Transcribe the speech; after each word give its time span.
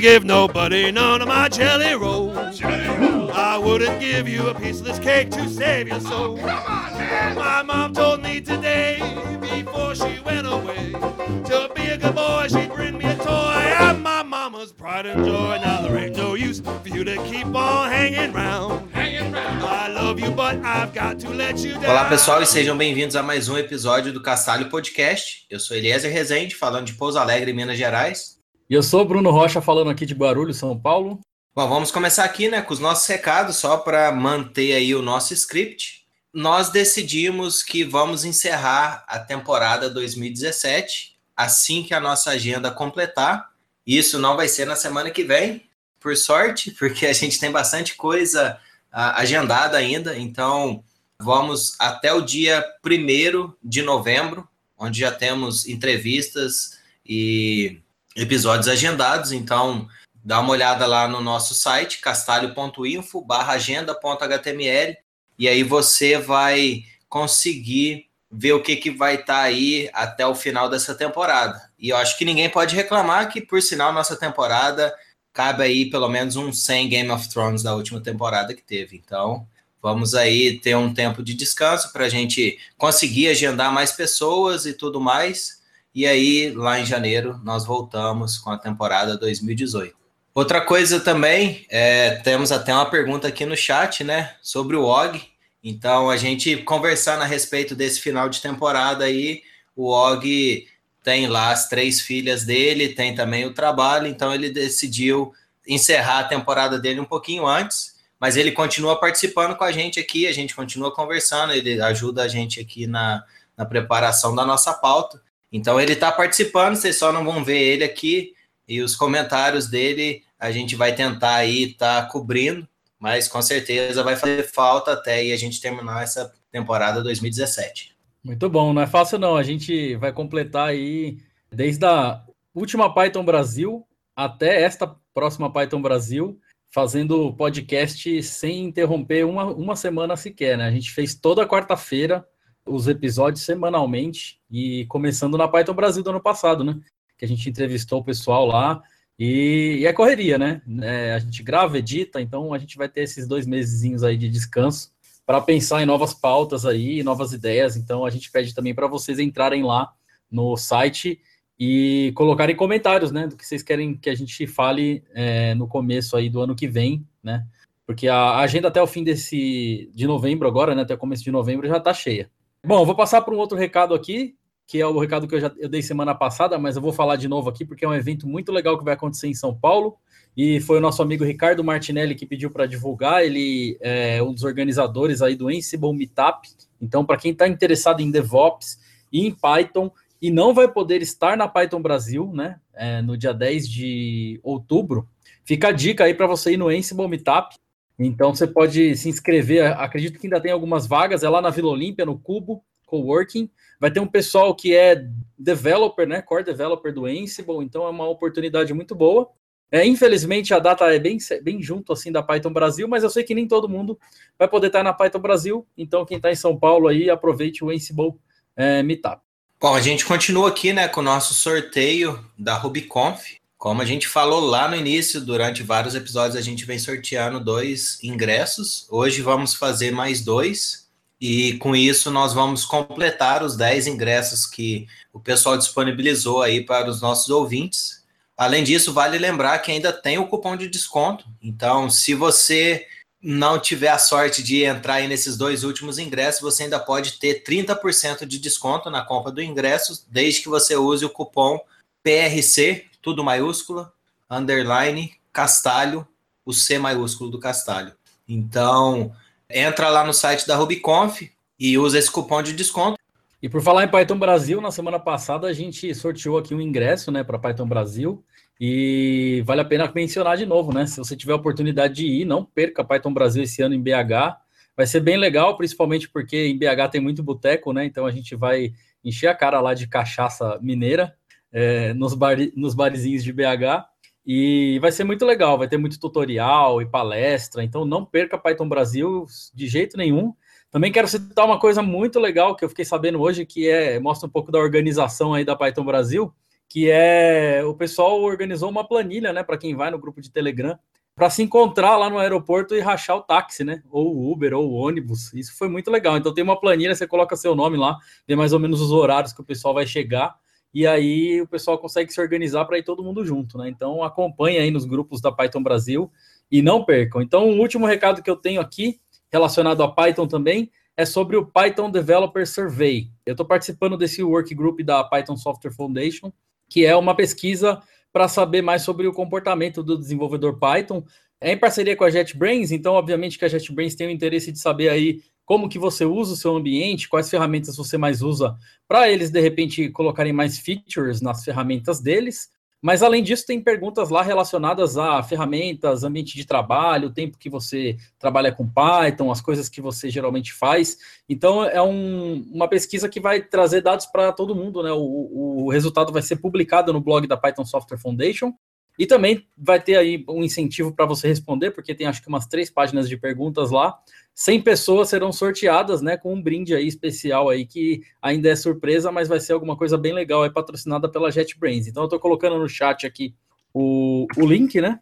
gonna 0.00 0.12
give 0.12 0.24
nobody 0.24 0.90
none 0.90 1.20
of 1.20 1.28
my 1.28 1.48
jelly 1.48 1.94
rolls. 1.94 2.58
Jelly 2.58 2.88
rolls. 2.98 3.30
I 3.32 3.58
wouldn't 3.58 4.00
give 4.00 4.28
you 4.28 4.48
a 4.48 4.54
piece 4.54 4.80
of 4.80 4.86
this 4.86 4.98
cake 4.98 5.30
to 5.30 5.48
save 5.48 5.88
your 5.88 6.00
soul. 6.00 6.38
Oh, 6.38 6.42
come 6.42 6.48
on, 6.48 6.92
man. 6.94 7.36
My 7.36 7.62
mom 7.62 7.92
told 7.92 8.22
me 8.22 8.40
today, 8.40 8.98
before 9.40 9.94
she 9.94 10.20
went 10.24 10.46
away, 10.46 10.92
to 10.92 11.70
be 11.74 11.86
a 11.88 11.98
good 11.98 12.14
boy, 12.14 12.46
she'd 12.48 12.72
bring 12.72 12.96
me 12.96 13.04
a 13.04 13.16
toy. 13.16 13.74
I'm 13.78 14.02
my 14.02 14.22
mama's 14.22 14.72
pride 14.72 15.06
and 15.06 15.24
joy. 15.24 15.58
Now 15.62 15.82
there 15.82 15.96
ain't 15.98 16.16
no 16.16 16.34
use 16.34 16.60
for 16.60 16.88
you 16.88 17.04
to 17.04 17.16
keep 17.24 17.54
on 17.54 17.90
hanging 17.90 18.32
round. 18.32 18.90
Hanging 18.92 19.32
round. 19.32 19.62
I 19.62 19.88
love 19.88 20.18
you, 20.18 20.30
but 20.30 20.64
I've 20.64 20.94
got 20.94 21.18
to 21.20 21.30
let 21.30 21.58
you 21.58 21.74
down. 21.74 21.90
Olá, 21.90 22.04
pessoal, 22.06 22.42
e 22.42 22.46
sejam 22.46 22.76
bem-vindos 22.76 23.16
a 23.16 23.22
mais 23.22 23.48
um 23.48 23.58
episódio 23.58 24.12
do 24.12 24.22
Castalho 24.22 24.70
Podcast. 24.70 25.44
Eu 25.50 25.60
sou 25.60 25.76
Eliezer 25.76 26.10
Rezende, 26.10 26.54
falando 26.54 26.86
de 26.86 26.94
Pouso 26.94 27.18
Alegre, 27.18 27.52
Minas 27.52 27.76
Gerais. 27.76 28.39
E 28.70 28.74
eu 28.74 28.84
sou 28.84 29.04
Bruno 29.04 29.32
Rocha, 29.32 29.60
falando 29.60 29.90
aqui 29.90 30.06
de 30.06 30.14
Guarulhos, 30.14 30.58
São 30.58 30.78
Paulo. 30.78 31.18
Bom, 31.52 31.68
vamos 31.68 31.90
começar 31.90 32.22
aqui 32.22 32.48
né, 32.48 32.62
com 32.62 32.72
os 32.72 32.78
nossos 32.78 33.04
recados, 33.04 33.56
só 33.56 33.78
para 33.78 34.12
manter 34.12 34.74
aí 34.74 34.94
o 34.94 35.02
nosso 35.02 35.34
script. 35.34 36.06
Nós 36.32 36.70
decidimos 36.70 37.64
que 37.64 37.82
vamos 37.82 38.24
encerrar 38.24 39.04
a 39.08 39.18
temporada 39.18 39.90
2017 39.90 41.16
assim 41.36 41.82
que 41.82 41.92
a 41.92 41.98
nossa 41.98 42.30
agenda 42.30 42.70
completar. 42.70 43.50
Isso 43.84 44.20
não 44.20 44.36
vai 44.36 44.46
ser 44.46 44.66
na 44.66 44.76
semana 44.76 45.10
que 45.10 45.24
vem, 45.24 45.64
por 45.98 46.16
sorte, 46.16 46.70
porque 46.78 47.06
a 47.06 47.12
gente 47.12 47.40
tem 47.40 47.50
bastante 47.50 47.96
coisa 47.96 48.56
uh, 48.92 49.18
agendada 49.18 49.76
ainda. 49.78 50.16
Então, 50.16 50.84
vamos 51.18 51.74
até 51.76 52.12
o 52.12 52.20
dia 52.20 52.64
1 52.86 53.52
de 53.64 53.82
novembro, 53.82 54.48
onde 54.78 55.00
já 55.00 55.10
temos 55.10 55.66
entrevistas 55.66 56.78
e 57.04 57.80
episódios 58.16 58.68
agendados, 58.68 59.32
então 59.32 59.88
dá 60.24 60.40
uma 60.40 60.50
olhada 60.50 60.86
lá 60.86 61.08
no 61.08 61.20
nosso 61.20 61.54
site, 61.54 62.00
castalho.info 62.00 63.22
barra 63.22 63.54
agenda.html, 63.54 64.96
e 65.38 65.48
aí 65.48 65.62
você 65.62 66.18
vai 66.18 66.84
conseguir 67.08 68.06
ver 68.30 68.52
o 68.52 68.62
que, 68.62 68.76
que 68.76 68.90
vai 68.90 69.14
estar 69.14 69.34
tá 69.34 69.40
aí 69.40 69.90
até 69.92 70.26
o 70.26 70.34
final 70.34 70.68
dessa 70.68 70.94
temporada. 70.94 71.60
E 71.78 71.88
eu 71.88 71.96
acho 71.96 72.16
que 72.16 72.24
ninguém 72.24 72.48
pode 72.48 72.76
reclamar 72.76 73.30
que, 73.30 73.40
por 73.40 73.60
sinal, 73.60 73.92
nossa 73.92 74.16
temporada 74.16 74.94
cabe 75.32 75.62
aí 75.62 75.90
pelo 75.90 76.08
menos 76.08 76.36
uns 76.36 76.64
100 76.64 76.88
Game 76.88 77.10
of 77.10 77.28
Thrones 77.28 77.62
da 77.62 77.74
última 77.74 78.00
temporada 78.00 78.54
que 78.54 78.62
teve. 78.62 78.96
Então, 78.96 79.46
vamos 79.82 80.14
aí 80.14 80.58
ter 80.58 80.76
um 80.76 80.92
tempo 80.92 81.22
de 81.22 81.34
descanso 81.34 81.92
para 81.92 82.04
a 82.04 82.08
gente 82.08 82.58
conseguir 82.76 83.28
agendar 83.28 83.72
mais 83.72 83.92
pessoas 83.92 84.66
e 84.66 84.74
tudo 84.74 85.00
mais. 85.00 85.59
E 85.94 86.06
aí, 86.06 86.52
lá 86.54 86.78
em 86.78 86.86
janeiro, 86.86 87.40
nós 87.42 87.64
voltamos 87.64 88.38
com 88.38 88.50
a 88.50 88.58
temporada 88.58 89.16
2018. 89.16 89.94
Outra 90.32 90.60
coisa 90.60 91.00
também, 91.00 91.66
é, 91.68 92.16
temos 92.16 92.52
até 92.52 92.72
uma 92.72 92.88
pergunta 92.88 93.26
aqui 93.26 93.44
no 93.44 93.56
chat, 93.56 94.04
né, 94.04 94.36
sobre 94.40 94.76
o 94.76 94.84
Og. 94.84 95.20
Então, 95.62 96.08
a 96.08 96.16
gente 96.16 96.58
conversando 96.58 97.22
a 97.22 97.26
respeito 97.26 97.74
desse 97.74 98.00
final 98.00 98.28
de 98.28 98.40
temporada 98.40 99.04
aí, 99.04 99.42
o 99.74 99.88
Og 99.90 100.66
tem 101.02 101.26
lá 101.26 101.50
as 101.50 101.68
três 101.68 102.00
filhas 102.00 102.44
dele, 102.44 102.90
tem 102.90 103.14
também 103.14 103.44
o 103.44 103.54
trabalho, 103.54 104.06
então 104.06 104.32
ele 104.32 104.50
decidiu 104.50 105.32
encerrar 105.66 106.20
a 106.20 106.24
temporada 106.24 106.78
dele 106.78 107.00
um 107.00 107.04
pouquinho 107.04 107.46
antes, 107.46 107.96
mas 108.18 108.36
ele 108.36 108.52
continua 108.52 109.00
participando 109.00 109.56
com 109.56 109.64
a 109.64 109.72
gente 109.72 109.98
aqui, 109.98 110.26
a 110.26 110.32
gente 110.32 110.54
continua 110.54 110.94
conversando, 110.94 111.52
ele 111.52 111.80
ajuda 111.80 112.22
a 112.22 112.28
gente 112.28 112.60
aqui 112.60 112.86
na, 112.86 113.24
na 113.56 113.64
preparação 113.64 114.34
da 114.34 114.44
nossa 114.44 114.74
pauta. 114.74 115.20
Então 115.52 115.80
ele 115.80 115.94
está 115.94 116.12
participando, 116.12 116.76
vocês 116.76 116.96
só 116.96 117.12
não 117.12 117.24
vão 117.24 117.42
ver 117.42 117.58
ele 117.58 117.84
aqui 117.84 118.34
e 118.68 118.80
os 118.80 118.94
comentários 118.94 119.68
dele 119.68 120.22
a 120.38 120.50
gente 120.50 120.76
vai 120.76 120.94
tentar 120.94 121.34
aí 121.34 121.64
estar 121.64 122.02
tá 122.02 122.08
cobrindo, 122.08 122.66
mas 122.98 123.28
com 123.28 123.42
certeza 123.42 124.02
vai 124.02 124.16
fazer 124.16 124.44
falta 124.44 124.92
até 124.92 125.14
aí 125.14 125.32
a 125.32 125.36
gente 125.36 125.60
terminar 125.60 126.02
essa 126.02 126.32
temporada 126.50 127.02
2017. 127.02 127.96
Muito 128.22 128.48
bom, 128.48 128.72
não 128.72 128.82
é 128.82 128.86
fácil 128.86 129.18
não. 129.18 129.36
A 129.36 129.42
gente 129.42 129.96
vai 129.96 130.12
completar 130.12 130.68
aí 130.68 131.18
desde 131.50 131.84
a 131.84 132.22
última 132.54 132.92
Python 132.92 133.24
Brasil 133.24 133.86
até 134.14 134.62
esta 134.62 134.94
próxima 135.14 135.50
Python 135.52 135.80
Brasil, 135.80 136.38
fazendo 136.70 137.32
podcast 137.34 138.22
sem 138.22 138.64
interromper 138.64 139.24
uma, 139.24 139.44
uma 139.44 139.74
semana 139.74 140.16
sequer, 140.16 140.56
né? 140.58 140.66
A 140.66 140.70
gente 140.70 140.90
fez 140.90 141.14
toda 141.14 141.46
quarta-feira 141.46 142.26
os 142.70 142.88
episódios 142.88 143.44
semanalmente 143.44 144.40
e 144.50 144.86
começando 144.86 145.36
na 145.36 145.48
Python 145.48 145.74
Brasil 145.74 146.02
do 146.02 146.10
ano 146.10 146.20
passado, 146.20 146.64
né? 146.64 146.78
Que 147.18 147.24
a 147.24 147.28
gente 147.28 147.48
entrevistou 147.48 148.00
o 148.00 148.04
pessoal 148.04 148.46
lá 148.46 148.82
e, 149.18 149.78
e 149.80 149.86
é 149.86 149.92
correria, 149.92 150.38
né? 150.38 150.62
É, 150.80 151.14
a 151.14 151.18
gente 151.18 151.42
grava, 151.42 151.78
edita, 151.78 152.20
então 152.20 152.54
a 152.54 152.58
gente 152.58 152.76
vai 152.76 152.88
ter 152.88 153.02
esses 153.02 153.26
dois 153.26 153.46
meses 153.46 154.02
aí 154.02 154.16
de 154.16 154.28
descanso 154.28 154.90
para 155.26 155.40
pensar 155.40 155.82
em 155.82 155.86
novas 155.86 156.14
pautas 156.14 156.64
aí, 156.64 157.02
novas 157.02 157.32
ideias. 157.32 157.76
Então 157.76 158.04
a 158.04 158.10
gente 158.10 158.30
pede 158.30 158.54
também 158.54 158.74
para 158.74 158.86
vocês 158.86 159.18
entrarem 159.18 159.62
lá 159.62 159.92
no 160.30 160.56
site 160.56 161.20
e 161.58 162.12
colocarem 162.14 162.56
comentários, 162.56 163.12
né, 163.12 163.26
do 163.26 163.36
que 163.36 163.46
vocês 163.46 163.62
querem 163.62 163.94
que 163.94 164.08
a 164.08 164.14
gente 164.14 164.46
fale 164.46 165.04
é, 165.12 165.54
no 165.54 165.68
começo 165.68 166.16
aí 166.16 166.30
do 166.30 166.40
ano 166.40 166.56
que 166.56 166.66
vem, 166.66 167.06
né? 167.22 167.46
Porque 167.84 168.08
a 168.08 168.38
agenda 168.38 168.68
até 168.68 168.80
o 168.80 168.86
fim 168.86 169.04
desse 169.04 169.90
de 169.94 170.06
novembro 170.06 170.48
agora, 170.48 170.74
né, 170.74 170.82
até 170.82 170.94
o 170.94 170.98
começo 170.98 171.22
de 171.22 171.30
novembro 171.30 171.68
já 171.68 171.76
está 171.76 171.92
cheia. 171.92 172.30
Bom, 172.64 172.84
vou 172.84 172.94
passar 172.94 173.22
para 173.22 173.34
um 173.34 173.38
outro 173.38 173.56
recado 173.56 173.94
aqui, 173.94 174.36
que 174.66 174.80
é 174.80 174.86
o 174.86 174.98
recado 174.98 175.26
que 175.26 175.34
eu 175.34 175.40
já 175.40 175.50
eu 175.58 175.68
dei 175.68 175.80
semana 175.80 176.14
passada, 176.14 176.58
mas 176.58 176.76
eu 176.76 176.82
vou 176.82 176.92
falar 176.92 177.16
de 177.16 177.26
novo 177.26 177.48
aqui 177.48 177.64
porque 177.64 177.84
é 177.84 177.88
um 177.88 177.94
evento 177.94 178.28
muito 178.28 178.52
legal 178.52 178.76
que 178.76 178.84
vai 178.84 178.92
acontecer 178.94 179.28
em 179.28 179.34
São 179.34 179.54
Paulo. 179.54 179.96
E 180.36 180.60
foi 180.60 180.78
o 180.78 180.80
nosso 180.80 181.02
amigo 181.02 181.24
Ricardo 181.24 181.64
Martinelli 181.64 182.14
que 182.14 182.26
pediu 182.26 182.50
para 182.50 182.66
divulgar. 182.66 183.24
Ele 183.24 183.78
é 183.80 184.22
um 184.22 184.32
dos 184.32 184.44
organizadores 184.44 185.22
aí 185.22 185.34
do 185.34 185.48
Ansible 185.48 185.92
Meetup. 185.92 186.48
Então, 186.80 187.04
para 187.04 187.16
quem 187.16 187.32
está 187.32 187.48
interessado 187.48 188.00
em 188.00 188.10
DevOps 188.10 188.78
e 189.10 189.26
em 189.26 189.34
Python 189.34 189.90
e 190.20 190.30
não 190.30 190.52
vai 190.52 190.68
poder 190.68 191.00
estar 191.00 191.36
na 191.36 191.48
Python 191.48 191.80
Brasil, 191.80 192.30
né, 192.32 192.60
é, 192.74 193.00
no 193.00 193.16
dia 193.16 193.32
10 193.32 193.68
de 193.68 194.38
outubro, 194.42 195.08
fica 195.44 195.68
a 195.68 195.72
dica 195.72 196.04
aí 196.04 196.14
para 196.14 196.26
você 196.26 196.52
ir 196.52 196.56
no 196.58 196.68
Ansible 196.68 197.08
Meetup. 197.08 197.56
Então 198.02 198.34
você 198.34 198.46
pode 198.46 198.96
se 198.96 199.10
inscrever, 199.10 199.78
acredito 199.78 200.18
que 200.18 200.26
ainda 200.26 200.40
tem 200.40 200.50
algumas 200.50 200.86
vagas, 200.86 201.22
é 201.22 201.28
lá 201.28 201.42
na 201.42 201.50
Vila 201.50 201.68
Olímpia, 201.68 202.06
no 202.06 202.18
Cubo, 202.18 202.64
Coworking. 202.86 203.50
Vai 203.78 203.90
ter 203.90 204.00
um 204.00 204.06
pessoal 204.06 204.54
que 204.54 204.74
é 204.74 205.06
developer, 205.38 206.08
né, 206.08 206.22
core 206.22 206.42
developer 206.42 206.94
do 206.94 207.04
Ansible, 207.04 207.62
então 207.62 207.84
é 207.84 207.90
uma 207.90 208.08
oportunidade 208.08 208.72
muito 208.72 208.94
boa. 208.94 209.28
É, 209.70 209.86
infelizmente 209.86 210.52
a 210.54 210.58
data 210.58 210.84
é 210.86 210.98
bem, 210.98 211.18
bem 211.42 211.62
junto 211.62 211.92
assim 211.92 212.10
da 212.10 212.22
Python 212.22 212.52
Brasil, 212.52 212.88
mas 212.88 213.04
eu 213.04 213.10
sei 213.10 213.22
que 213.22 213.34
nem 213.34 213.46
todo 213.46 213.68
mundo 213.68 213.98
vai 214.38 214.48
poder 214.48 214.68
estar 214.68 214.82
na 214.82 214.94
Python 214.94 215.20
Brasil, 215.20 215.66
então 215.76 216.06
quem 216.06 216.16
está 216.16 216.32
em 216.32 216.34
São 216.34 216.58
Paulo 216.58 216.88
aí, 216.88 217.10
aproveite 217.10 217.62
o 217.62 217.70
Ansible 217.70 218.14
é, 218.56 218.82
Meetup. 218.82 219.22
Bom, 219.60 219.74
a 219.74 219.80
gente 219.80 220.06
continua 220.06 220.48
aqui 220.48 220.72
né, 220.72 220.88
com 220.88 221.00
o 221.00 221.04
nosso 221.04 221.34
sorteio 221.34 222.18
da 222.38 222.56
RubyConf. 222.56 223.39
Como 223.60 223.82
a 223.82 223.84
gente 223.84 224.08
falou 224.08 224.40
lá 224.40 224.66
no 224.66 224.74
início, 224.74 225.20
durante 225.20 225.62
vários 225.62 225.94
episódios 225.94 226.34
a 226.34 226.40
gente 226.40 226.64
vem 226.64 226.78
sorteando 226.78 227.38
dois 227.38 228.02
ingressos. 228.02 228.86
Hoje 228.88 229.20
vamos 229.20 229.54
fazer 229.54 229.90
mais 229.90 230.22
dois. 230.22 230.88
E 231.20 231.58
com 231.58 231.76
isso 231.76 232.10
nós 232.10 232.32
vamos 232.32 232.64
completar 232.64 233.42
os 233.42 233.58
10 233.58 233.86
ingressos 233.88 234.46
que 234.46 234.88
o 235.12 235.20
pessoal 235.20 235.58
disponibilizou 235.58 236.40
aí 236.40 236.64
para 236.64 236.88
os 236.88 237.02
nossos 237.02 237.28
ouvintes. 237.28 238.02
Além 238.34 238.64
disso, 238.64 238.94
vale 238.94 239.18
lembrar 239.18 239.58
que 239.58 239.70
ainda 239.70 239.92
tem 239.92 240.16
o 240.16 240.26
cupom 240.26 240.56
de 240.56 240.66
desconto. 240.66 241.26
Então, 241.42 241.90
se 241.90 242.14
você 242.14 242.86
não 243.22 243.60
tiver 243.60 243.90
a 243.90 243.98
sorte 243.98 244.42
de 244.42 244.64
entrar 244.64 244.94
aí 244.94 245.06
nesses 245.06 245.36
dois 245.36 245.64
últimos 245.64 245.98
ingressos, 245.98 246.40
você 246.40 246.62
ainda 246.62 246.80
pode 246.80 247.18
ter 247.18 247.44
30% 247.44 248.24
de 248.24 248.38
desconto 248.38 248.88
na 248.88 249.04
compra 249.04 249.30
do 249.30 249.42
ingresso, 249.42 250.06
desde 250.08 250.40
que 250.40 250.48
você 250.48 250.76
use 250.76 251.04
o 251.04 251.10
cupom 251.10 251.60
PRC 252.02 252.88
tudo 253.02 253.24
maiúscula, 253.24 253.92
underline, 254.28 255.12
Castalho, 255.32 256.06
o 256.44 256.52
C 256.52 256.78
maiúsculo 256.78 257.30
do 257.30 257.38
Castalho. 257.38 257.92
Então, 258.28 259.12
entra 259.48 259.88
lá 259.88 260.04
no 260.04 260.12
site 260.12 260.46
da 260.46 260.56
Rubiconf 260.56 261.22
e 261.58 261.78
usa 261.78 261.98
esse 261.98 262.10
cupom 262.10 262.42
de 262.42 262.52
desconto. 262.52 262.98
E 263.42 263.48
por 263.48 263.62
falar 263.62 263.84
em 263.84 263.88
Python 263.88 264.18
Brasil, 264.18 264.60
na 264.60 264.70
semana 264.70 264.98
passada 264.98 265.46
a 265.46 265.52
gente 265.52 265.94
sorteou 265.94 266.38
aqui 266.38 266.54
um 266.54 266.60
ingresso, 266.60 267.10
né, 267.10 267.24
para 267.24 267.38
Python 267.38 267.66
Brasil. 267.66 268.24
E 268.60 269.42
vale 269.46 269.62
a 269.62 269.64
pena 269.64 269.90
mencionar 269.94 270.36
de 270.36 270.44
novo, 270.44 270.70
né? 270.70 270.84
Se 270.84 270.98
você 270.98 271.16
tiver 271.16 271.32
a 271.32 271.36
oportunidade 271.36 271.94
de 271.94 272.06
ir, 272.06 272.24
não 272.26 272.44
perca 272.44 272.84
Python 272.84 273.14
Brasil 273.14 273.42
esse 273.42 273.62
ano 273.62 273.74
em 273.74 273.80
BH. 273.80 274.36
Vai 274.76 274.86
ser 274.86 275.00
bem 275.00 275.16
legal, 275.16 275.56
principalmente 275.56 276.10
porque 276.10 276.46
em 276.46 276.58
BH 276.58 276.90
tem 276.92 277.00
muito 277.00 277.22
boteco, 277.22 277.72
né? 277.72 277.86
Então 277.86 278.04
a 278.04 278.10
gente 278.10 278.36
vai 278.36 278.74
encher 279.02 279.28
a 279.28 279.34
cara 279.34 279.62
lá 279.62 279.72
de 279.72 279.86
cachaça 279.86 280.58
mineira 280.60 281.16
é, 281.52 281.92
nos, 281.94 282.14
bar, 282.14 282.36
nos 282.56 282.74
barzinhos 282.74 283.24
de 283.24 283.32
BH. 283.32 283.86
E 284.26 284.78
vai 284.80 284.92
ser 284.92 285.04
muito 285.04 285.24
legal, 285.24 285.56
vai 285.56 285.66
ter 285.66 285.78
muito 285.78 285.98
tutorial 285.98 286.82
e 286.82 286.86
palestra, 286.86 287.64
então 287.64 287.84
não 287.84 288.04
perca 288.04 288.38
Python 288.38 288.68
Brasil 288.68 289.26
de 289.54 289.66
jeito 289.66 289.96
nenhum. 289.96 290.34
Também 290.70 290.92
quero 290.92 291.08
citar 291.08 291.44
uma 291.44 291.58
coisa 291.58 291.82
muito 291.82 292.20
legal 292.20 292.54
que 292.54 292.64
eu 292.64 292.68
fiquei 292.68 292.84
sabendo 292.84 293.20
hoje, 293.20 293.44
que 293.44 293.68
é 293.68 293.98
mostra 293.98 294.28
um 294.28 294.30
pouco 294.30 294.52
da 294.52 294.58
organização 294.58 295.34
aí 295.34 295.44
da 295.44 295.56
Python 295.56 295.84
Brasil, 295.84 296.32
que 296.68 296.88
é 296.88 297.62
o 297.64 297.74
pessoal 297.74 298.20
organizou 298.20 298.70
uma 298.70 298.86
planilha, 298.86 299.32
né, 299.32 299.42
para 299.42 299.58
quem 299.58 299.74
vai 299.74 299.90
no 299.90 299.98
grupo 299.98 300.20
de 300.20 300.30
Telegram, 300.30 300.78
para 301.16 301.28
se 301.28 301.42
encontrar 301.42 301.96
lá 301.96 302.08
no 302.08 302.18
aeroporto 302.18 302.74
e 302.74 302.80
rachar 302.80 303.16
o 303.16 303.22
táxi, 303.22 303.64
né, 303.64 303.82
ou 303.90 304.14
o 304.14 304.30
Uber 304.30 304.54
ou 304.54 304.70
o 304.70 304.74
ônibus. 304.74 305.32
Isso 305.34 305.56
foi 305.58 305.68
muito 305.68 305.90
legal. 305.90 306.16
Então 306.16 306.32
tem 306.32 306.44
uma 306.44 306.60
planilha, 306.60 306.94
você 306.94 307.06
coloca 307.06 307.34
seu 307.34 307.56
nome 307.56 307.76
lá, 307.76 307.96
tem 308.26 308.36
mais 308.36 308.52
ou 308.52 308.60
menos 308.60 308.80
os 308.80 308.92
horários 308.92 309.32
que 309.32 309.40
o 309.40 309.44
pessoal 309.44 309.74
vai 309.74 309.86
chegar 309.86 310.36
e 310.72 310.86
aí 310.86 311.40
o 311.40 311.46
pessoal 311.46 311.78
consegue 311.78 312.12
se 312.12 312.20
organizar 312.20 312.64
para 312.64 312.78
ir 312.78 312.84
todo 312.84 313.02
mundo 313.02 313.24
junto, 313.24 313.58
né? 313.58 313.68
Então 313.68 314.02
acompanhe 314.02 314.58
aí 314.58 314.70
nos 314.70 314.84
grupos 314.84 315.20
da 315.20 315.32
Python 315.32 315.62
Brasil 315.62 316.10
e 316.50 316.62
não 316.62 316.84
percam. 316.84 317.22
Então, 317.22 317.48
o 317.48 317.58
último 317.58 317.86
recado 317.86 318.22
que 318.22 318.30
eu 318.30 318.36
tenho 318.36 318.60
aqui, 318.60 319.00
relacionado 319.30 319.82
a 319.82 319.88
Python 319.88 320.26
também, 320.26 320.70
é 320.96 321.06
sobre 321.06 321.36
o 321.36 321.46
Python 321.46 321.90
Developer 321.90 322.46
Survey. 322.46 323.08
Eu 323.24 323.32
estou 323.32 323.46
participando 323.46 323.96
desse 323.96 324.22
workgroup 324.22 324.80
da 324.80 325.02
Python 325.04 325.36
Software 325.36 325.72
Foundation, 325.72 326.32
que 326.68 326.84
é 326.84 326.94
uma 326.94 327.14
pesquisa 327.14 327.80
para 328.12 328.28
saber 328.28 328.62
mais 328.62 328.82
sobre 328.82 329.06
o 329.06 329.12
comportamento 329.12 329.82
do 329.82 329.96
desenvolvedor 329.96 330.58
Python. 330.58 331.04
É 331.40 331.52
em 331.52 331.56
parceria 331.56 331.96
com 331.96 332.04
a 332.04 332.10
JetBrains, 332.10 332.70
então, 332.70 332.94
obviamente, 332.94 333.38
que 333.38 333.44
a 333.44 333.48
JetBrains 333.48 333.94
tem 333.94 334.08
o 334.08 334.10
interesse 334.10 334.52
de 334.52 334.58
saber 334.58 334.88
aí 334.88 335.22
como 335.50 335.68
que 335.68 335.80
você 335.80 336.04
usa 336.04 336.34
o 336.34 336.36
seu 336.36 336.54
ambiente, 336.54 337.08
quais 337.08 337.28
ferramentas 337.28 337.76
você 337.76 337.98
mais 337.98 338.22
usa 338.22 338.56
para 338.86 339.10
eles, 339.10 339.32
de 339.32 339.40
repente, 339.40 339.88
colocarem 339.88 340.32
mais 340.32 340.60
features 340.60 341.20
nas 341.20 341.44
ferramentas 341.44 341.98
deles. 341.98 342.50
Mas 342.80 343.02
além 343.02 343.20
disso, 343.20 343.44
tem 343.48 343.60
perguntas 343.60 344.10
lá 344.10 344.22
relacionadas 344.22 344.96
a 344.96 345.20
ferramentas, 345.24 346.04
ambiente 346.04 346.36
de 346.36 346.46
trabalho, 346.46 347.08
o 347.08 347.12
tempo 347.12 347.36
que 347.36 347.50
você 347.50 347.96
trabalha 348.16 348.52
com 348.52 348.64
Python, 348.64 349.28
as 349.28 349.40
coisas 349.40 349.68
que 349.68 349.80
você 349.80 350.08
geralmente 350.08 350.52
faz. 350.52 350.96
Então, 351.28 351.64
é 351.64 351.82
um, 351.82 352.48
uma 352.52 352.68
pesquisa 352.68 353.08
que 353.08 353.18
vai 353.18 353.42
trazer 353.42 353.80
dados 353.80 354.06
para 354.06 354.32
todo 354.32 354.54
mundo, 354.54 354.84
né? 354.84 354.92
O, 354.92 355.64
o 355.64 355.70
resultado 355.72 356.12
vai 356.12 356.22
ser 356.22 356.36
publicado 356.36 356.92
no 356.92 357.00
blog 357.00 357.26
da 357.26 357.36
Python 357.36 357.64
Software 357.64 357.98
Foundation. 357.98 358.54
E 359.00 359.06
também 359.06 359.46
vai 359.56 359.82
ter 359.82 359.96
aí 359.96 360.22
um 360.28 360.44
incentivo 360.44 360.92
para 360.92 361.06
você 361.06 361.26
responder, 361.26 361.70
porque 361.70 361.94
tem 361.94 362.06
acho 362.06 362.20
que 362.20 362.28
umas 362.28 362.46
três 362.46 362.70
páginas 362.70 363.08
de 363.08 363.16
perguntas 363.16 363.70
lá. 363.70 363.98
100 364.40 364.62
pessoas 364.62 365.10
serão 365.10 365.30
sorteadas, 365.30 366.00
né, 366.00 366.16
com 366.16 366.32
um 366.32 366.40
brinde 366.40 366.74
aí 366.74 366.86
especial 366.86 367.50
aí 367.50 367.66
que 367.66 368.00
ainda 368.22 368.48
é 368.48 368.56
surpresa, 368.56 369.12
mas 369.12 369.28
vai 369.28 369.38
ser 369.38 369.52
alguma 369.52 369.76
coisa 369.76 369.98
bem 369.98 370.14
legal, 370.14 370.42
é 370.42 370.48
patrocinada 370.48 371.10
pela 371.10 371.30
JetBrains. 371.30 371.86
Então 371.86 372.04
eu 372.04 372.06
estou 372.06 372.18
colocando 372.18 372.58
no 372.58 372.66
chat 372.66 373.06
aqui 373.06 373.34
o, 373.74 374.26
o 374.38 374.46
link, 374.46 374.80
né? 374.80 374.98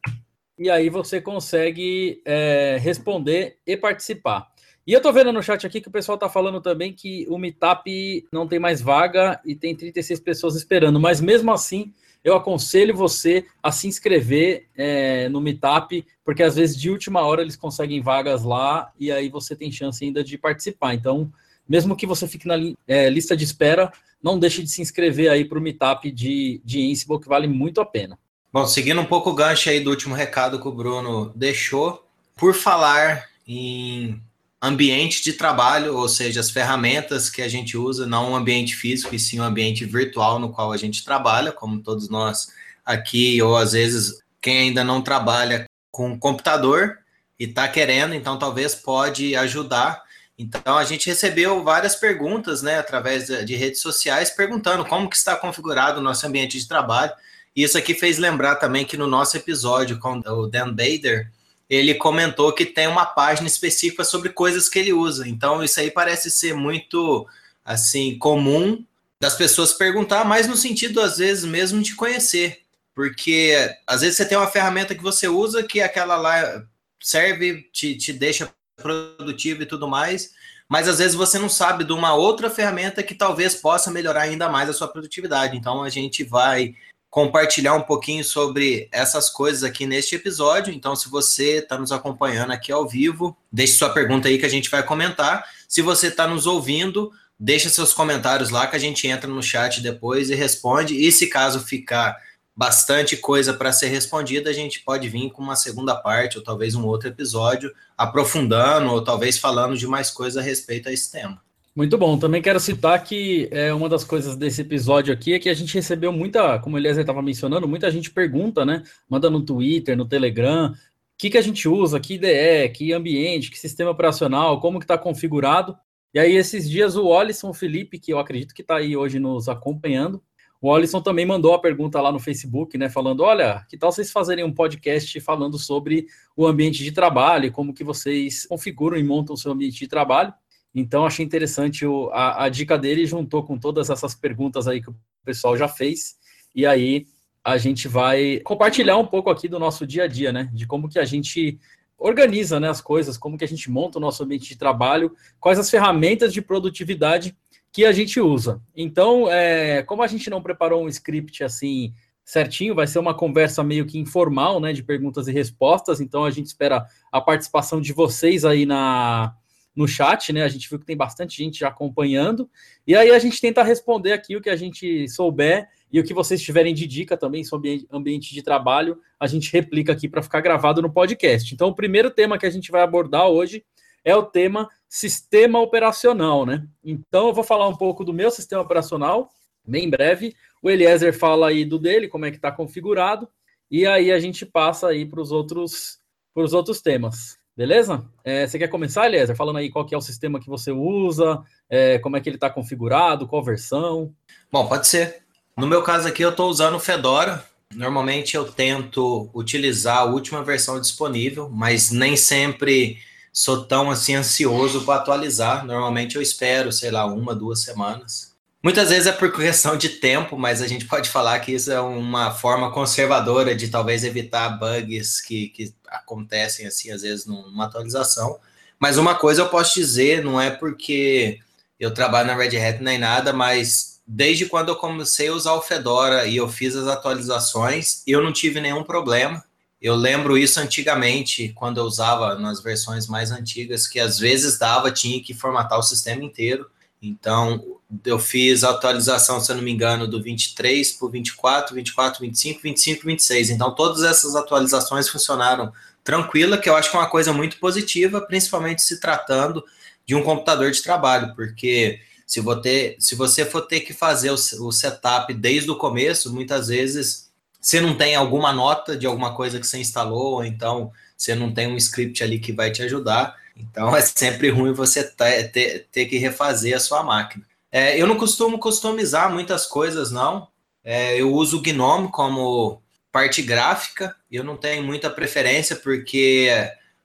E 0.58 0.69
aí 0.69 0.90
você 0.90 1.20
consegue 1.20 2.20
é, 2.25 2.79
responder 2.81 3.58
e 3.64 3.76
participar. 3.76 4.49
E 4.85 4.93
eu 4.93 5.00
tô 5.00 5.12
vendo 5.12 5.32
no 5.32 5.41
chat 5.41 5.64
aqui 5.64 5.81
que 5.81 5.88
o 5.88 5.93
pessoal 5.93 6.19
tá 6.19 6.29
falando 6.29 6.61
também 6.61 6.93
que 6.93 7.25
o 7.29 7.38
Meetup 7.38 8.26
não 8.32 8.49
tem 8.49 8.58
mais 8.58 8.82
vaga 8.82 9.41
e 9.44 9.55
tem 9.55 9.73
36 9.73 10.19
pessoas 10.19 10.56
esperando, 10.56 10.99
mas 10.99 11.20
mesmo 11.20 11.52
assim 11.52 11.94
eu 12.25 12.37
aconselho 12.37 12.94
você 12.94 13.44
a 13.62 13.70
se 13.73 13.87
inscrever 13.87 14.67
é, 14.76 15.29
no 15.29 15.41
Meetup, 15.41 16.05
porque 16.25 16.43
às 16.43 16.56
vezes 16.56 16.76
de 16.76 16.91
última 16.91 17.23
hora 17.23 17.43
eles 17.43 17.56
conseguem 17.56 18.00
vagas 18.00 18.43
lá 18.43 18.91
e 18.99 19.11
aí 19.11 19.29
você 19.29 19.55
tem 19.56 19.73
chance 19.73 20.05
ainda 20.05 20.23
de 20.23 20.37
participar. 20.37 20.94
Então, 20.94 21.32
mesmo 21.69 21.97
que 21.97 22.06
você 22.06 22.26
fique 22.26 22.47
na 22.47 22.56
é, 22.87 23.09
lista 23.09 23.37
de 23.37 23.44
espera, 23.44 23.93
não 24.23 24.38
deixe 24.38 24.62
de 24.62 24.70
se 24.70 24.82
inscrever 24.82 25.31
aí 25.31 25.44
para 25.44 25.59
o 25.59 25.62
Meetup 25.62 26.11
de, 26.11 26.61
de 26.65 26.91
Ansible, 26.91 27.20
que 27.20 27.29
vale 27.29 27.47
muito 27.47 27.81
a 27.81 27.87
pena. 27.87 28.19
Bom, 28.53 28.67
seguindo 28.67 29.00
um 29.00 29.05
pouco 29.05 29.31
o 29.31 29.35
gancho 29.35 29.69
aí 29.69 29.81
do 29.81 29.91
último 29.91 30.15
recado 30.15 30.61
que 30.61 30.67
o 30.67 30.73
Bruno 30.73 31.32
deixou, 31.37 32.05
por 32.35 32.55
falar 32.55 33.29
em 33.47 34.20
ambiente 34.60 35.22
de 35.22 35.32
trabalho, 35.32 35.96
ou 35.96 36.08
seja, 36.08 36.40
as 36.40 36.50
ferramentas 36.50 37.31
que 37.31 37.43
a 37.43 37.49
gente 37.49 37.76
usa, 37.76 38.06
não 38.06 38.32
um 38.32 38.37
ambiente 38.37 38.75
físico, 38.75 39.14
e 39.14 39.19
sim 39.19 39.40
um 39.40 39.44
ambiente 39.44 39.84
virtual 39.84 40.38
no 40.38 40.50
qual 40.50 40.72
a 40.72 40.76
gente 40.76 41.05
trabalha, 41.05 41.52
como 41.52 41.81
todos 41.81 42.08
nós 42.08 42.52
aqui, 42.84 43.40
ou 43.40 43.56
às 43.56 43.72
vezes 43.72 44.20
quem 44.40 44.58
ainda 44.58 44.82
não 44.82 45.00
trabalha 45.00 45.66
com 45.90 46.19
computador 46.19 46.99
e 47.38 47.44
está 47.44 47.69
querendo, 47.69 48.14
então 48.14 48.38
talvez 48.38 48.75
pode 48.75 49.37
ajudar. 49.37 50.02
Então 50.37 50.76
a 50.76 50.84
gente 50.84 51.08
recebeu 51.08 51.62
várias 51.62 51.96
perguntas, 51.96 52.62
né, 52.62 52.78
através 52.78 53.26
de 53.26 53.56
redes 53.56 53.81
sociais, 53.81 54.31
perguntando 54.31 54.84
como 54.84 55.08
que 55.08 55.16
está 55.16 55.37
configurado 55.37 56.00
o 56.00 56.02
nosso 56.02 56.26
ambiente 56.26 56.58
de 56.58 56.66
trabalho. 56.66 57.12
Isso 57.55 57.76
aqui 57.76 57.94
fez 57.94 58.19
lembrar 58.19 58.56
também 58.56 58.84
que 58.84 58.96
no 58.96 59.06
nosso 59.06 59.37
episódio 59.37 59.99
com 59.99 60.19
o 60.19 60.46
Dan 60.46 60.70
Bader, 60.70 61.31
ele 61.69 61.94
comentou 61.94 62.53
que 62.53 62.65
tem 62.65 62.87
uma 62.87 63.05
página 63.05 63.47
específica 63.47 64.05
sobre 64.05 64.31
coisas 64.31 64.69
que 64.69 64.79
ele 64.79 64.93
usa. 64.93 65.29
Então, 65.29 65.62
isso 65.62 65.79
aí 65.79 65.91
parece 65.91 66.31
ser 66.31 66.55
muito 66.55 67.26
assim 67.65 68.17
comum 68.19 68.85
das 69.20 69.35
pessoas 69.35 69.73
perguntar, 69.73 70.25
mas 70.25 70.47
no 70.47 70.56
sentido, 70.56 71.00
às 71.00 71.19
vezes, 71.19 71.44
mesmo 71.44 71.82
de 71.82 71.94
conhecer. 71.94 72.62
Porque 72.94 73.55
às 73.87 74.00
vezes 74.00 74.17
você 74.17 74.25
tem 74.25 74.37
uma 74.37 74.50
ferramenta 74.50 74.94
que 74.94 75.03
você 75.03 75.29
usa 75.29 75.62
que 75.62 75.81
aquela 75.81 76.17
lá 76.17 76.65
serve, 77.00 77.69
te, 77.73 77.97
te 77.97 78.12
deixa 78.12 78.53
produtivo 78.76 79.62
e 79.62 79.67
tudo 79.67 79.87
mais, 79.87 80.32
mas 80.69 80.88
às 80.88 80.99
vezes 80.99 81.15
você 81.15 81.38
não 81.38 81.49
sabe 81.49 81.85
de 81.85 81.93
uma 81.93 82.15
outra 82.15 82.50
ferramenta 82.50 83.03
que 83.03 83.15
talvez 83.15 83.55
possa 83.55 83.91
melhorar 83.91 84.23
ainda 84.23 84.49
mais 84.49 84.69
a 84.69 84.73
sua 84.73 84.88
produtividade. 84.88 85.56
Então 85.56 85.82
a 85.82 85.88
gente 85.88 86.25
vai 86.25 86.75
compartilhar 87.10 87.75
um 87.75 87.82
pouquinho 87.82 88.22
sobre 88.22 88.88
essas 88.93 89.31
coisas 89.31 89.64
aqui 89.64 89.87
neste 89.87 90.14
episódio. 90.14 90.72
Então, 90.72 90.94
se 90.94 91.08
você 91.08 91.58
está 91.58 91.78
nos 91.78 91.90
acompanhando 91.90 92.52
aqui 92.52 92.70
ao 92.70 92.87
vivo, 92.87 93.37
deixe 93.50 93.75
sua 93.75 93.90
pergunta 93.90 94.28
aí 94.28 94.38
que 94.38 94.46
a 94.46 94.50
gente 94.50 94.70
vai 94.70 94.82
comentar. 94.82 95.44
Se 95.66 95.81
você 95.81 96.08
está 96.08 96.26
nos 96.26 96.46
ouvindo, 96.46 97.10
deixa 97.38 97.70
seus 97.70 97.93
comentários 97.93 98.50
lá 98.50 98.66
que 98.66 98.76
a 98.76 98.81
gente 98.81 99.06
entra 99.06 99.28
no 99.28 99.43
chat 99.43 99.81
depois 99.81 100.28
e 100.28 100.34
responde. 100.34 100.94
E 100.94 101.10
se 101.10 101.28
caso 101.28 101.60
ficar 101.60 102.16
bastante 102.55 103.16
coisa 103.16 103.55
para 103.55 103.72
ser 103.72 103.87
respondida, 103.87 104.50
a 104.50 104.52
gente 104.52 104.81
pode 104.81 105.08
vir 105.08 105.31
com 105.31 105.40
uma 105.40 105.56
segunda 105.56 105.94
parte 105.94 106.37
ou 106.37 106.44
talvez 106.44 106.75
um 106.75 106.84
outro 106.84 107.08
episódio 107.08 107.72
aprofundando 107.96 108.90
ou 108.90 109.02
talvez 109.02 109.38
falando 109.38 109.76
de 109.76 109.87
mais 109.87 110.10
coisa 110.10 110.40
a 110.40 110.43
respeito 110.43 110.88
a 110.88 110.93
esse 110.93 111.10
tema. 111.10 111.40
Muito 111.79 111.97
bom. 111.97 112.19
Também 112.19 112.43
quero 112.43 112.59
citar 112.59 113.05
que 113.05 113.49
é, 113.53 113.73
uma 113.73 113.89
das 113.89 114.03
coisas 114.03 114.35
desse 114.35 114.63
episódio 114.63 115.15
aqui 115.15 115.33
é 115.33 115.39
que 115.39 115.49
a 115.49 115.55
gente 115.55 115.73
recebeu 115.73 116.11
muita, 116.11 116.59
como 116.59 116.75
o 116.75 116.79
Eliezer 116.81 117.03
estava 117.03 117.23
mencionando, 117.23 117.69
muita 117.69 117.89
gente 117.89 118.11
pergunta, 118.11 118.67
né? 118.67 118.83
Manda 119.09 119.31
no 119.31 119.45
Twitter, 119.45 119.97
no 119.97 120.05
Telegram, 120.05 120.73
o 120.73 120.75
que, 121.17 121.31
que 121.31 121.39
a 121.39 121.41
gente 121.41 121.69
usa, 121.69 122.01
que 122.01 122.15
IDE, 122.15 122.69
que 122.75 122.93
ambiente, 122.93 123.49
que 123.49 123.57
sistema 123.57 123.93
operacional, 123.93 124.59
como 124.59 124.81
que 124.81 124.85
está 124.87 124.99
configurado. 124.99 125.79
E 126.13 126.19
aí, 126.19 126.35
esses 126.35 126.69
dias, 126.69 126.97
o 126.97 127.07
Olisson 127.07 127.55
Felipe, 127.55 128.01
que 128.01 128.13
eu 128.13 128.19
acredito 128.19 128.55
que 128.55 128.63
está 128.63 128.79
aí 128.79 128.97
hoje 128.97 129.20
nos 129.20 129.49
acompanhando, 129.49 130.20
o 130.61 130.69
Olisson 130.70 131.01
também 131.01 131.25
mandou 131.25 131.55
a 131.55 131.61
pergunta 131.61 132.01
lá 132.01 132.11
no 132.11 132.19
Facebook, 132.19 132.77
né? 132.77 132.89
Falando: 132.89 133.23
olha, 133.23 133.65
que 133.69 133.79
tal 133.79 133.93
vocês 133.93 134.11
fazerem 134.11 134.44
um 134.44 134.53
podcast 134.53 135.20
falando 135.20 135.56
sobre 135.56 136.08
o 136.37 136.44
ambiente 136.44 136.82
de 136.82 136.91
trabalho, 136.91 137.53
como 137.53 137.73
que 137.73 137.85
vocês 137.85 138.47
configuram 138.47 138.97
e 138.97 139.05
montam 139.05 139.35
o 139.35 139.39
seu 139.39 139.53
ambiente 139.53 139.79
de 139.79 139.87
trabalho. 139.87 140.35
Então, 140.75 141.06
achei 141.06 141.25
interessante 141.25 141.87
o, 141.87 142.10
a, 142.10 142.44
a, 142.44 142.48
dica 142.48 142.79
dele, 142.79 143.06
juntou 143.06 143.43
com 143.43 143.58
todas 143.58 143.91
essas 143.91 144.15
perguntas 144.15 144.69
aí 144.69 144.82
que 144.82 144.91
o 144.91 144.96
pessoal 145.25 145.56
já 145.56 145.67
fez, 145.67 146.17
e 146.55 146.67
aí 146.67 147.06
a 147.43 147.56
gente 147.56 147.89
vai 147.89 148.41
compartilhar 148.41 148.96
um 148.98 149.06
pouco 149.06 149.31
aqui 149.31 149.48
do 149.48 149.58
nosso 149.58 149.87
dia 149.87 150.05
a 150.05 150.06
dia, 150.06 150.32
né? 150.32 150.51
De 150.53 150.67
como 150.67 150.89
que 150.89 150.98
a 150.98 151.05
gente 151.05 151.58
organiza 151.98 152.60
né, 152.60 152.69
as 152.69 152.81
coisas, 152.81 153.19
como 153.19 153.37
que 153.37 153.44
a 153.44 153.48
gente 153.48 153.70
monta 153.70 153.98
o 153.98 154.01
nosso 154.01 154.22
ambiente 154.22 154.48
de 154.48 154.56
trabalho, 154.56 155.15
quais 155.41 155.58
as 155.58 155.69
ferramentas 155.69 156.32
de 156.32 156.41
produtividade 156.41 157.37
que 157.72 157.84
a 157.84 157.93
gente 157.93 158.20
usa. 158.20 158.63
Então, 158.75 159.31
é, 159.31 159.82
como 159.82 160.03
a 160.03 160.06
gente 160.06 160.31
não 160.31 160.41
preparou 160.41 160.84
um 160.84 160.89
script 160.89 161.43
assim 161.43 161.93
certinho, 162.25 162.75
vai 162.75 162.87
ser 162.87 162.98
uma 162.98 163.15
conversa 163.15 163.65
meio 163.65 163.87
que 163.87 163.98
informal, 163.98 164.60
né, 164.60 164.72
de 164.72 164.82
perguntas 164.82 165.27
e 165.29 165.32
respostas, 165.32 166.01
então 166.01 166.25
a 166.25 166.31
gente 166.31 166.46
espera 166.46 166.87
a 167.10 167.20
participação 167.20 167.81
de 167.81 167.93
vocês 167.93 168.44
aí 168.44 168.67
na, 168.67 169.34
no 169.79 169.87
chat, 169.87 170.32
né? 170.32 170.43
A 170.43 170.49
gente 170.49 170.69
viu 170.69 170.77
que 170.77 170.85
tem 170.85 170.97
bastante 170.97 171.37
gente 171.37 171.61
já 171.61 171.69
acompanhando. 171.69 172.51
E 172.85 172.97
aí 172.97 173.13
a 173.13 173.19
gente 173.20 173.41
tenta 173.41 173.63
responder 173.63 174.13
aqui 174.13 174.35
o 174.35 174.41
que 174.41 174.51
a 174.51 174.56
gente 174.56 175.08
souber 175.08 175.69
e 175.93 176.01
o 176.01 176.05
que 176.05 176.13
vocês 176.13 176.43
tiverem 176.43 176.75
de 176.75 176.85
dica 176.85 177.17
também 177.17 177.44
sobre 177.44 177.87
ambiente 177.89 178.35
de 178.35 178.43
trabalho, 178.43 179.01
a 179.20 179.29
gente 179.29 179.53
replica 179.53 179.93
aqui 179.93 180.08
para 180.08 180.20
ficar 180.20 180.41
gravado 180.41 180.82
no 180.82 180.93
podcast. 180.93 181.55
Então, 181.55 181.69
o 181.69 181.75
primeiro 181.75 182.11
tema 182.11 182.37
que 182.37 182.44
a 182.44 182.51
gente 182.51 182.73
vai 182.73 182.82
abordar 182.82 183.29
hoje 183.29 183.65
é 184.05 184.17
o 184.17 184.25
tema 184.25 184.69
sistema 184.89 185.61
operacional, 185.61 186.44
né? 186.44 186.67
Então, 186.85 187.29
eu 187.29 187.32
vou 187.32 187.44
falar 187.44 187.69
um 187.69 187.77
pouco 187.77 188.05
do 188.05 188.13
meu 188.13 188.32
sistema 188.32 188.63
operacional, 188.63 189.31
bem 189.65 189.89
breve. 189.89 190.35
O 190.61 190.69
Eliezer 190.69 191.17
fala 191.17 191.51
aí 191.51 191.65
do 191.65 191.79
dele, 191.79 192.08
como 192.08 192.27
é 192.27 192.31
que 192.32 192.37
está 192.37 192.51
configurado, 192.51 193.29
e 193.70 193.87
aí 193.87 194.11
a 194.11 194.19
gente 194.19 194.44
passa 194.44 194.89
aí 194.89 195.06
para 195.06 195.20
os 195.20 195.31
outros, 195.31 196.01
outros 196.35 196.82
temas. 196.82 197.38
Beleza? 197.58 198.05
É, 198.22 198.46
você 198.46 198.56
quer 198.56 198.69
começar, 198.69 199.06
Eliezer, 199.06 199.34
falando 199.34 199.56
aí 199.56 199.69
qual 199.69 199.84
que 199.84 199.93
é 199.93 199.98
o 199.98 200.00
sistema 200.00 200.38
que 200.38 200.46
você 200.48 200.70
usa, 200.70 201.43
é, 201.69 201.98
como 201.98 202.17
é 202.17 202.20
que 202.20 202.29
ele 202.29 202.36
está 202.36 202.48
configurado, 202.48 203.27
qual 203.27 203.43
versão? 203.43 204.15
Bom, 204.53 204.69
pode 204.69 204.86
ser. 204.86 205.24
No 205.56 205.67
meu 205.67 205.82
caso 205.82 206.06
aqui, 206.06 206.22
eu 206.22 206.31
estou 206.31 206.48
usando 206.48 206.77
o 206.77 206.79
Fedora. 206.81 207.44
Normalmente 207.74 208.36
eu 208.36 208.44
tento 208.44 209.29
utilizar 209.34 209.98
a 209.98 210.05
última 210.05 210.44
versão 210.44 210.81
disponível, 210.81 211.50
mas 211.50 211.91
nem 211.91 212.17
sempre 212.17 212.98
sou 213.32 213.65
tão 213.65 213.91
assim 213.91 214.15
ansioso 214.15 214.84
para 214.84 215.00
atualizar. 215.00 215.67
Normalmente 215.67 216.15
eu 216.15 216.22
espero, 216.22 216.70
sei 216.70 216.93
lá, 216.93 217.06
uma, 217.06 217.34
duas 217.34 217.65
semanas. 217.65 218.29
Muitas 218.62 218.91
vezes 218.91 219.08
é 219.08 219.12
por 219.12 219.32
questão 219.32 219.77
de 219.77 219.88
tempo, 219.88 220.38
mas 220.38 220.62
a 220.62 220.69
gente 220.69 220.84
pode 220.84 221.08
falar 221.08 221.41
que 221.41 221.53
isso 221.53 221.72
é 221.72 221.81
uma 221.81 222.31
forma 222.31 222.70
conservadora 222.70 223.53
de 223.53 223.69
talvez 223.69 224.05
evitar 224.05 224.48
bugs 224.48 225.20
que, 225.20 225.48
que 225.48 225.72
acontecem 225.91 226.67
assim 226.67 226.91
às 226.91 227.03
vezes 227.03 227.27
numa 227.27 227.67
atualização. 227.67 228.39
Mas 228.79 228.97
uma 228.97 229.15
coisa 229.15 229.43
eu 229.43 229.49
posso 229.49 229.75
dizer, 229.75 230.23
não 230.23 230.41
é 230.41 230.51
porque 230.51 231.41
eu 231.79 231.93
trabalho 231.93 232.29
na 232.29 232.37
Red 232.37 232.57
Hat 232.57 232.83
nem 232.83 232.99
nada, 232.99 233.33
mas 233.33 234.01
desde 234.07 234.47
quando 234.47 234.69
eu 234.71 234.77
comecei 234.77 235.29
a 235.29 235.35
usar 235.35 235.53
o 235.53 235.63
Fedora 235.63 236.27
e 236.27 236.37
eu 236.37 236.49
fiz 236.49 236.75
as 236.75 236.87
atualizações, 236.87 238.03
eu 238.07 238.23
não 238.23 238.33
tive 238.33 238.61
nenhum 238.61 238.83
problema. 238.83 239.45
Eu 239.81 239.95
lembro 239.95 240.37
isso 240.37 240.59
antigamente, 240.59 241.53
quando 241.55 241.79
eu 241.79 241.85
usava 241.85 242.35
nas 242.37 242.61
versões 242.61 243.07
mais 243.07 243.31
antigas, 243.31 243.87
que 243.87 244.01
às 244.01 244.19
vezes 244.19 244.59
dava, 244.59 244.91
tinha 244.91 245.23
que 245.23 245.35
formatar 245.35 245.79
o 245.79 245.83
sistema 245.83 246.25
inteiro. 246.25 246.69
Então, 247.01 247.78
eu 248.05 248.19
fiz 248.19 248.65
a 248.65 248.71
atualização, 248.71 249.41
se 249.41 249.51
eu 249.51 249.57
não 249.57 249.63
me 249.63 249.71
engano, 249.71 250.07
do 250.07 250.23
23 250.23 250.93
para 250.93 251.07
o 251.07 251.11
24, 251.11 251.75
24, 251.75 252.21
25, 252.21 252.61
25, 252.63 253.07
26. 253.07 253.51
Então, 253.51 253.75
todas 253.75 254.03
essas 254.03 254.37
atualizações 254.37 255.09
funcionaram 255.09 255.73
tranquila, 256.05 256.59
que 256.59 256.69
eu 256.69 256.77
acho 256.77 256.91
que 256.91 256.97
é 256.97 257.01
uma 257.01 257.09
coisa 257.09 257.33
muito 257.33 257.59
positiva, 257.59 258.21
principalmente 258.21 258.83
se 258.83 259.01
tratando 259.01 259.65
de 260.07 260.15
um 260.15 260.23
computador 260.23 260.71
de 260.71 260.83
trabalho, 260.83 261.35
porque 261.35 262.01
se, 262.27 262.43
ter, 262.63 262.97
se 262.99 263.15
você 263.15 263.45
for 263.45 263.63
ter 263.63 263.81
que 263.81 263.93
fazer 263.93 264.31
o, 264.31 264.35
o 264.35 264.73
setup 264.73 265.33
desde 265.35 265.71
o 265.71 265.77
começo, 265.77 266.33
muitas 266.33 266.69
vezes 266.69 267.31
você 267.61 267.81
não 267.81 267.97
tem 267.97 268.15
alguma 268.15 268.53
nota 268.53 268.97
de 268.97 269.07
alguma 269.07 269.35
coisa 269.35 269.59
que 269.59 269.67
você 269.67 269.79
instalou, 269.79 270.35
ou 270.35 270.45
então 270.45 270.93
você 271.17 271.35
não 271.35 271.53
tem 271.53 271.67
um 271.67 271.77
script 271.77 272.23
ali 272.23 272.39
que 272.39 272.53
vai 272.53 272.71
te 272.71 272.83
ajudar. 272.83 273.35
Então 273.57 273.95
é 273.97 274.01
sempre 274.01 274.51
ruim 274.51 274.73
você 274.73 275.03
ter, 275.03 275.51
ter, 275.51 275.87
ter 275.91 276.07
que 276.07 276.19
refazer 276.19 276.77
a 276.77 276.81
sua 276.81 277.03
máquina. 277.03 277.45
É, 277.70 278.01
eu 278.01 278.06
não 278.06 278.17
costumo 278.17 278.58
customizar 278.58 279.32
muitas 279.32 279.67
coisas, 279.67 280.10
não. 280.10 280.48
É, 280.82 281.20
eu 281.20 281.32
uso 281.32 281.58
o 281.58 281.60
Gnome 281.60 282.08
como 282.10 282.82
parte 283.13 283.43
gráfica. 283.43 284.15
Eu 284.31 284.44
não 284.44 284.56
tenho 284.56 284.82
muita 284.82 285.10
preferência 285.10 285.77
porque 285.77 286.51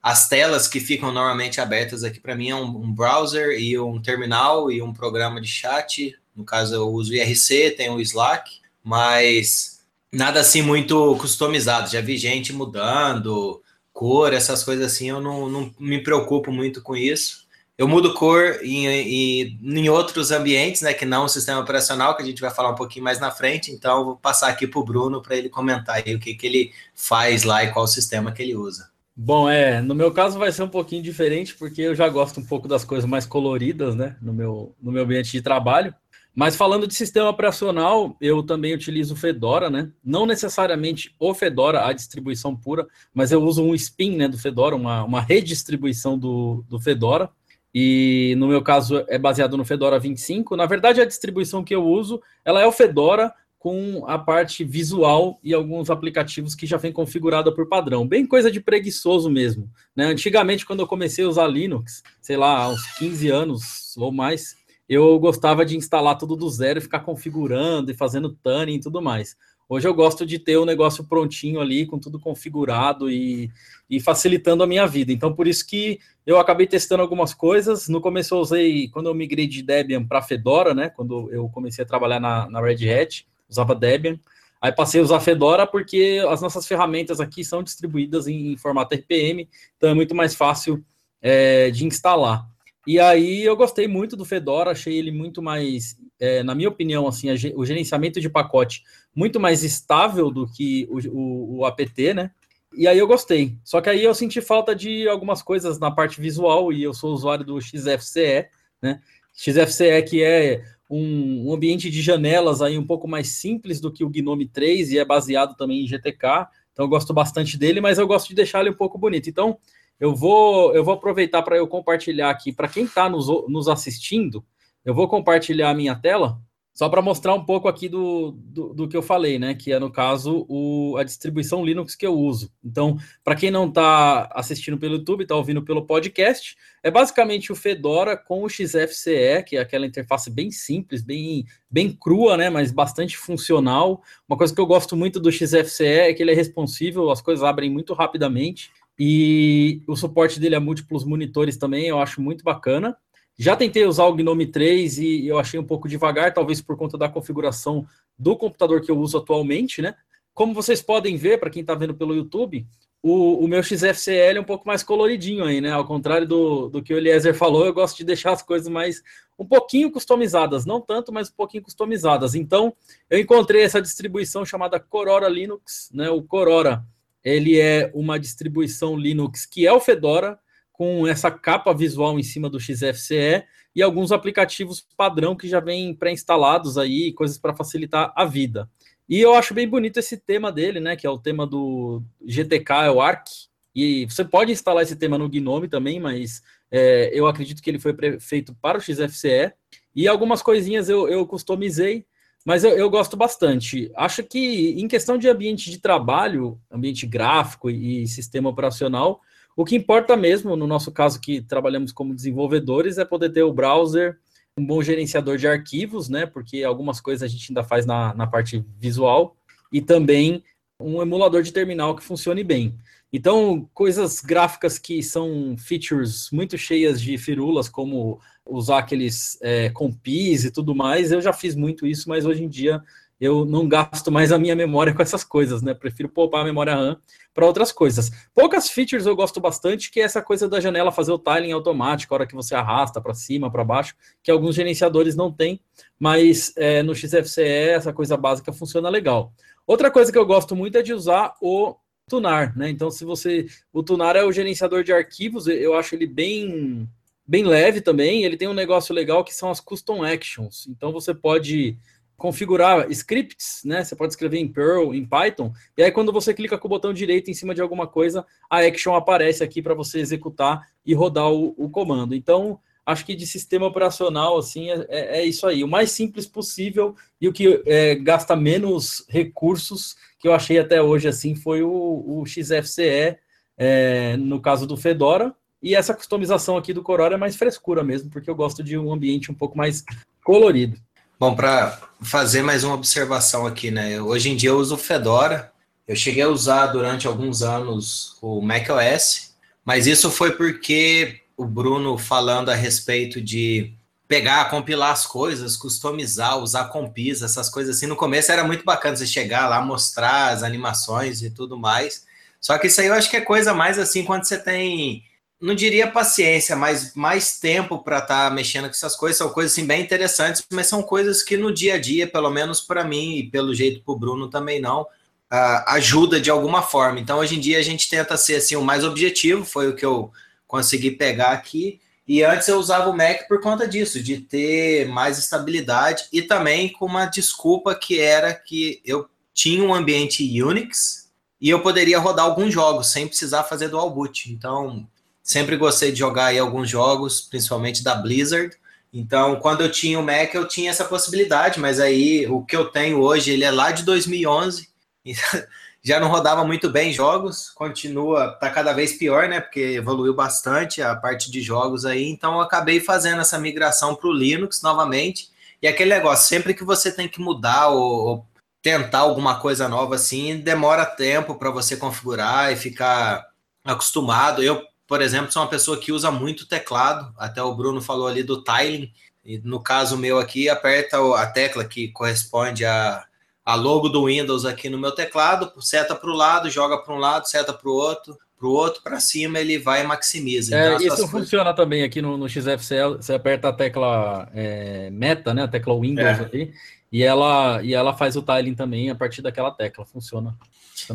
as 0.02 0.28
telas 0.28 0.68
que 0.68 0.80
ficam 0.80 1.12
normalmente 1.12 1.60
abertas 1.60 2.04
aqui 2.04 2.20
para 2.20 2.34
mim 2.34 2.50
é 2.50 2.54
um, 2.54 2.64
um, 2.64 2.92
browser 2.92 3.58
e 3.58 3.78
um 3.78 4.00
terminal 4.00 4.70
e 4.70 4.82
um 4.82 4.92
programa 4.92 5.40
de 5.40 5.48
chat. 5.48 6.14
No 6.34 6.44
caso, 6.44 6.74
eu 6.74 6.88
uso 6.88 7.12
o 7.12 7.14
IRC, 7.14 7.72
tem 7.72 7.90
o 7.90 8.00
Slack, 8.00 8.60
mas 8.82 9.80
nada 10.12 10.40
assim 10.40 10.62
muito 10.62 11.16
customizado. 11.16 11.90
Já 11.90 12.00
vi 12.00 12.16
gente 12.16 12.52
mudando 12.52 13.62
cor, 13.92 14.32
essas 14.32 14.64
coisas 14.64 14.92
assim, 14.92 15.08
eu 15.08 15.20
não, 15.20 15.48
não 15.48 15.74
me 15.78 16.02
preocupo 16.02 16.50
muito 16.52 16.82
com 16.82 16.96
isso. 16.96 17.43
Eu 17.76 17.88
mudo 17.88 18.14
cor 18.14 18.60
em, 18.62 18.86
em, 18.86 19.58
em, 19.62 19.88
outros 19.88 20.30
ambientes, 20.30 20.82
né, 20.82 20.94
que 20.94 21.04
não 21.04 21.24
o 21.24 21.28
sistema 21.28 21.60
operacional, 21.60 22.16
que 22.16 22.22
a 22.22 22.26
gente 22.26 22.40
vai 22.40 22.50
falar 22.50 22.70
um 22.70 22.76
pouquinho 22.76 23.04
mais 23.04 23.18
na 23.18 23.32
frente. 23.32 23.72
Então, 23.72 24.04
vou 24.04 24.16
passar 24.16 24.48
aqui 24.48 24.66
para 24.66 24.78
o 24.78 24.84
Bruno 24.84 25.20
para 25.20 25.36
ele 25.36 25.48
comentar 25.48 25.96
aí 25.96 26.14
o 26.14 26.20
que, 26.20 26.34
que 26.34 26.46
ele 26.46 26.72
faz 26.94 27.42
lá 27.42 27.64
e 27.64 27.72
qual 27.72 27.86
sistema 27.88 28.30
que 28.30 28.42
ele 28.42 28.54
usa. 28.54 28.90
Bom, 29.16 29.48
é, 29.48 29.80
no 29.80 29.94
meu 29.94 30.12
caso 30.12 30.38
vai 30.38 30.52
ser 30.52 30.62
um 30.62 30.68
pouquinho 30.68 31.02
diferente, 31.02 31.54
porque 31.54 31.82
eu 31.82 31.94
já 31.96 32.08
gosto 32.08 32.38
um 32.38 32.44
pouco 32.44 32.68
das 32.68 32.84
coisas 32.84 33.08
mais 33.08 33.26
coloridas, 33.26 33.96
né, 33.96 34.16
no 34.22 34.32
meu, 34.32 34.74
no 34.80 34.92
meu 34.92 35.02
ambiente 35.02 35.32
de 35.32 35.42
trabalho. 35.42 35.92
Mas 36.34 36.56
falando 36.56 36.86
de 36.86 36.94
sistema 36.94 37.28
operacional, 37.28 38.16
eu 38.20 38.42
também 38.42 38.74
utilizo 38.74 39.14
o 39.14 39.16
Fedora, 39.16 39.70
né? 39.70 39.92
Não 40.04 40.26
necessariamente 40.26 41.14
o 41.16 41.32
Fedora, 41.32 41.86
a 41.86 41.92
distribuição 41.92 42.56
pura, 42.56 42.88
mas 43.14 43.30
eu 43.30 43.40
uso 43.40 43.62
um 43.62 43.72
spin 43.72 44.16
né, 44.16 44.26
do 44.26 44.36
Fedora, 44.36 44.74
uma, 44.74 45.04
uma 45.04 45.20
redistribuição 45.20 46.18
do, 46.18 46.64
do 46.68 46.80
Fedora. 46.80 47.30
E 47.74 48.34
no 48.38 48.46
meu 48.46 48.62
caso 48.62 49.04
é 49.08 49.18
baseado 49.18 49.56
no 49.56 49.64
Fedora 49.64 49.98
25. 49.98 50.56
Na 50.56 50.66
verdade, 50.66 51.00
a 51.00 51.04
distribuição 51.04 51.64
que 51.64 51.74
eu 51.74 51.84
uso, 51.84 52.22
ela 52.44 52.60
é 52.62 52.66
o 52.66 52.72
Fedora 52.72 53.34
com 53.58 54.04
a 54.06 54.18
parte 54.18 54.62
visual 54.62 55.40
e 55.42 55.54
alguns 55.54 55.88
aplicativos 55.88 56.54
que 56.54 56.66
já 56.66 56.76
vem 56.76 56.92
configurada 56.92 57.50
por 57.50 57.66
padrão. 57.66 58.06
Bem 58.06 58.26
coisa 58.26 58.50
de 58.50 58.60
preguiçoso 58.60 59.30
mesmo. 59.30 59.70
Né? 59.96 60.04
Antigamente, 60.04 60.66
quando 60.66 60.80
eu 60.80 60.86
comecei 60.86 61.24
a 61.24 61.28
usar 61.28 61.46
Linux, 61.46 62.02
sei 62.20 62.36
lá, 62.36 62.58
há 62.58 62.68
uns 62.68 62.86
15 62.98 63.30
anos 63.30 63.96
ou 63.96 64.12
mais, 64.12 64.54
eu 64.86 65.18
gostava 65.18 65.64
de 65.64 65.76
instalar 65.76 66.18
tudo 66.18 66.36
do 66.36 66.48
zero 66.50 66.78
e 66.78 66.82
ficar 66.82 67.00
configurando 67.00 67.90
e 67.90 67.94
fazendo 67.94 68.36
tuning 68.42 68.74
e 68.74 68.80
tudo 68.80 69.00
mais. 69.00 69.34
Hoje 69.68 69.88
eu 69.88 69.94
gosto 69.94 70.26
de 70.26 70.38
ter 70.38 70.56
o 70.56 70.66
negócio 70.66 71.04
prontinho 71.04 71.60
ali, 71.60 71.86
com 71.86 71.98
tudo 71.98 72.20
configurado 72.20 73.10
e, 73.10 73.50
e 73.88 73.98
facilitando 74.00 74.62
a 74.62 74.66
minha 74.66 74.86
vida. 74.86 75.12
Então, 75.12 75.34
por 75.34 75.46
isso 75.46 75.66
que 75.66 75.98
eu 76.26 76.38
acabei 76.38 76.66
testando 76.66 77.02
algumas 77.02 77.32
coisas. 77.32 77.88
No 77.88 78.00
começo 78.00 78.34
eu 78.34 78.38
usei, 78.38 78.88
quando 78.88 79.08
eu 79.08 79.14
migrei 79.14 79.46
de 79.46 79.62
Debian 79.62 80.04
para 80.04 80.22
Fedora, 80.22 80.74
né? 80.74 80.90
Quando 80.90 81.32
eu 81.32 81.48
comecei 81.48 81.84
a 81.84 81.86
trabalhar 81.86 82.20
na, 82.20 82.48
na 82.50 82.60
Red 82.60 82.88
Hat, 82.90 83.26
usava 83.48 83.74
Debian. 83.74 84.18
Aí 84.64 84.72
passei 84.72 84.98
a 84.98 85.04
usar 85.04 85.20
Fedora 85.20 85.66
porque 85.66 86.24
as 86.26 86.40
nossas 86.40 86.66
ferramentas 86.66 87.20
aqui 87.20 87.44
são 87.44 87.62
distribuídas 87.62 88.26
em 88.26 88.56
formato 88.56 88.94
RPM, 88.94 89.46
então 89.76 89.90
é 89.90 89.94
muito 89.94 90.14
mais 90.14 90.34
fácil 90.34 90.82
é, 91.20 91.70
de 91.70 91.84
instalar. 91.84 92.48
E 92.86 92.98
aí 92.98 93.42
eu 93.44 93.56
gostei 93.56 93.86
muito 93.86 94.16
do 94.16 94.24
Fedora, 94.24 94.70
achei 94.70 94.96
ele 94.96 95.10
muito 95.10 95.42
mais, 95.42 95.98
é, 96.18 96.42
na 96.42 96.54
minha 96.54 96.68
opinião, 96.68 97.06
assim, 97.06 97.28
a, 97.30 97.34
o 97.56 97.64
gerenciamento 97.64 98.20
de 98.20 98.28
pacote 98.28 98.82
muito 99.14 99.38
mais 99.40 99.62
estável 99.62 100.30
do 100.30 100.46
que 100.46 100.88
o, 100.90 100.98
o, 101.08 101.58
o, 101.58 101.64
APT, 101.64 102.14
né? 102.14 102.30
E 102.76 102.88
aí 102.88 102.98
eu 102.98 103.06
gostei. 103.06 103.56
Só 103.64 103.80
que 103.80 103.88
aí 103.88 104.02
eu 104.02 104.14
senti 104.14 104.40
falta 104.40 104.74
de 104.74 105.08
algumas 105.08 105.42
coisas 105.42 105.78
na 105.78 105.90
parte 105.90 106.20
visual 106.20 106.72
e 106.72 106.82
eu 106.82 106.92
sou 106.92 107.12
usuário 107.12 107.44
do 107.44 107.60
XFCE, 107.60 108.48
né? 108.82 109.00
XFCE 109.32 110.02
que 110.08 110.22
é 110.22 110.64
um, 110.88 111.48
um, 111.48 111.52
ambiente 111.52 111.90
de 111.90 112.02
janelas 112.02 112.62
aí 112.62 112.78
um 112.78 112.86
pouco 112.86 113.08
mais 113.08 113.28
simples 113.28 113.80
do 113.80 113.92
que 113.92 114.04
o 114.04 114.08
Gnome 114.08 114.46
3 114.46 114.92
e 114.92 114.98
é 114.98 115.04
baseado 115.04 115.56
também 115.56 115.84
em 115.84 115.86
GTK. 115.86 116.48
Então 116.72 116.84
eu 116.84 116.88
gosto 116.88 117.14
bastante 117.14 117.56
dele, 117.56 117.80
mas 117.80 117.98
eu 117.98 118.06
gosto 118.06 118.28
de 118.28 118.34
deixar 118.34 118.60
ele 118.60 118.70
um 118.70 118.76
pouco 118.76 118.98
bonito. 118.98 119.28
Então 119.28 119.58
eu 119.98 120.14
vou 120.14 120.74
eu 120.74 120.84
vou 120.84 120.94
aproveitar 120.94 121.42
para 121.42 121.56
eu 121.56 121.66
compartilhar 121.68 122.30
aqui 122.30 122.52
para 122.52 122.68
quem 122.68 122.84
está 122.84 123.08
nos, 123.08 123.26
nos 123.48 123.68
assistindo. 123.68 124.44
Eu 124.84 124.94
vou 124.94 125.08
compartilhar 125.08 125.70
a 125.70 125.74
minha 125.74 125.94
tela 125.94 126.40
só 126.74 126.88
para 126.88 127.00
mostrar 127.00 127.32
um 127.34 127.44
pouco 127.44 127.68
aqui 127.68 127.88
do, 127.88 128.32
do, 128.32 128.74
do, 128.74 128.88
que 128.88 128.96
eu 128.96 129.02
falei, 129.02 129.38
né? 129.38 129.54
Que 129.54 129.72
é, 129.72 129.78
no 129.78 129.92
caso, 129.92 130.44
o, 130.48 130.96
a 130.98 131.04
distribuição 131.04 131.64
Linux 131.64 131.94
que 131.94 132.04
eu 132.04 132.12
uso. 132.18 132.52
Então, 132.64 132.98
para 133.22 133.36
quem 133.36 133.48
não 133.48 133.68
está 133.68 134.28
assistindo 134.34 134.76
pelo 134.76 134.96
YouTube, 134.96 135.22
está 135.22 135.36
ouvindo 135.36 135.62
pelo 135.62 135.86
podcast, 135.86 136.56
é 136.82 136.90
basicamente 136.90 137.52
o 137.52 137.54
Fedora 137.54 138.16
com 138.16 138.42
o 138.42 138.48
XFCE, 138.48 139.44
que 139.46 139.56
é 139.56 139.60
aquela 139.60 139.86
interface 139.86 140.28
bem 140.28 140.50
simples, 140.50 141.00
bem, 141.00 141.44
bem 141.70 141.92
crua, 141.92 142.36
né? 142.36 142.50
Mas 142.50 142.72
bastante 142.72 143.16
funcional. 143.16 144.02
Uma 144.28 144.36
coisa 144.36 144.52
que 144.52 144.60
eu 144.60 144.66
gosto 144.66 144.96
muito 144.96 145.20
do 145.20 145.30
XFCE 145.30 145.84
é 145.84 146.12
que 146.12 146.24
ele 146.24 146.32
é 146.32 146.34
responsível, 146.34 147.08
as 147.08 147.22
coisas 147.22 147.44
abrem 147.44 147.70
muito 147.70 147.94
rapidamente. 147.94 148.72
E 148.98 149.80
o 149.86 149.94
suporte 149.94 150.40
dele 150.40 150.56
a 150.56 150.60
múltiplos 150.60 151.04
monitores 151.04 151.56
também 151.56 151.86
eu 151.86 152.00
acho 152.00 152.20
muito 152.20 152.42
bacana. 152.42 152.96
Já 153.36 153.56
tentei 153.56 153.84
usar 153.84 154.04
o 154.04 154.14
Gnome 154.14 154.46
3 154.46 154.98
e 154.98 155.26
eu 155.26 155.38
achei 155.38 155.58
um 155.58 155.64
pouco 155.64 155.88
devagar, 155.88 156.32
talvez 156.32 156.60
por 156.60 156.76
conta 156.76 156.96
da 156.96 157.08
configuração 157.08 157.86
do 158.18 158.36
computador 158.36 158.80
que 158.80 158.90
eu 158.90 158.98
uso 158.98 159.18
atualmente, 159.18 159.82
né? 159.82 159.94
Como 160.32 160.54
vocês 160.54 160.80
podem 160.80 161.16
ver, 161.16 161.38
para 161.38 161.50
quem 161.50 161.60
está 161.60 161.74
vendo 161.74 161.94
pelo 161.94 162.14
YouTube, 162.14 162.66
o, 163.02 163.44
o, 163.44 163.46
meu 163.46 163.62
XFCL 163.62 164.38
é 164.38 164.40
um 164.40 164.44
pouco 164.44 164.66
mais 164.66 164.82
coloridinho 164.82 165.44
aí, 165.44 165.60
né? 165.60 165.70
Ao 165.70 165.84
contrário 165.84 166.26
do, 166.26 166.68
do 166.70 166.82
que 166.82 166.94
o 166.94 166.96
Eliezer 166.96 167.34
falou, 167.34 167.66
eu 167.66 167.74
gosto 167.74 167.98
de 167.98 168.04
deixar 168.04 168.32
as 168.32 168.42
coisas 168.42 168.66
mais 168.66 169.02
um 169.38 169.44
pouquinho 169.44 169.90
customizadas, 169.90 170.64
não 170.64 170.80
tanto, 170.80 171.12
mas 171.12 171.28
um 171.28 171.34
pouquinho 171.34 171.62
customizadas. 171.62 172.34
Então, 172.34 172.72
eu 173.10 173.18
encontrei 173.18 173.62
essa 173.62 173.82
distribuição 173.82 174.44
chamada 174.46 174.80
Corora 174.80 175.28
Linux, 175.28 175.90
né? 175.92 176.08
O 176.08 176.22
Corora, 176.22 176.82
ele 177.22 177.60
é 177.60 177.90
uma 177.94 178.18
distribuição 178.18 178.96
Linux 178.96 179.44
que 179.44 179.66
é 179.66 179.72
o 179.72 179.80
Fedora, 179.80 180.38
com 180.74 181.06
essa 181.06 181.30
capa 181.30 181.72
visual 181.72 182.18
em 182.18 182.22
cima 182.22 182.50
do 182.50 182.58
XFCE 182.58 183.44
e 183.76 183.80
alguns 183.80 184.10
aplicativos 184.10 184.84
padrão 184.96 185.36
que 185.36 185.48
já 185.48 185.60
vêm 185.60 185.94
pré-instalados 185.94 186.76
aí, 186.76 187.12
coisas 187.12 187.38
para 187.38 187.54
facilitar 187.54 188.12
a 188.16 188.24
vida. 188.24 188.68
E 189.08 189.20
eu 189.20 189.34
acho 189.34 189.54
bem 189.54 189.68
bonito 189.68 189.98
esse 189.98 190.16
tema 190.16 190.50
dele, 190.50 190.80
né? 190.80 190.96
Que 190.96 191.06
é 191.06 191.10
o 191.10 191.18
tema 191.18 191.46
do 191.46 192.02
GTK, 192.26 192.86
é 192.86 192.90
o 192.90 193.00
ARC. 193.00 193.24
E 193.72 194.04
você 194.06 194.24
pode 194.24 194.50
instalar 194.50 194.82
esse 194.82 194.96
tema 194.96 195.16
no 195.16 195.28
Gnome 195.28 195.68
também, 195.68 196.00
mas 196.00 196.42
é, 196.72 197.08
eu 197.12 197.28
acredito 197.28 197.62
que 197.62 197.70
ele 197.70 197.78
foi 197.78 197.94
feito 198.18 198.52
para 198.60 198.76
o 198.76 198.80
XFCE. 198.80 199.52
E 199.94 200.08
algumas 200.08 200.42
coisinhas 200.42 200.88
eu, 200.88 201.08
eu 201.08 201.24
customizei, 201.24 202.04
mas 202.44 202.64
eu, 202.64 202.70
eu, 202.72 202.90
gosto 202.90 203.16
bastante. 203.16 203.92
Acho 203.94 204.24
que 204.24 204.74
em 204.76 204.88
questão 204.88 205.16
de 205.16 205.28
ambiente 205.28 205.70
de 205.70 205.78
trabalho, 205.78 206.60
ambiente 206.68 207.06
gráfico 207.06 207.70
e 207.70 208.08
sistema 208.08 208.50
operacional, 208.50 209.20
o 209.56 209.64
que 209.64 209.76
importa 209.76 210.16
mesmo, 210.16 210.56
no 210.56 210.66
nosso 210.66 210.90
caso 210.90 211.20
que 211.20 211.40
trabalhamos 211.40 211.92
como 211.92 212.14
desenvolvedores, 212.14 212.98
é 212.98 213.04
poder 213.04 213.30
ter 213.30 213.42
o 213.42 213.52
browser, 213.52 214.18
um 214.56 214.64
bom 214.64 214.82
gerenciador 214.82 215.36
de 215.36 215.46
arquivos, 215.46 216.08
né? 216.08 216.26
Porque 216.26 216.62
algumas 216.62 217.00
coisas 217.00 217.22
a 217.22 217.28
gente 217.30 217.50
ainda 217.50 217.62
faz 217.62 217.86
na, 217.86 218.14
na 218.14 218.26
parte 218.26 218.64
visual, 218.78 219.36
e 219.72 219.80
também 219.80 220.42
um 220.80 221.02
emulador 221.02 221.42
de 221.42 221.52
terminal 221.52 221.96
que 221.96 222.04
funcione 222.04 222.44
bem. 222.44 222.76
Então, 223.12 223.68
coisas 223.72 224.20
gráficas 224.20 224.78
que 224.78 225.02
são 225.02 225.56
features 225.56 226.28
muito 226.32 226.58
cheias 226.58 227.00
de 227.00 227.16
firulas, 227.16 227.68
como 227.68 228.20
usar 228.44 228.78
aqueles 228.78 229.38
é, 229.40 229.70
compis 229.70 230.44
e 230.44 230.50
tudo 230.50 230.74
mais, 230.74 231.12
eu 231.12 231.20
já 231.20 231.32
fiz 231.32 231.54
muito 231.54 231.86
isso, 231.86 232.08
mas 232.08 232.26
hoje 232.26 232.44
em 232.44 232.48
dia 232.48 232.82
eu 233.20 233.44
não 233.44 233.68
gasto 233.68 234.10
mais 234.10 234.32
a 234.32 234.38
minha 234.38 234.56
memória 234.56 234.92
com 234.92 235.02
essas 235.02 235.24
coisas, 235.24 235.62
né? 235.62 235.72
Prefiro 235.72 236.08
poupar 236.08 236.42
a 236.42 236.44
memória 236.44 236.74
RAM 236.74 237.00
para 237.32 237.46
outras 237.46 237.72
coisas. 237.72 238.10
Poucas 238.34 238.68
features 238.68 239.06
eu 239.06 239.16
gosto 239.16 239.40
bastante, 239.40 239.90
que 239.90 240.00
é 240.00 240.04
essa 240.04 240.20
coisa 240.20 240.48
da 240.48 240.60
janela 240.60 240.92
fazer 240.92 241.12
o 241.12 241.18
tiling 241.18 241.52
automático, 241.52 242.12
a 242.12 242.16
hora 242.16 242.26
que 242.26 242.34
você 242.34 242.54
arrasta 242.54 243.00
para 243.00 243.14
cima, 243.14 243.50
para 243.50 243.64
baixo, 243.64 243.94
que 244.22 244.30
alguns 244.30 244.54
gerenciadores 244.54 245.16
não 245.16 245.32
têm, 245.32 245.60
mas 245.98 246.52
é, 246.56 246.82
no 246.82 246.94
XFCE 246.94 247.42
essa 247.42 247.92
coisa 247.92 248.16
básica 248.16 248.52
funciona 248.52 248.88
legal. 248.88 249.32
Outra 249.66 249.90
coisa 249.90 250.12
que 250.12 250.18
eu 250.18 250.26
gosto 250.26 250.54
muito 250.54 250.76
é 250.76 250.82
de 250.82 250.92
usar 250.92 251.34
o 251.40 251.76
tunar, 252.08 252.56
né? 252.56 252.68
Então, 252.68 252.90
se 252.90 253.04
você. 253.04 253.46
O 253.72 253.82
tunar 253.82 254.16
é 254.16 254.22
o 254.22 254.32
gerenciador 254.32 254.84
de 254.84 254.92
arquivos, 254.92 255.46
eu 255.46 255.74
acho 255.74 255.94
ele 255.94 256.06
bem, 256.06 256.88
bem 257.26 257.44
leve 257.44 257.80
também. 257.80 258.24
Ele 258.24 258.36
tem 258.36 258.48
um 258.48 258.54
negócio 258.54 258.94
legal 258.94 259.24
que 259.24 259.34
são 259.34 259.50
as 259.50 259.60
custom 259.60 260.02
actions. 260.02 260.66
Então, 260.68 260.92
você 260.92 261.14
pode 261.14 261.78
configurar 262.16 262.90
scripts, 262.90 263.62
né? 263.64 263.84
Você 263.84 263.96
pode 263.96 264.12
escrever 264.12 264.38
em 264.38 264.48
Perl, 264.48 264.94
em 264.94 265.04
Python, 265.04 265.52
e 265.76 265.82
aí 265.82 265.90
quando 265.90 266.12
você 266.12 266.32
clica 266.32 266.56
com 266.56 266.68
o 266.68 266.70
botão 266.70 266.92
direito 266.92 267.30
em 267.30 267.34
cima 267.34 267.54
de 267.54 267.60
alguma 267.60 267.86
coisa, 267.86 268.24
a 268.48 268.60
action 268.60 268.94
aparece 268.94 269.42
aqui 269.42 269.60
para 269.60 269.74
você 269.74 269.98
executar 269.98 270.68
e 270.84 270.94
rodar 270.94 271.30
o, 271.30 271.54
o, 271.56 271.68
comando. 271.68 272.14
Então, 272.14 272.58
acho 272.86 273.04
que 273.04 273.14
de 273.14 273.26
sistema 273.26 273.66
operacional, 273.66 274.38
assim, 274.38 274.70
é, 274.70 274.86
é, 274.88 275.18
é 275.18 275.24
isso 275.24 275.46
aí. 275.46 275.64
O 275.64 275.68
mais 275.68 275.90
simples 275.90 276.26
possível 276.26 276.94
e 277.20 277.28
o 277.28 277.32
que 277.32 277.62
é, 277.66 277.94
gasta 277.94 278.36
menos 278.36 279.04
recursos 279.08 279.96
que 280.18 280.28
eu 280.28 280.32
achei 280.32 280.58
até 280.58 280.80
hoje, 280.80 281.08
assim, 281.08 281.34
foi 281.34 281.62
o, 281.62 281.70
o 281.70 282.24
XFCE, 282.26 283.18
é, 283.56 284.16
no 284.16 284.40
caso 284.40 284.66
do 284.66 284.76
Fedora, 284.76 285.34
e 285.62 285.74
essa 285.74 285.94
customização 285.94 286.56
aqui 286.56 286.72
do 286.74 286.82
Corora 286.82 287.14
é 287.14 287.18
mais 287.18 287.36
frescura 287.36 287.82
mesmo, 287.82 288.10
porque 288.10 288.28
eu 288.28 288.34
gosto 288.34 288.62
de 288.62 288.76
um 288.76 288.92
ambiente 288.92 289.30
um 289.30 289.34
pouco 289.34 289.56
mais 289.56 289.82
colorido. 290.22 290.78
Bom, 291.18 291.36
para 291.36 291.80
fazer 292.02 292.42
mais 292.42 292.64
uma 292.64 292.74
observação 292.74 293.46
aqui, 293.46 293.70
né? 293.70 294.00
Hoje 294.02 294.30
em 294.30 294.36
dia 294.36 294.50
eu 294.50 294.58
uso 294.58 294.74
o 294.74 294.78
Fedora. 294.78 295.52
Eu 295.86 295.94
cheguei 295.94 296.24
a 296.24 296.28
usar 296.28 296.66
durante 296.66 297.06
alguns 297.06 297.40
anos 297.40 298.16
o 298.20 298.40
macOS, 298.40 299.32
mas 299.64 299.86
isso 299.86 300.10
foi 300.10 300.32
porque 300.32 301.20
o 301.36 301.44
Bruno 301.44 301.96
falando 301.96 302.48
a 302.48 302.54
respeito 302.54 303.20
de 303.20 303.72
pegar, 304.08 304.50
compilar 304.50 304.90
as 304.90 305.06
coisas, 305.06 305.56
customizar, 305.56 306.38
usar 306.38 306.64
compis, 306.64 307.22
essas 307.22 307.48
coisas 307.48 307.76
assim. 307.76 307.86
No 307.86 307.96
começo 307.96 308.32
era 308.32 308.42
muito 308.42 308.64
bacana 308.64 308.96
você 308.96 309.06
chegar 309.06 309.48
lá, 309.48 309.60
mostrar 309.60 310.32
as 310.32 310.42
animações 310.42 311.22
e 311.22 311.30
tudo 311.30 311.56
mais. 311.56 312.04
Só 312.40 312.58
que 312.58 312.66
isso 312.66 312.80
aí 312.80 312.88
eu 312.88 312.94
acho 312.94 313.08
que 313.08 313.16
é 313.16 313.20
coisa 313.20 313.54
mais 313.54 313.78
assim 313.78 314.04
quando 314.04 314.24
você 314.24 314.36
tem 314.36 315.04
não 315.40 315.54
diria 315.54 315.90
paciência, 315.90 316.56
mas 316.56 316.94
mais 316.94 317.38
tempo 317.38 317.82
para 317.82 317.98
estar 317.98 318.28
tá 318.28 318.34
mexendo 318.34 318.64
com 318.64 318.70
essas 318.70 318.96
coisas. 318.96 319.18
São 319.18 319.28
coisas 319.28 319.52
assim, 319.52 319.66
bem 319.66 319.82
interessantes, 319.82 320.44
mas 320.50 320.66
são 320.66 320.82
coisas 320.82 321.22
que 321.22 321.36
no 321.36 321.52
dia 321.52 321.74
a 321.74 321.80
dia, 321.80 322.06
pelo 322.06 322.30
menos 322.30 322.60
para 322.60 322.84
mim 322.84 323.16
e 323.16 323.30
pelo 323.30 323.54
jeito 323.54 323.82
para 323.82 323.92
o 323.92 323.98
Bruno 323.98 324.30
também 324.30 324.60
não, 324.60 324.82
uh, 324.82 325.64
ajuda 325.66 326.20
de 326.20 326.30
alguma 326.30 326.62
forma. 326.62 327.00
Então, 327.00 327.18
hoje 327.18 327.36
em 327.36 327.40
dia, 327.40 327.58
a 327.58 327.62
gente 327.62 327.90
tenta 327.90 328.16
ser 328.16 328.36
assim, 328.36 328.56
o 328.56 328.62
mais 328.62 328.84
objetivo, 328.84 329.44
foi 329.44 329.68
o 329.68 329.76
que 329.76 329.84
eu 329.84 330.10
consegui 330.46 330.92
pegar 330.92 331.32
aqui. 331.32 331.80
E 332.06 332.22
antes 332.22 332.48
eu 332.48 332.58
usava 332.58 332.90
o 332.90 332.96
Mac 332.96 333.26
por 333.26 333.40
conta 333.40 333.66
disso, 333.66 334.02
de 334.02 334.18
ter 334.18 334.86
mais 334.88 335.18
estabilidade 335.18 336.04
e 336.12 336.20
também 336.20 336.70
com 336.70 336.84
uma 336.84 337.06
desculpa 337.06 337.74
que 337.74 337.98
era 337.98 338.34
que 338.34 338.80
eu 338.84 339.08
tinha 339.32 339.64
um 339.64 339.74
ambiente 339.74 340.22
Unix 340.42 341.10
e 341.40 341.48
eu 341.48 341.60
poderia 341.60 341.98
rodar 341.98 342.26
alguns 342.26 342.52
jogos 342.52 342.92
sem 342.92 343.08
precisar 343.08 343.44
fazer 343.44 343.68
dual 343.68 343.90
boot. 343.90 344.30
Então, 344.30 344.86
Sempre 345.24 345.56
gostei 345.56 345.90
de 345.90 345.98
jogar 345.98 346.26
aí 346.26 346.38
alguns 346.38 346.68
jogos, 346.68 347.22
principalmente 347.22 347.82
da 347.82 347.94
Blizzard. 347.94 348.54
Então, 348.92 349.36
quando 349.36 349.62
eu 349.62 349.72
tinha 349.72 349.98
o 349.98 350.02
Mac, 350.02 350.34
eu 350.34 350.46
tinha 350.46 350.70
essa 350.70 350.84
possibilidade, 350.84 351.58
mas 351.58 351.80
aí 351.80 352.26
o 352.26 352.44
que 352.44 352.54
eu 352.54 352.66
tenho 352.66 353.00
hoje, 353.00 353.30
ele 353.32 353.42
é 353.42 353.50
lá 353.50 353.72
de 353.72 353.84
2011. 353.84 354.68
já 355.82 355.98
não 355.98 356.08
rodava 356.08 356.44
muito 356.44 356.70
bem 356.70 356.92
jogos, 356.92 357.50
continua, 357.50 358.32
tá 358.40 358.50
cada 358.50 358.74
vez 358.74 358.92
pior, 358.92 359.26
né? 359.28 359.40
Porque 359.40 359.60
evoluiu 359.60 360.14
bastante 360.14 360.82
a 360.82 360.94
parte 360.94 361.30
de 361.30 361.40
jogos 361.40 361.86
aí, 361.86 362.08
então 362.08 362.34
eu 362.34 362.40
acabei 362.40 362.78
fazendo 362.78 363.20
essa 363.22 363.38
migração 363.38 363.94
para 363.94 364.08
o 364.08 364.12
Linux 364.12 364.60
novamente. 364.62 365.30
E 365.60 365.66
aquele 365.66 365.94
negócio, 365.94 366.28
sempre 366.28 366.52
que 366.52 366.64
você 366.64 366.92
tem 366.92 367.08
que 367.08 367.20
mudar 367.20 367.68
ou, 367.68 368.06
ou 368.06 368.26
tentar 368.62 369.00
alguma 369.00 369.40
coisa 369.40 369.68
nova 369.68 369.94
assim, 369.94 370.38
demora 370.38 370.84
tempo 370.84 371.34
para 371.34 371.50
você 371.50 371.76
configurar 371.76 372.52
e 372.52 372.56
ficar 372.56 373.26
acostumado. 373.64 374.42
Eu 374.42 374.62
por 374.86 375.00
exemplo, 375.00 375.32
sou 375.32 375.42
uma 375.42 375.48
pessoa 375.48 375.78
que 375.78 375.92
usa 375.92 376.10
muito 376.10 376.46
teclado, 376.46 377.12
até 377.16 377.42
o 377.42 377.54
Bruno 377.54 377.80
falou 377.80 378.06
ali 378.06 378.22
do 378.22 378.42
tiling, 378.42 378.92
e 379.24 379.38
no 379.38 379.60
caso 379.60 379.96
meu 379.96 380.18
aqui, 380.18 380.48
aperta 380.48 380.98
a 381.16 381.26
tecla 381.26 381.64
que 381.64 381.88
corresponde 381.88 382.64
a, 382.64 383.04
a 383.44 383.54
logo 383.54 383.88
do 383.88 384.04
Windows 384.04 384.44
aqui 384.44 384.68
no 384.68 384.78
meu 384.78 384.92
teclado, 384.92 385.50
seta 385.60 385.94
para 385.94 386.10
o 386.10 386.14
lado, 386.14 386.50
joga 386.50 386.78
para 386.78 386.94
um 386.94 386.98
lado, 386.98 387.26
seta 387.26 387.52
para 387.52 387.68
o 387.68 387.72
outro, 387.72 388.18
para 388.38 388.46
o 388.46 388.50
outro, 388.50 388.82
para 388.82 389.00
cima, 389.00 389.38
ele 389.38 389.58
vai 389.58 389.82
e 389.82 389.86
maximiza. 389.86 390.54
É, 390.54 390.74
então, 390.74 390.86
isso 390.86 391.08
funciona 391.08 391.44
coisas... 391.44 391.56
também 391.56 391.82
aqui 391.82 392.02
no, 392.02 392.18
no 392.18 392.28
XFCE, 392.28 392.96
você 392.98 393.14
aperta 393.14 393.48
a 393.48 393.52
tecla 393.52 394.28
é, 394.34 394.90
meta, 394.90 395.32
né, 395.32 395.44
a 395.44 395.48
tecla 395.48 395.80
Windows 395.80 396.20
é. 396.20 396.24
ali, 396.24 396.54
e 396.92 397.02
ela, 397.02 397.62
e 397.62 397.72
ela 397.72 397.94
faz 397.94 398.16
o 398.16 398.22
tiling 398.22 398.54
também 398.54 398.90
a 398.90 398.94
partir 398.94 399.22
daquela 399.22 399.50
tecla, 399.50 399.86
funciona. 399.86 400.36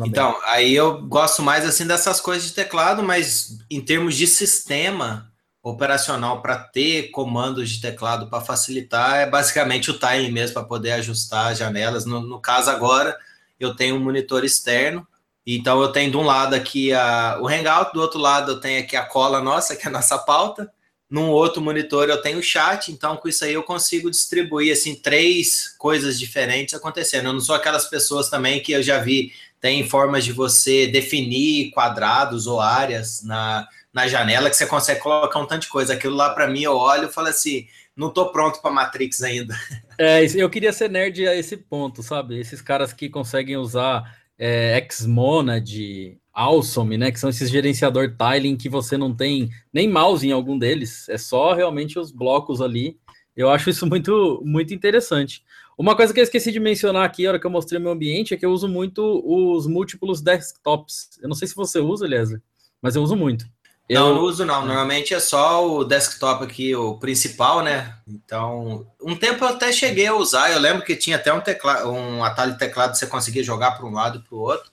Então, 0.04 0.38
aí 0.44 0.74
eu 0.74 1.02
gosto 1.02 1.42
mais 1.42 1.64
assim 1.64 1.86
dessas 1.86 2.20
coisas 2.20 2.48
de 2.48 2.54
teclado, 2.54 3.02
mas 3.02 3.58
em 3.70 3.80
termos 3.80 4.16
de 4.16 4.26
sistema 4.26 5.30
operacional 5.62 6.40
para 6.40 6.56
ter 6.56 7.10
comandos 7.10 7.70
de 7.70 7.80
teclado 7.80 8.28
para 8.28 8.40
facilitar, 8.40 9.16
é 9.16 9.26
basicamente 9.26 9.90
o 9.90 9.98
time 9.98 10.30
mesmo 10.30 10.54
para 10.54 10.64
poder 10.64 10.92
ajustar 10.92 11.52
as 11.52 11.58
janelas. 11.58 12.04
No, 12.04 12.20
no, 12.20 12.40
caso 12.40 12.70
agora, 12.70 13.16
eu 13.58 13.74
tenho 13.74 13.96
um 13.96 14.00
monitor 14.00 14.44
externo, 14.44 15.06
então 15.46 15.80
eu 15.82 15.88
tenho 15.88 16.10
de 16.10 16.16
um 16.16 16.22
lado 16.22 16.54
aqui 16.54 16.92
a, 16.92 17.38
o 17.40 17.48
Hangout, 17.48 17.92
do 17.92 18.00
outro 18.00 18.18
lado 18.18 18.52
eu 18.52 18.60
tenho 18.60 18.80
aqui 18.80 18.96
a 18.96 19.04
cola 19.04 19.40
nossa, 19.40 19.76
que 19.76 19.86
é 19.86 19.88
a 19.88 19.92
nossa 19.92 20.18
pauta. 20.18 20.70
Num 21.10 21.28
outro 21.28 21.60
monitor 21.60 22.08
eu 22.08 22.22
tenho 22.22 22.38
o 22.38 22.42
chat, 22.42 22.92
então 22.92 23.16
com 23.16 23.28
isso 23.28 23.44
aí 23.44 23.54
eu 23.54 23.64
consigo 23.64 24.08
distribuir 24.08 24.72
assim 24.72 24.94
três 24.94 25.74
coisas 25.76 26.18
diferentes 26.18 26.72
acontecendo. 26.72 27.26
Eu 27.26 27.32
não 27.32 27.40
sou 27.40 27.54
aquelas 27.54 27.86
pessoas 27.86 28.30
também 28.30 28.62
que 28.62 28.70
eu 28.70 28.82
já 28.82 28.98
vi 28.98 29.32
tem 29.60 29.86
formas 29.86 30.24
de 30.24 30.32
você 30.32 30.86
definir 30.86 31.70
quadrados 31.70 32.46
ou 32.46 32.60
áreas 32.60 33.22
na, 33.22 33.68
na 33.92 34.08
janela 34.08 34.48
que 34.48 34.56
você 34.56 34.66
consegue 34.66 35.00
colocar 35.00 35.38
um 35.38 35.46
tanto 35.46 35.62
de 35.62 35.68
coisa. 35.68 35.92
Aquilo 35.92 36.16
lá, 36.16 36.30
para 36.30 36.48
mim, 36.48 36.62
eu 36.62 36.76
olho 36.76 37.08
e 37.08 37.12
falo 37.12 37.28
assim: 37.28 37.66
não 37.94 38.10
tô 38.10 38.32
pronto 38.32 38.60
para 38.62 38.70
Matrix 38.70 39.22
ainda. 39.22 39.54
É, 40.02 40.24
eu 40.34 40.48
queria 40.48 40.72
ser 40.72 40.88
nerd 40.88 41.28
a 41.28 41.36
esse 41.36 41.58
ponto, 41.58 42.02
sabe? 42.02 42.40
Esses 42.40 42.62
caras 42.62 42.90
que 42.90 43.10
conseguem 43.10 43.58
usar 43.58 44.16
é, 44.38 44.82
Xmonad, 44.90 46.16
Awesome, 46.32 46.96
né? 46.96 47.12
Que 47.12 47.20
são 47.20 47.28
esses 47.28 47.50
gerenciador 47.50 48.16
tiling 48.16 48.56
que 48.56 48.66
você 48.66 48.96
não 48.96 49.14
tem 49.14 49.50
nem 49.70 49.86
mouse 49.86 50.26
em 50.26 50.32
algum 50.32 50.58
deles, 50.58 51.06
é 51.10 51.18
só 51.18 51.52
realmente 51.52 51.98
os 51.98 52.10
blocos 52.10 52.62
ali. 52.62 52.96
Eu 53.36 53.50
acho 53.50 53.68
isso 53.68 53.86
muito, 53.86 54.40
muito 54.42 54.72
interessante. 54.72 55.42
Uma 55.80 55.96
coisa 55.96 56.12
que 56.12 56.20
eu 56.20 56.24
esqueci 56.24 56.52
de 56.52 56.60
mencionar 56.60 57.06
aqui, 57.06 57.22
na 57.22 57.30
hora 57.30 57.40
que 57.40 57.46
eu 57.46 57.50
mostrei 57.50 57.80
meu 57.80 57.90
ambiente, 57.90 58.34
é 58.34 58.36
que 58.36 58.44
eu 58.44 58.50
uso 58.50 58.68
muito 58.68 59.22
os 59.24 59.66
múltiplos 59.66 60.20
desktops. 60.20 61.18
Eu 61.22 61.26
não 61.26 61.34
sei 61.34 61.48
se 61.48 61.54
você 61.54 61.78
usa, 61.78 62.04
Eliezer, 62.04 62.42
mas 62.82 62.96
eu 62.96 63.02
uso 63.02 63.16
muito. 63.16 63.46
Eu... 63.88 64.00
Não, 64.02 64.14
não 64.16 64.22
uso 64.24 64.44
não. 64.44 64.66
Normalmente 64.66 65.14
é 65.14 65.18
só 65.18 65.66
o 65.66 65.82
desktop 65.82 66.44
aqui, 66.44 66.76
o 66.76 66.98
principal, 66.98 67.62
né? 67.62 67.94
Então, 68.06 68.86
um 69.02 69.16
tempo 69.16 69.42
eu 69.42 69.48
até 69.48 69.72
cheguei 69.72 70.06
a 70.06 70.14
usar. 70.14 70.50
Eu 70.50 70.58
lembro 70.58 70.84
que 70.84 70.94
tinha 70.94 71.16
até 71.16 71.32
um 71.32 71.40
teclado, 71.40 71.90
um 71.90 72.22
atalho 72.22 72.52
de 72.52 72.58
teclado 72.58 72.92
que 72.92 72.98
você 72.98 73.06
conseguia 73.06 73.42
jogar 73.42 73.70
para 73.70 73.86
um 73.86 73.92
lado 73.94 74.18
e 74.18 74.28
para 74.28 74.36
o 74.36 74.38
outro. 74.38 74.70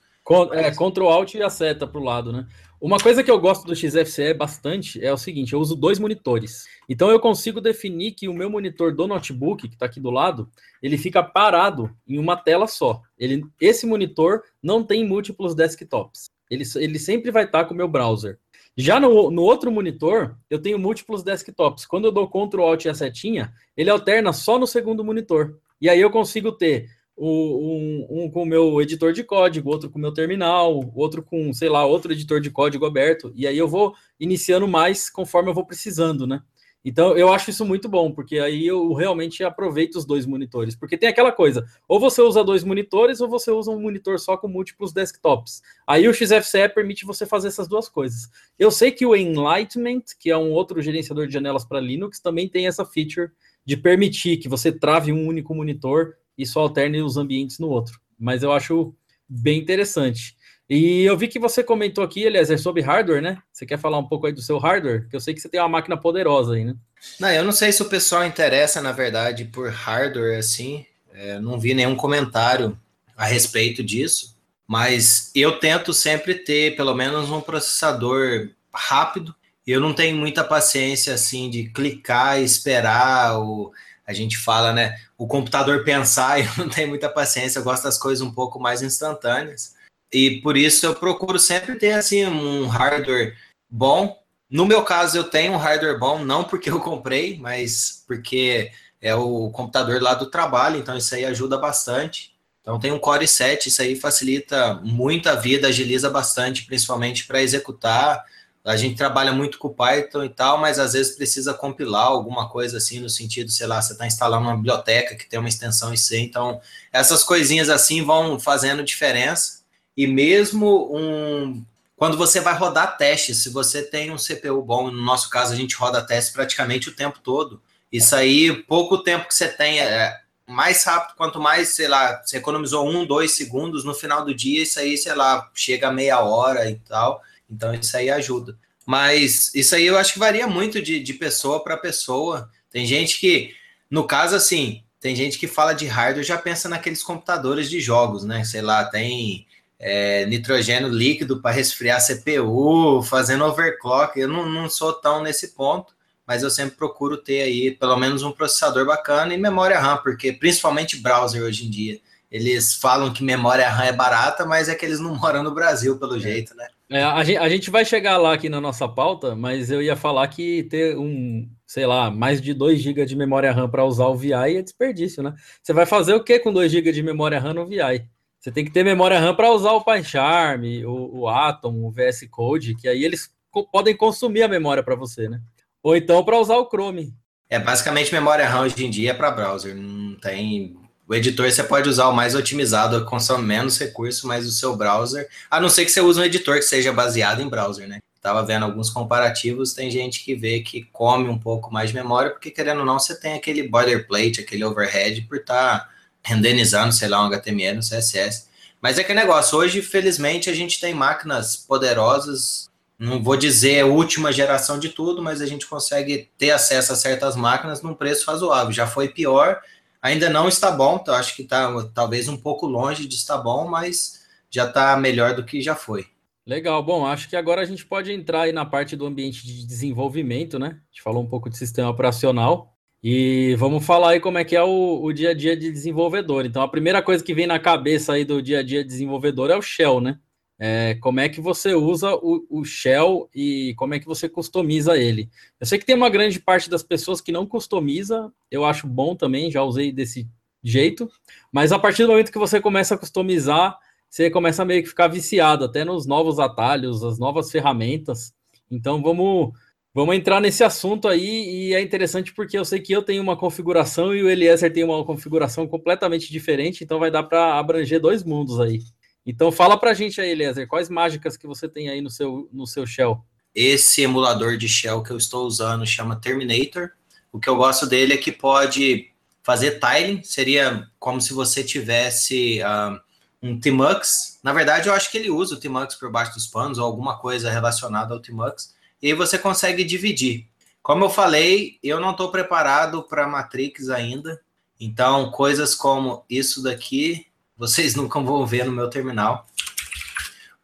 É, 0.51 0.71
Ctrl 0.71 1.07
Alt 1.07 1.35
e 1.35 1.41
a 1.41 1.49
seta 1.49 1.87
para 1.87 2.01
o 2.01 2.03
lado, 2.03 2.33
né? 2.33 2.45
Uma 2.79 2.99
coisa 2.99 3.23
que 3.23 3.31
eu 3.31 3.39
gosto 3.39 3.65
do 3.65 3.75
XFCE 3.75 4.35
bastante 4.35 5.03
é 5.03 5.11
o 5.11 5.17
seguinte: 5.17 5.53
eu 5.53 5.59
uso 5.59 5.75
dois 5.75 5.97
monitores. 5.97 6.65
Então 6.87 7.09
eu 7.09 7.19
consigo 7.19 7.59
definir 7.59 8.11
que 8.11 8.27
o 8.27 8.33
meu 8.33 8.51
monitor 8.51 8.93
do 8.93 9.07
notebook, 9.07 9.67
que 9.67 9.73
está 9.73 9.87
aqui 9.87 9.99
do 9.99 10.11
lado, 10.11 10.47
ele 10.81 10.97
fica 10.97 11.23
parado 11.23 11.89
em 12.07 12.19
uma 12.19 12.37
tela 12.37 12.67
só. 12.67 13.01
Ele, 13.17 13.43
esse 13.59 13.87
monitor 13.87 14.43
não 14.61 14.83
tem 14.83 15.07
múltiplos 15.07 15.55
desktops. 15.55 16.29
Ele, 16.51 16.63
ele 16.75 16.99
sempre 16.99 17.31
vai 17.31 17.45
estar 17.45 17.63
tá 17.63 17.65
com 17.65 17.73
o 17.73 17.77
meu 17.77 17.87
browser. 17.87 18.37
Já 18.75 18.99
no, 18.99 19.31
no 19.31 19.41
outro 19.41 19.71
monitor, 19.71 20.37
eu 20.47 20.61
tenho 20.61 20.77
múltiplos 20.77 21.23
desktops. 21.23 21.83
Quando 21.83 22.05
eu 22.05 22.11
dou 22.11 22.29
Ctrl 22.29 22.61
Alt 22.61 22.85
e 22.85 22.89
a 22.89 22.93
setinha, 22.93 23.51
ele 23.75 23.89
alterna 23.89 24.31
só 24.31 24.59
no 24.59 24.67
segundo 24.67 25.03
monitor. 25.03 25.57
E 25.81 25.89
aí 25.89 25.99
eu 25.99 26.11
consigo 26.11 26.51
ter 26.51 26.87
um, 27.17 28.07
um 28.09 28.29
com 28.29 28.43
o 28.43 28.45
meu 28.45 28.81
editor 28.81 29.11
de 29.11 29.23
código, 29.23 29.69
outro 29.69 29.89
com 29.89 29.97
o 29.97 30.01
meu 30.01 30.13
terminal, 30.13 30.91
outro 30.95 31.23
com, 31.23 31.51
sei 31.53 31.69
lá, 31.69 31.85
outro 31.85 32.11
editor 32.11 32.39
de 32.39 32.51
código 32.51 32.85
aberto. 32.85 33.31
E 33.35 33.47
aí 33.47 33.57
eu 33.57 33.67
vou 33.67 33.95
iniciando 34.19 34.67
mais 34.67 35.09
conforme 35.09 35.49
eu 35.49 35.53
vou 35.53 35.65
precisando, 35.65 36.27
né? 36.27 36.41
Então, 36.85 37.17
eu 37.17 37.33
acho 37.33 37.49
isso 37.49 37.65
muito 37.65 37.89
bom, 37.89 38.13
porque 38.13 38.39
aí 38.39 38.65
eu 38.65 38.93
realmente 38.93 39.43
aproveito 39.43 39.95
os 39.95 40.05
dois 40.05 40.25
monitores. 40.25 40.73
Porque 40.73 40.97
tem 40.97 41.09
aquela 41.09 41.33
coisa, 41.33 41.65
ou 41.85 41.99
você 41.99 42.21
usa 42.21 42.45
dois 42.45 42.63
monitores, 42.63 43.19
ou 43.19 43.27
você 43.27 43.51
usa 43.51 43.71
um 43.71 43.81
monitor 43.81 44.17
só 44.19 44.37
com 44.37 44.47
múltiplos 44.47 44.93
desktops. 44.93 45.61
Aí 45.85 46.07
o 46.07 46.13
XFCE 46.13 46.69
permite 46.73 47.03
você 47.03 47.25
fazer 47.25 47.49
essas 47.49 47.67
duas 47.67 47.89
coisas. 47.89 48.29
Eu 48.57 48.71
sei 48.71 48.89
que 48.89 49.05
o 49.05 49.15
Enlightenment, 49.15 50.03
que 50.17 50.29
é 50.29 50.37
um 50.37 50.51
outro 50.51 50.81
gerenciador 50.81 51.27
de 51.27 51.33
janelas 51.33 51.65
para 51.65 51.81
Linux, 51.81 52.21
também 52.21 52.47
tem 52.47 52.67
essa 52.67 52.85
feature 52.85 53.31
de 53.65 53.75
permitir 53.75 54.37
que 54.37 54.47
você 54.47 54.71
trave 54.71 55.11
um 55.11 55.27
único 55.27 55.53
monitor 55.53 56.15
e 56.37 56.45
só 56.45 56.61
alterne 56.61 57.01
os 57.01 57.17
ambientes 57.17 57.59
no 57.59 57.69
outro. 57.69 57.99
Mas 58.19 58.43
eu 58.43 58.51
acho 58.51 58.93
bem 59.27 59.59
interessante. 59.59 60.37
E 60.69 61.03
eu 61.03 61.17
vi 61.17 61.29
que 61.29 61.39
você 61.39 61.63
comentou 61.63 62.03
aqui, 62.03 62.23
Eliezer, 62.23 62.59
sobre 62.59 62.81
hardware, 62.81 63.21
né? 63.21 63.37
Você 63.53 63.65
quer 63.65 63.79
falar 63.79 63.97
um 63.97 64.07
pouco 64.07 64.27
aí 64.27 64.33
do 64.33 64.41
seu 64.41 64.57
hardware? 64.57 65.07
Que 65.07 65.15
eu 65.15 65.19
sei 65.19 65.33
que 65.33 65.39
você 65.39 65.47
tem 65.47 65.61
uma 65.61 65.69
máquina 65.69 65.95
poderosa 65.95 66.55
aí, 66.55 66.65
né? 66.65 66.75
Não, 67.19 67.31
eu 67.31 67.43
não 67.43 67.53
sei 67.53 67.71
se 67.71 67.81
o 67.81 67.89
pessoal 67.89 68.25
interessa, 68.25 68.81
na 68.81 68.91
verdade, 68.91 69.45
por 69.45 69.69
hardware 69.69 70.37
assim. 70.37 70.85
É, 71.13 71.39
não 71.39 71.57
vi 71.57 71.73
nenhum 71.73 71.95
comentário 71.95 72.77
a 73.15 73.25
respeito 73.25 73.81
disso. 73.81 74.35
Mas 74.67 75.31
eu 75.33 75.57
tento 75.57 75.93
sempre 75.93 76.35
ter 76.35 76.75
pelo 76.75 76.93
menos 76.93 77.29
um 77.31 77.39
processador 77.39 78.49
rápido. 78.73 79.33
Eu 79.65 79.79
não 79.79 79.93
tenho 79.93 80.17
muita 80.17 80.43
paciência 80.43 81.13
assim 81.13 81.49
de 81.49 81.69
clicar 81.69 82.41
esperar 82.41 83.39
o 83.39 83.71
a 84.07 84.13
gente 84.13 84.37
fala, 84.37 84.71
né, 84.71 84.97
o 85.17 85.27
computador 85.27 85.83
pensar, 85.83 86.39
eu 86.39 86.49
não 86.57 86.69
tenho 86.69 86.87
muita 86.87 87.09
paciência, 87.09 87.59
eu 87.59 87.63
gosto 87.63 87.83
das 87.83 87.97
coisas 87.97 88.25
um 88.25 88.31
pouco 88.31 88.59
mais 88.59 88.81
instantâneas. 88.81 89.75
E 90.11 90.39
por 90.41 90.55
isso 90.55 90.85
eu 90.85 90.95
procuro 90.95 91.37
sempre 91.37 91.75
ter 91.75 91.91
assim 91.91 92.25
um 92.25 92.67
hardware 92.67 93.35
bom. 93.69 94.17
No 94.49 94.65
meu 94.65 94.83
caso, 94.83 95.17
eu 95.17 95.25
tenho 95.25 95.51
um 95.51 95.57
hardware 95.57 95.99
bom, 95.99 96.23
não 96.23 96.45
porque 96.45 96.69
eu 96.69 96.79
comprei, 96.79 97.37
mas 97.37 98.05
porque 98.07 98.71
é 99.01 99.13
o 99.13 99.49
computador 99.51 100.01
lá 100.01 100.13
do 100.13 100.31
trabalho, 100.31 100.77
então 100.77 100.95
isso 100.95 101.13
aí 101.13 101.25
ajuda 101.25 101.57
bastante. 101.57 102.33
Então 102.61 102.79
tem 102.79 102.91
um 102.91 102.99
Core 102.99 103.27
7, 103.27 103.67
isso 103.67 103.81
aí 103.81 103.95
facilita 103.95 104.75
muito 104.75 105.27
a 105.27 105.35
vida, 105.35 105.67
agiliza 105.67 106.09
bastante, 106.09 106.65
principalmente 106.65 107.25
para 107.25 107.41
executar. 107.41 108.23
A 108.67 108.75
gente 108.75 108.97
trabalha 108.97 109.31
muito 109.31 109.57
com 109.57 109.73
Python 109.73 110.25
e 110.25 110.29
tal, 110.29 110.57
mas 110.57 110.77
às 110.77 110.93
vezes 110.93 111.15
precisa 111.15 111.53
compilar 111.53 112.07
alguma 112.07 112.49
coisa 112.49 112.77
assim, 112.77 112.99
no 112.99 113.09
sentido, 113.09 113.49
sei 113.49 113.65
lá, 113.65 113.81
você 113.81 113.93
está 113.93 114.05
instalando 114.05 114.43
uma 114.43 114.57
biblioteca 114.57 115.15
que 115.15 115.27
tem 115.27 115.39
uma 115.39 115.47
extensão 115.47 115.93
IC, 115.93 116.17
então 116.17 116.59
essas 116.91 117.23
coisinhas 117.23 117.69
assim 117.69 118.03
vão 118.03 118.37
fazendo 118.39 118.83
diferença. 118.83 119.61
E 119.95 120.05
mesmo 120.05 120.89
um 120.93 121.63
quando 121.95 122.15
você 122.15 122.39
vai 122.39 122.55
rodar 122.55 122.95
testes, 122.95 123.41
se 123.41 123.49
você 123.49 123.81
tem 123.81 124.11
um 124.11 124.17
CPU 124.17 124.61
bom, 124.61 124.91
no 124.91 125.01
nosso 125.01 125.29
caso 125.31 125.53
a 125.53 125.55
gente 125.55 125.75
roda 125.75 126.05
testes 126.05 126.31
praticamente 126.31 126.89
o 126.89 126.95
tempo 126.95 127.19
todo. 127.23 127.59
Isso 127.91 128.15
aí, 128.15 128.53
pouco 128.63 128.99
tempo 128.99 129.27
que 129.27 129.33
você 129.33 129.47
tem, 129.47 129.79
é 129.79 130.15
mais 130.45 130.83
rápido, 130.83 131.15
quanto 131.15 131.39
mais, 131.39 131.69
sei 131.69 131.87
lá, 131.87 132.21
você 132.23 132.37
economizou 132.37 132.87
um, 132.87 133.05
dois 133.05 133.31
segundos, 133.31 133.83
no 133.83 133.95
final 133.95 134.23
do 134.23 134.35
dia, 134.35 134.61
isso 134.61 134.79
aí, 134.79 134.95
sei 134.95 135.15
lá, 135.15 135.49
chega 135.55 135.87
a 135.87 135.91
meia 135.91 136.19
hora 136.19 136.69
e 136.69 136.75
tal. 136.75 137.21
Então 137.49 137.73
isso 137.73 137.95
aí 137.95 138.09
ajuda. 138.09 138.57
Mas 138.85 139.53
isso 139.53 139.75
aí 139.75 139.85
eu 139.85 139.97
acho 139.97 140.13
que 140.13 140.19
varia 140.19 140.47
muito 140.47 140.81
de, 140.81 140.99
de 140.99 141.13
pessoa 141.13 141.63
para 141.63 141.75
pessoa. 141.75 142.49
Tem 142.71 142.85
gente 142.85 143.19
que, 143.19 143.53
no 143.89 144.05
caso 144.05 144.35
assim, 144.35 144.81
tem 144.99 145.15
gente 145.15 145.37
que 145.37 145.47
fala 145.47 145.73
de 145.73 145.85
hardware 145.85 146.23
já 146.25 146.37
pensa 146.37 146.69
naqueles 146.69 147.03
computadores 147.03 147.69
de 147.69 147.79
jogos, 147.79 148.23
né? 148.23 148.43
Sei 148.43 148.61
lá, 148.61 148.85
tem 148.85 149.45
é, 149.79 150.25
nitrogênio 150.25 150.89
líquido 150.89 151.41
para 151.41 151.51
resfriar 151.51 152.01
CPU, 152.01 153.01
fazendo 153.03 153.43
overclock. 153.45 154.19
Eu 154.19 154.27
não, 154.27 154.47
não 154.47 154.69
sou 154.69 154.93
tão 154.93 155.21
nesse 155.21 155.49
ponto, 155.49 155.93
mas 156.25 156.41
eu 156.41 156.49
sempre 156.49 156.75
procuro 156.77 157.17
ter 157.17 157.41
aí 157.41 157.71
pelo 157.71 157.97
menos 157.97 158.23
um 158.23 158.31
processador 158.31 158.85
bacana 158.85 159.33
e 159.33 159.37
memória 159.37 159.79
RAM, 159.79 159.97
porque 159.97 160.31
principalmente 160.31 160.97
browser 160.97 161.43
hoje 161.43 161.65
em 161.65 161.69
dia. 161.69 161.99
Eles 162.29 162.73
falam 162.73 163.13
que 163.13 163.23
memória 163.23 163.69
RAM 163.69 163.85
é 163.85 163.93
barata, 163.93 164.45
mas 164.45 164.67
é 164.67 164.75
que 164.75 164.85
eles 164.85 164.99
não 164.99 165.15
moram 165.19 165.43
no 165.43 165.53
Brasil, 165.53 165.97
pelo 165.97 166.17
é. 166.17 166.19
jeito, 166.19 166.55
né? 166.55 166.67
É, 166.89 167.03
a, 167.03 167.21
gente, 167.23 167.37
a 167.37 167.49
gente 167.49 167.69
vai 167.69 167.83
chegar 167.83 168.17
lá 168.17 168.33
aqui 168.33 168.47
na 168.47 168.61
nossa 168.61 168.87
pauta, 168.87 169.35
mas 169.35 169.69
eu 169.69 169.81
ia 169.81 169.95
falar 169.95 170.25
que 170.29 170.63
ter 170.63 170.97
um, 170.97 171.49
sei 171.65 171.85
lá, 171.85 172.09
mais 172.09 172.41
de 172.41 172.53
2 172.53 172.79
GB 172.79 173.05
de 173.05 173.15
memória 173.15 173.51
RAM 173.51 173.69
para 173.69 173.83
usar 173.83 174.05
o 174.07 174.15
VI 174.15 174.33
é 174.33 174.61
desperdício, 174.61 175.21
né? 175.21 175.35
Você 175.61 175.73
vai 175.73 175.85
fazer 175.85 176.13
o 176.13 176.23
que 176.23 176.39
com 176.39 176.53
2 176.53 176.71
GB 176.71 176.93
de 176.93 177.03
memória 177.03 177.39
RAM 177.39 177.53
no 177.53 177.65
VI? 177.65 178.07
Você 178.39 178.51
tem 178.51 178.63
que 178.63 178.71
ter 178.71 178.85
memória 178.85 179.19
RAM 179.19 179.35
para 179.35 179.51
usar 179.51 179.73
o 179.73 179.83
PyCharm, 179.83 180.63
o, 180.85 181.19
o 181.19 181.27
Atom, 181.27 181.83
o 181.83 181.91
VS 181.91 182.25
Code, 182.31 182.75
que 182.75 182.87
aí 182.87 183.03
eles 183.03 183.29
co 183.51 183.67
podem 183.67 183.95
consumir 183.95 184.43
a 184.43 184.47
memória 184.47 184.81
para 184.81 184.95
você, 184.95 185.27
né? 185.27 185.41
Ou 185.83 185.95
então 185.95 186.23
para 186.23 186.39
usar 186.39 186.55
o 186.55 186.69
Chrome. 186.69 187.13
É 187.49 187.59
basicamente 187.59 188.13
memória 188.13 188.47
RAM 188.47 188.61
hoje 188.61 188.85
em 188.85 188.89
dia 188.89 189.11
é 189.11 189.13
para 189.13 189.31
browser, 189.31 189.75
não 189.75 190.15
tem 190.15 190.77
o 191.07 191.15
editor 191.15 191.49
você 191.49 191.63
pode 191.63 191.87
usar 191.87 192.07
o 192.07 192.13
mais 192.13 192.35
otimizado, 192.35 193.05
consome 193.05 193.45
menos 193.45 193.79
recurso, 193.79 194.27
mas 194.27 194.45
o 194.45 194.51
seu 194.51 194.75
browser, 194.75 195.27
a 195.49 195.59
não 195.59 195.69
ser 195.69 195.85
que 195.85 195.91
você 195.91 196.01
use 196.01 196.19
um 196.19 196.23
editor 196.23 196.55
que 196.55 196.63
seja 196.63 196.91
baseado 196.91 197.41
em 197.41 197.47
browser, 197.47 197.87
né? 197.87 197.99
Tava 198.21 198.43
vendo 198.43 198.63
alguns 198.63 198.89
comparativos, 198.89 199.73
tem 199.73 199.89
gente 199.89 200.25
que 200.25 200.35
vê 200.35 200.59
que 200.59 200.83
come 200.91 201.29
um 201.29 201.37
pouco 201.37 201.71
mais 201.71 201.91
de 201.91 201.95
memória, 201.95 202.31
porque 202.31 202.51
querendo 202.51 202.79
ou 202.79 202.85
não, 202.85 202.99
você 202.99 203.17
tem 203.17 203.35
aquele 203.35 203.67
boilerplate, 203.69 204.41
aquele 204.41 204.65
overhead 204.65 205.21
por 205.21 205.37
estar 205.37 205.79
tá 205.79 205.89
renderizando, 206.23 206.93
sei 206.93 207.07
lá, 207.07 207.23
um 207.23 207.27
HTML, 207.27 207.77
um 207.77 207.81
CSS. 207.81 208.47
Mas 208.81 208.99
é 208.99 209.03
que 209.03 209.13
negócio, 209.13 209.57
hoje, 209.57 209.81
felizmente, 209.81 210.49
a 210.49 210.53
gente 210.53 210.79
tem 210.79 210.93
máquinas 210.93 211.55
poderosas, 211.55 212.69
não 212.99 213.23
vou 213.23 213.37
dizer 213.37 213.85
última 213.85 214.31
geração 214.31 214.77
de 214.77 214.89
tudo, 214.89 215.21
mas 215.21 215.39
a 215.39 215.45
gente 215.45 215.65
consegue 215.65 216.29
ter 216.37 216.51
acesso 216.51 216.91
a 216.91 216.95
certas 216.95 217.35
máquinas 217.35 217.81
num 217.81 217.93
preço 217.93 218.29
razoável. 218.29 218.73
Já 218.73 218.85
foi 218.85 219.07
pior, 219.07 219.61
ainda 220.07 220.29
não 220.29 220.47
está 220.47 220.71
bom, 220.71 220.97
então 221.01 221.13
acho 221.13 221.35
que 221.35 221.43
está 221.43 221.71
talvez 221.93 222.27
um 222.27 222.37
pouco 222.37 222.65
longe 222.65 223.07
de 223.07 223.15
estar 223.15 223.37
bom, 223.37 223.67
mas 223.67 224.25
já 224.49 224.65
está 224.65 224.95
melhor 224.97 225.35
do 225.35 225.45
que 225.45 225.61
já 225.61 225.75
foi. 225.75 226.05
Legal, 226.45 226.81
bom, 226.81 227.05
acho 227.05 227.27
que 227.27 227.35
agora 227.35 227.61
a 227.61 227.65
gente 227.65 227.85
pode 227.85 228.11
entrar 228.11 228.43
aí 228.43 228.53
na 228.53 228.65
parte 228.65 228.95
do 228.95 229.05
ambiente 229.05 229.45
de 229.45 229.67
desenvolvimento, 229.67 230.57
né? 230.57 230.67
A 230.67 230.93
gente 230.93 231.01
falou 231.03 231.21
um 231.21 231.27
pouco 231.27 231.49
de 231.49 231.57
sistema 231.57 231.89
operacional. 231.89 232.73
E 233.03 233.55
vamos 233.59 233.85
falar 233.85 234.11
aí 234.11 234.19
como 234.19 234.37
é 234.37 234.43
que 234.43 234.55
é 234.55 234.63
o, 234.63 235.03
o, 235.03 235.13
dia 235.13 235.31
a 235.31 235.33
dia 235.33 235.55
de 235.55 235.71
desenvolvedor. 235.71 236.45
Então, 236.45 236.61
a 236.61 236.67
primeira 236.67 237.01
coisa 237.01 237.23
que 237.23 237.33
vem 237.33 237.45
na 237.45 237.59
cabeça 237.59 238.13
aí 238.13 238.25
do 238.25 238.41
dia 238.41 238.59
a 238.59 238.63
dia 238.63 238.81
de 238.81 238.89
desenvolvedor 238.89 239.51
é 239.51 239.55
o 239.55 239.61
Shell, 239.61 240.01
né? 240.01 240.19
É, 240.59 240.95
como 240.95 241.19
é 241.19 241.29
que 241.29 241.39
você 241.39 241.75
usa 241.75 242.15
o, 242.15 242.45
o, 242.49 242.65
Shell 242.65 243.29
e 243.33 243.75
como 243.77 243.93
é 243.93 243.99
que 243.99 244.07
você 244.07 244.27
customiza 244.27 244.97
ele. 244.97 245.29
Eu 245.59 245.67
sei 245.67 245.77
que 245.77 245.85
tem 245.85 245.95
uma 245.95 246.09
grande 246.09 246.39
parte 246.39 246.69
das 246.69 246.81
pessoas 246.81 247.21
que 247.21 247.31
não 247.31 247.45
customiza, 247.45 248.31
eu 248.49 248.65
acho 248.65 248.87
bom 248.87 249.15
também, 249.15 249.51
já 249.51 249.61
usei 249.61 249.91
desse 249.91 250.27
jeito, 250.63 251.09
mas 251.51 251.71
a 251.71 251.77
partir 251.77 252.03
do 252.03 252.09
momento 252.09 252.31
que 252.31 252.39
você 252.39 252.59
começa 252.59 252.95
a 252.95 252.97
customizar, 252.97 253.77
você 254.09 254.31
começa 254.31 254.63
a 254.63 254.65
meio 254.65 254.81
que 254.81 254.89
ficar 254.89 255.07
viciado 255.07 255.65
até 255.65 255.85
nos 255.85 256.07
novos 256.07 256.39
atalhos, 256.39 257.03
as 257.03 257.19
novas 257.19 257.51
ferramentas. 257.51 258.33
Então 258.71 259.01
vamos 259.01 259.53
Vamos 259.97 260.15
entrar 260.15 260.39
nesse 260.39 260.63
assunto 260.63 261.07
aí, 261.07 261.69
e 261.69 261.73
é 261.73 261.81
interessante 261.81 262.31
porque 262.31 262.55
eu 262.55 262.63
sei 262.63 262.79
que 262.79 262.93
eu 262.93 263.01
tenho 263.01 263.19
uma 263.19 263.35
configuração 263.35 264.13
e 264.13 264.21
o 264.21 264.29
Eliezer 264.29 264.71
tem 264.71 264.83
uma 264.83 265.03
configuração 265.03 265.67
completamente 265.67 266.31
diferente, 266.31 266.83
então 266.83 266.99
vai 266.99 267.09
dar 267.09 267.23
para 267.23 267.57
abranger 267.57 267.99
dois 267.99 268.23
mundos 268.23 268.59
aí. 268.59 268.81
Então 269.27 269.51
fala 269.51 269.77
para 269.77 269.91
a 269.91 269.93
gente 269.93 270.21
aí, 270.21 270.29
Eliezer, 270.31 270.65
quais 270.69 270.87
mágicas 270.87 271.35
que 271.35 271.45
você 271.45 271.67
tem 271.67 271.89
aí 271.89 271.99
no 271.99 272.09
seu, 272.09 272.47
no 272.49 272.65
seu 272.65 272.87
Shell? 272.87 273.21
Esse 273.53 274.01
emulador 274.01 274.55
de 274.55 274.69
Shell 274.69 275.03
que 275.03 275.11
eu 275.11 275.17
estou 275.17 275.45
usando 275.45 275.85
chama 275.85 276.15
Terminator. 276.15 276.91
O 277.29 277.37
que 277.37 277.49
eu 277.49 277.57
gosto 277.57 277.85
dele 277.85 278.13
é 278.13 278.17
que 278.17 278.31
pode 278.31 279.11
fazer 279.43 279.81
tiling, 279.81 280.23
seria 280.23 280.87
como 280.97 281.19
se 281.19 281.33
você 281.33 281.61
tivesse 281.61 282.61
uh, 282.61 282.97
um 283.43 283.59
Tmux. 283.59 284.39
Na 284.41 284.53
verdade, 284.53 284.87
eu 284.87 284.93
acho 284.93 285.11
que 285.11 285.17
ele 285.17 285.29
usa 285.29 285.55
o 285.55 285.59
Tmux 285.59 285.95
por 285.95 286.09
baixo 286.09 286.33
dos 286.33 286.47
panos 286.47 286.77
ou 286.77 286.85
alguma 286.85 287.19
coisa 287.19 287.51
relacionada 287.51 288.13
ao 288.13 288.21
Tmux 288.21 288.75
e 289.01 289.07
aí 289.07 289.13
você 289.13 289.37
consegue 289.37 289.83
dividir. 289.83 290.47
Como 290.81 291.03
eu 291.03 291.09
falei, 291.09 291.77
eu 291.83 291.99
não 291.99 292.11
estou 292.11 292.31
preparado 292.31 293.03
para 293.03 293.27
Matrix 293.27 293.89
ainda, 293.89 294.39
então 294.79 295.31
coisas 295.31 295.75
como 295.75 296.23
isso 296.29 296.63
daqui 296.63 297.26
vocês 297.57 297.95
nunca 297.95 298.19
vão 298.19 298.45
ver 298.45 298.65
no 298.65 298.71
meu 298.71 298.89
terminal. 298.89 299.47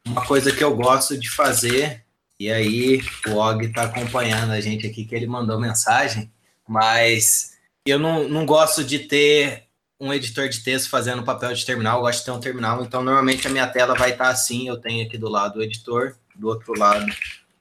Uma 0.06 0.24
coisa 0.24 0.52
que 0.52 0.62
eu 0.62 0.76
gosto 0.76 1.18
de 1.18 1.30
fazer, 1.30 2.04
e 2.38 2.50
aí 2.50 3.02
o 3.26 3.36
Og 3.36 3.66
está 3.66 3.84
acompanhando 3.84 4.52
a 4.52 4.60
gente 4.60 4.86
aqui, 4.86 5.04
que 5.04 5.14
ele 5.14 5.26
mandou 5.26 5.58
mensagem, 5.58 6.30
mas 6.68 7.54
eu 7.86 7.98
não, 7.98 8.28
não 8.28 8.46
gosto 8.46 8.84
de 8.84 9.00
ter 9.00 9.64
um 10.00 10.12
editor 10.12 10.48
de 10.48 10.60
texto 10.60 10.90
fazendo 10.90 11.22
papel 11.22 11.52
de 11.54 11.64
terminal, 11.64 11.98
eu 11.98 12.02
gosto 12.02 12.20
de 12.20 12.24
ter 12.26 12.30
um 12.32 12.40
terminal, 12.40 12.82
então 12.82 13.02
normalmente 13.02 13.46
a 13.46 13.50
minha 13.50 13.66
tela 13.66 13.94
vai 13.94 14.10
estar 14.10 14.24
tá 14.24 14.30
assim, 14.30 14.68
eu 14.68 14.76
tenho 14.76 15.06
aqui 15.06 15.16
do 15.16 15.28
lado 15.28 15.58
o 15.58 15.62
editor, 15.62 16.16
do 16.34 16.48
outro 16.48 16.78
lado 16.78 17.06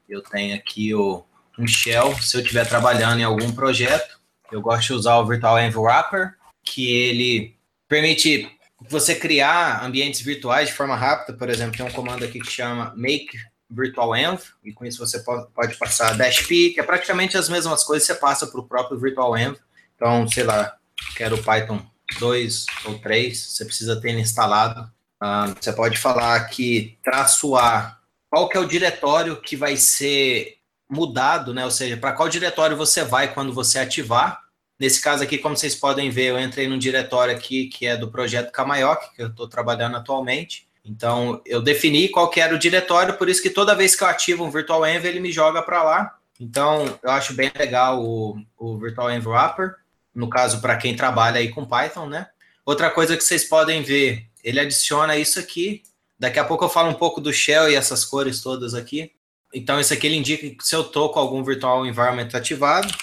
eu 0.09 0.21
tenho 0.21 0.55
aqui 0.55 0.93
o, 0.93 1.23
um 1.57 1.67
shell, 1.67 2.15
se 2.21 2.35
eu 2.35 2.41
estiver 2.41 2.67
trabalhando 2.67 3.19
em 3.19 3.23
algum 3.23 3.51
projeto, 3.51 4.19
eu 4.51 4.61
gosto 4.61 4.87
de 4.87 4.93
usar 4.93 5.17
o 5.17 5.25
Virtual 5.25 5.59
Env 5.59 5.77
Wrapper, 5.77 6.35
que 6.63 6.91
ele 6.91 7.55
permite 7.87 8.49
você 8.89 9.15
criar 9.15 9.83
ambientes 9.83 10.21
virtuais 10.21 10.69
de 10.69 10.75
forma 10.75 10.95
rápida. 10.95 11.37
Por 11.37 11.49
exemplo, 11.49 11.77
tem 11.77 11.85
um 11.85 11.91
comando 11.91 12.23
aqui 12.23 12.39
que 12.39 12.51
chama 12.51 12.93
make 12.95 13.37
Virtual 13.69 14.15
Env, 14.15 14.41
e 14.63 14.71
com 14.71 14.85
isso 14.85 14.99
você 14.99 15.19
pode, 15.19 15.75
passar 15.77 16.15
P, 16.17 16.69
que 16.69 16.79
é 16.79 16.83
praticamente 16.83 17.37
as 17.37 17.49
mesmas 17.49 17.83
coisas 17.83 18.07
que 18.07 18.13
você 18.13 18.19
passa 18.19 18.45
para 18.47 18.59
o 18.59 18.67
próprio 18.67 18.99
Virtual 18.99 19.37
Env. 19.37 19.57
Então, 19.95 20.27
sei 20.27 20.43
lá, 20.43 20.75
quero 21.15 21.41
Python 21.41 21.83
2 22.19 22.65
ou 22.85 22.99
3, 22.99 23.37
você 23.37 23.65
precisa 23.65 23.99
ter 23.99 24.09
ele 24.09 24.21
instalado. 24.21 24.91
Uh, 25.21 25.55
você 25.59 25.73
pode 25.73 25.97
falar 25.97 26.35
aqui, 26.35 26.97
traço 27.01 27.55
A, 27.55 27.97
qual 28.29 28.49
que 28.49 28.57
é 28.57 28.59
o 28.59 28.67
diretório 28.67 29.41
que 29.41 29.55
vai 29.55 29.77
ser 29.77 30.57
mudado, 30.89 31.53
né? 31.53 31.63
Ou 31.65 31.71
seja, 31.71 31.97
para 31.97 32.13
qual 32.13 32.29
diretório 32.29 32.77
você 32.77 33.03
vai 33.03 33.33
quando 33.33 33.53
você 33.53 33.79
ativar. 33.79 34.42
Nesse 34.83 34.99
caso 34.99 35.23
aqui, 35.23 35.37
como 35.37 35.55
vocês 35.55 35.73
podem 35.73 36.09
ver, 36.09 36.25
eu 36.25 36.37
entrei 36.37 36.67
num 36.67 36.77
diretório 36.77 37.33
aqui 37.33 37.67
que 37.67 37.85
é 37.85 37.95
do 37.95 38.11
projeto 38.11 38.51
Kamayoke, 38.51 39.15
que 39.15 39.21
eu 39.21 39.27
estou 39.27 39.47
trabalhando 39.47 39.95
atualmente. 39.95 40.67
Então, 40.83 41.41
eu 41.45 41.61
defini 41.61 42.09
qual 42.09 42.29
que 42.29 42.41
era 42.41 42.53
o 42.53 42.59
diretório, 42.59 43.17
por 43.17 43.29
isso 43.29 43.41
que 43.41 43.49
toda 43.49 43.73
vez 43.73 43.95
que 43.95 44.03
eu 44.03 44.09
ativo 44.09 44.43
um 44.43 44.51
Virtual 44.51 44.85
Env, 44.85 45.05
ele 45.05 45.21
me 45.21 45.31
joga 45.31 45.61
para 45.61 45.83
lá. 45.83 46.17
Então, 46.37 46.99
eu 47.01 47.11
acho 47.11 47.33
bem 47.33 47.49
legal 47.57 48.03
o, 48.03 48.37
o 48.57 48.77
Virtual 48.77 49.07
Wrapper, 49.07 49.75
no 50.13 50.29
caso, 50.29 50.59
para 50.59 50.75
quem 50.75 50.93
trabalha 50.93 51.39
aí 51.39 51.47
com 51.47 51.65
Python, 51.65 52.07
né? 52.07 52.27
Outra 52.65 52.89
coisa 52.91 53.15
que 53.15 53.23
vocês 53.23 53.45
podem 53.45 53.83
ver, 53.83 54.25
ele 54.43 54.59
adiciona 54.59 55.15
isso 55.15 55.39
aqui. 55.39 55.81
Daqui 56.19 56.39
a 56.39 56.43
pouco 56.43 56.65
eu 56.65 56.69
falo 56.69 56.89
um 56.89 56.93
pouco 56.93 57.21
do 57.21 57.31
Shell 57.31 57.69
e 57.69 57.75
essas 57.75 58.03
cores 58.03 58.41
todas 58.41 58.73
aqui. 58.73 59.13
Então, 59.53 59.79
isso 59.79 59.93
aqui 59.93 60.07
ele 60.07 60.17
indica 60.17 60.45
se 60.61 60.75
eu 60.75 60.81
estou 60.81 61.07
com 61.07 61.21
algum 61.21 61.41
Virtual 61.41 61.85
Environment 61.85 62.27
ativado, 62.33 62.93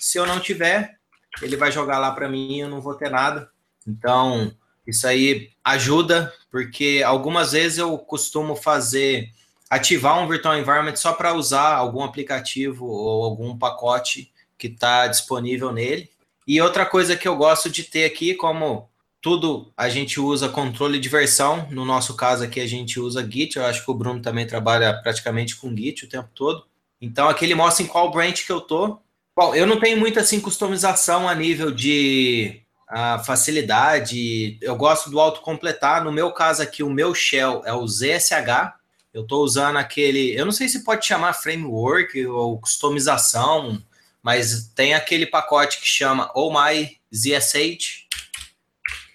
se 0.00 0.18
eu 0.18 0.26
não 0.26 0.40
tiver, 0.40 0.98
ele 1.42 1.56
vai 1.56 1.70
jogar 1.70 1.98
lá 1.98 2.10
para 2.10 2.28
mim 2.28 2.56
e 2.56 2.60
eu 2.60 2.68
não 2.68 2.80
vou 2.80 2.94
ter 2.94 3.10
nada. 3.10 3.50
Então, 3.86 4.52
isso 4.86 5.06
aí 5.06 5.50
ajuda, 5.64 6.32
porque 6.50 7.02
algumas 7.04 7.52
vezes 7.52 7.78
eu 7.78 7.96
costumo 7.98 8.56
fazer 8.56 9.30
ativar 9.70 10.18
um 10.18 10.26
virtual 10.26 10.58
environment 10.58 10.96
só 10.96 11.12
para 11.12 11.32
usar 11.32 11.74
algum 11.74 12.02
aplicativo 12.02 12.86
ou 12.86 13.24
algum 13.24 13.56
pacote 13.56 14.32
que 14.58 14.66
está 14.66 15.06
disponível 15.06 15.72
nele. 15.72 16.10
E 16.46 16.60
outra 16.60 16.84
coisa 16.84 17.16
que 17.16 17.28
eu 17.28 17.36
gosto 17.36 17.70
de 17.70 17.84
ter 17.84 18.04
aqui, 18.04 18.34
como 18.34 18.90
tudo 19.22 19.72
a 19.76 19.88
gente 19.88 20.18
usa 20.18 20.48
controle 20.48 20.98
de 20.98 21.08
versão, 21.08 21.68
no 21.70 21.84
nosso 21.84 22.16
caso 22.16 22.42
aqui 22.42 22.58
a 22.58 22.66
gente 22.66 22.98
usa 22.98 23.28
Git, 23.28 23.56
eu 23.56 23.64
acho 23.64 23.84
que 23.84 23.90
o 23.90 23.94
Bruno 23.94 24.20
também 24.20 24.46
trabalha 24.46 24.92
praticamente 25.02 25.56
com 25.56 25.74
Git 25.76 26.04
o 26.04 26.08
tempo 26.08 26.28
todo. 26.34 26.64
Então 27.00 27.28
aqui 27.28 27.44
ele 27.44 27.54
mostra 27.54 27.84
em 27.84 27.86
qual 27.86 28.10
branch 28.10 28.44
que 28.44 28.52
eu 28.52 28.60
tô. 28.60 28.98
Bom, 29.40 29.54
eu 29.54 29.66
não 29.66 29.80
tenho 29.80 29.96
muita 29.96 30.20
assim 30.20 30.38
customização 30.38 31.26
a 31.26 31.34
nível 31.34 31.70
de 31.70 32.60
a 32.86 33.20
facilidade. 33.20 34.58
Eu 34.60 34.76
gosto 34.76 35.08
do 35.08 35.18
autocompletar. 35.18 36.04
No 36.04 36.12
meu 36.12 36.30
caso 36.30 36.60
aqui, 36.60 36.82
o 36.82 36.90
meu 36.90 37.14
shell 37.14 37.62
é 37.64 37.72
o 37.72 37.88
ZSH. 37.88 38.74
Eu 39.14 39.22
estou 39.22 39.42
usando 39.42 39.78
aquele, 39.78 40.38
eu 40.38 40.44
não 40.44 40.52
sei 40.52 40.68
se 40.68 40.84
pode 40.84 41.06
chamar 41.06 41.32
framework 41.32 42.26
ou 42.26 42.60
customização, 42.60 43.82
mas 44.22 44.70
tem 44.74 44.92
aquele 44.92 45.24
pacote 45.24 45.80
que 45.80 45.86
chama 45.86 46.30
Oh 46.34 46.52
My 46.52 46.98
ZSH. 47.10 48.08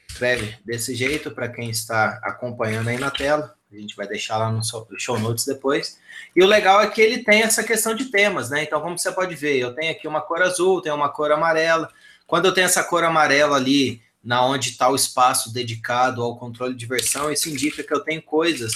Escreve 0.09 0.57
desse 0.65 0.95
jeito 0.95 1.29
para 1.29 1.49
quem 1.49 1.69
está 1.69 2.19
acompanhando 2.23 2.87
aí 2.87 2.97
na 2.97 3.11
tela. 3.11 3.55
A 3.75 3.81
gente 3.81 3.95
vai 3.95 4.07
deixar 4.07 4.37
lá 4.37 4.51
no 4.51 4.61
show 4.97 5.19
notes 5.19 5.45
depois. 5.45 5.99
E 6.35 6.43
o 6.43 6.47
legal 6.47 6.81
é 6.81 6.87
que 6.87 7.01
ele 7.01 7.23
tem 7.23 7.41
essa 7.41 7.63
questão 7.63 7.95
de 7.95 8.05
temas, 8.05 8.49
né? 8.49 8.63
Então, 8.63 8.81
como 8.81 8.97
você 8.97 9.11
pode 9.11 9.35
ver, 9.35 9.57
eu 9.57 9.73
tenho 9.73 9.91
aqui 9.91 10.07
uma 10.07 10.21
cor 10.21 10.41
azul, 10.41 10.81
tenho 10.81 10.95
uma 10.95 11.09
cor 11.09 11.31
amarela. 11.31 11.89
Quando 12.27 12.45
eu 12.45 12.53
tenho 12.53 12.65
essa 12.65 12.83
cor 12.83 13.03
amarela 13.03 13.57
ali, 13.57 14.01
na 14.23 14.45
onde 14.45 14.69
está 14.69 14.89
o 14.89 14.95
espaço 14.95 15.53
dedicado 15.53 16.23
ao 16.23 16.37
controle 16.37 16.73
de 16.73 16.85
versão, 16.85 17.31
isso 17.31 17.49
indica 17.49 17.83
que 17.83 17.93
eu 17.93 17.99
tenho 17.99 18.21
coisas 18.21 18.73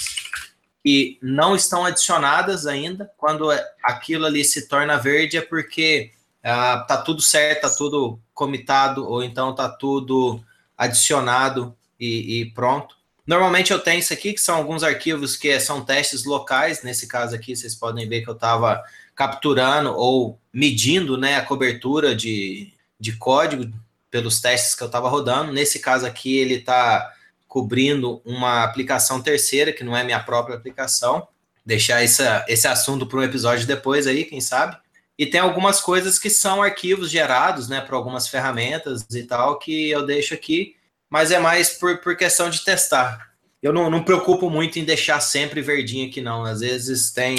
que 0.82 1.18
não 1.20 1.54
estão 1.54 1.84
adicionadas 1.84 2.66
ainda. 2.66 3.10
Quando 3.16 3.50
é, 3.50 3.64
aquilo 3.82 4.26
ali 4.26 4.44
se 4.44 4.68
torna 4.68 4.96
verde, 4.96 5.36
é 5.36 5.42
porque 5.42 6.12
ah, 6.42 6.84
tá 6.86 6.96
tudo 6.96 7.20
certo, 7.20 7.62
tá 7.62 7.70
tudo 7.70 8.18
comitado, 8.32 9.06
ou 9.06 9.22
então 9.22 9.54
tá 9.54 9.68
tudo 9.68 10.42
adicionado 10.76 11.76
e, 11.98 12.40
e, 12.40 12.50
pronto. 12.52 12.96
Normalmente 13.26 13.72
eu 13.72 13.78
tenho 13.78 14.00
isso 14.00 14.12
aqui, 14.12 14.32
que 14.32 14.40
são 14.40 14.56
alguns 14.56 14.82
arquivos 14.82 15.36
que 15.36 15.58
são 15.60 15.84
testes 15.84 16.24
locais. 16.24 16.82
Nesse 16.82 17.06
caso 17.06 17.34
aqui, 17.34 17.54
vocês 17.54 17.74
podem 17.74 18.08
ver 18.08 18.22
que 18.22 18.28
eu 18.28 18.34
estava 18.34 18.82
capturando 19.14 19.94
ou 19.94 20.38
medindo 20.52 21.16
né, 21.16 21.36
a 21.36 21.44
cobertura 21.44 22.14
de, 22.14 22.72
de 22.98 23.12
código 23.16 23.70
pelos 24.10 24.40
testes 24.40 24.74
que 24.74 24.82
eu 24.82 24.86
estava 24.86 25.08
rodando. 25.08 25.52
Nesse 25.52 25.78
caso 25.78 26.06
aqui, 26.06 26.36
ele 26.36 26.54
está 26.54 27.12
cobrindo 27.46 28.22
uma 28.24 28.64
aplicação 28.64 29.20
terceira, 29.20 29.72
que 29.72 29.84
não 29.84 29.96
é 29.96 30.04
minha 30.04 30.20
própria 30.20 30.56
aplicação. 30.56 31.28
Deixar 31.64 32.02
essa, 32.02 32.44
esse 32.48 32.66
assunto 32.66 33.06
para 33.06 33.18
um 33.18 33.22
episódio 33.22 33.66
depois 33.66 34.06
aí, 34.06 34.24
quem 34.24 34.40
sabe. 34.40 34.76
E 35.18 35.26
tem 35.26 35.40
algumas 35.40 35.80
coisas 35.80 36.18
que 36.18 36.30
são 36.30 36.62
arquivos 36.62 37.10
gerados, 37.10 37.68
né, 37.68 37.80
para 37.80 37.94
algumas 37.94 38.26
ferramentas 38.26 39.06
e 39.10 39.22
tal, 39.24 39.58
que 39.58 39.90
eu 39.90 40.06
deixo 40.06 40.32
aqui, 40.32 40.76
mas 41.10 41.30
é 41.30 41.38
mais 41.38 41.70
por, 41.70 41.98
por 41.98 42.16
questão 42.16 42.48
de 42.48 42.64
testar. 42.64 43.30
Eu 43.62 43.72
não, 43.72 43.90
não 43.90 44.04
preocupo 44.04 44.48
muito 44.48 44.78
em 44.78 44.84
deixar 44.84 45.20
sempre 45.20 45.60
verdinho 45.60 46.08
aqui, 46.08 46.20
não. 46.22 46.44
Às 46.44 46.60
vezes 46.60 47.10
tem 47.10 47.36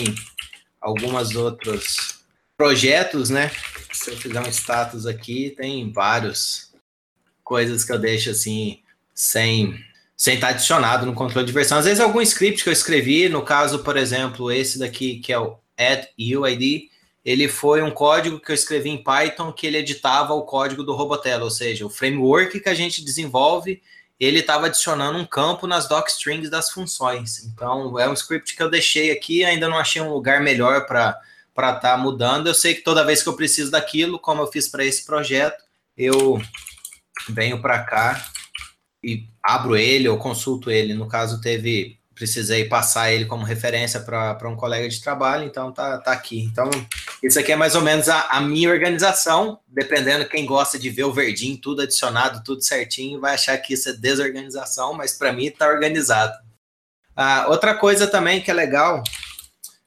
algumas 0.80 1.36
outros 1.36 2.22
projetos, 2.58 3.30
né, 3.32 3.50
se 3.92 4.12
eu 4.12 4.18
fizer 4.18 4.40
um 4.40 4.50
status 4.50 5.08
aqui, 5.08 5.54
tem 5.58 5.92
vários 5.92 6.72
coisas 7.44 7.84
que 7.84 7.92
eu 7.92 7.98
deixo 7.98 8.30
assim, 8.30 8.80
sem 9.16 9.84
sem 10.16 10.36
estar 10.36 10.50
adicionado 10.50 11.04
no 11.04 11.16
controle 11.16 11.48
de 11.48 11.52
versão. 11.52 11.80
Às 11.80 11.86
vezes 11.86 12.00
algum 12.00 12.22
script 12.22 12.62
que 12.62 12.70
eu 12.70 12.74
escrevi, 12.74 13.28
no 13.28 13.42
caso, 13.42 13.80
por 13.80 13.98
exemplo, 13.98 14.52
esse 14.52 14.78
daqui 14.78 15.18
que 15.18 15.34
é 15.34 15.40
o 15.40 15.58
add 15.76 16.08
UID, 16.16 16.91
ele 17.24 17.48
foi 17.48 17.82
um 17.82 17.92
código 17.92 18.40
que 18.40 18.52
eu 18.52 18.56
escrevi 18.56 18.90
em 18.90 19.04
Python 19.04 19.54
que 19.54 19.68
ele 19.68 19.78
editava 19.78 20.34
o 20.34 20.44
código 20.44 20.84
do 20.84 20.96
Robotella, 20.96 21.44
ou 21.44 21.52
seja, 21.52 21.86
o 21.86 21.90
framework 21.90 22.60
que 22.60 22.70
a 22.70 22.74
gente 22.74 23.04
desenvolve, 23.04 23.82
ele 24.20 24.40
estava 24.40 24.68
adicionando 24.68 25.20
um 25.20 25.26
campo 25.26 25.68
nas 25.68 25.88
docstrings 25.88 26.50
das 26.50 26.72
funções. 26.72 27.44
Então, 27.46 27.98
é 28.00 28.10
um 28.10 28.14
script 28.14 28.56
que 28.56 28.62
eu 28.62 28.70
deixei 28.70 29.12
aqui, 29.12 29.44
ainda 29.44 29.70
não 29.70 29.78
achei 29.78 30.02
um 30.02 30.12
lugar 30.12 30.42
melhor 30.42 30.86
para 30.86 31.20
estar 31.56 31.80
tá 31.80 31.98
mudando. 31.98 32.48
Eu 32.48 32.56
sei 32.56 32.74
que 32.74 32.82
toda 32.82 33.06
vez 33.06 33.22
que 33.22 33.30
eu 33.30 33.36
preciso 33.36 33.72
daquilo, 33.72 34.20
como 34.20 34.42
eu 34.42 34.48
fiz 34.48 34.68
para 34.68 34.86
esse 34.86 35.06
projeto, 35.06 35.64
eu 35.96 36.42
venho 37.30 37.62
para 37.62 37.84
cá 37.84 38.26
e 39.04 39.28
abro 39.44 39.76
ele 39.76 40.10
ou 40.10 40.18
consulto 40.18 40.72
ele. 40.72 40.94
No 40.94 41.08
caso, 41.08 41.42
teve 41.42 42.00
precisei 42.14 42.66
passar 42.66 43.12
ele 43.12 43.26
como 43.26 43.44
referência 43.44 44.00
para 44.00 44.48
um 44.48 44.56
colega 44.56 44.88
de 44.88 45.02
trabalho, 45.02 45.44
então 45.44 45.72
tá, 45.72 45.98
tá 45.98 46.12
aqui. 46.12 46.40
Então, 46.40 46.70
isso 47.22 47.40
aqui 47.40 47.52
é 47.52 47.56
mais 47.56 47.76
ou 47.76 47.82
menos 47.82 48.10
a, 48.10 48.22
a, 48.30 48.42
minha 48.42 48.70
organização, 48.70 49.60
dependendo 49.68 50.28
quem 50.28 50.46
gosta 50.46 50.80
de 50.80 50.90
ver 50.90 51.04
o 51.04 51.14
verdinho, 51.14 51.58
tudo 51.58 51.82
adicionado, 51.82 52.44
tudo 52.44 52.64
certinho, 52.64 53.20
vai 53.20 53.36
achar 53.36 53.58
que 53.58 53.74
isso 53.74 53.90
é 53.90 53.94
desorganização, 53.94 54.94
mas 54.94 55.14
para 55.14 55.32
mim 55.32 55.46
está 55.46 55.68
organizado. 55.68 56.34
Ah, 57.16 57.46
outra 57.50 57.76
coisa 57.76 58.08
também 58.08 58.42
que 58.42 58.50
é 58.50 58.54
legal 58.54 59.04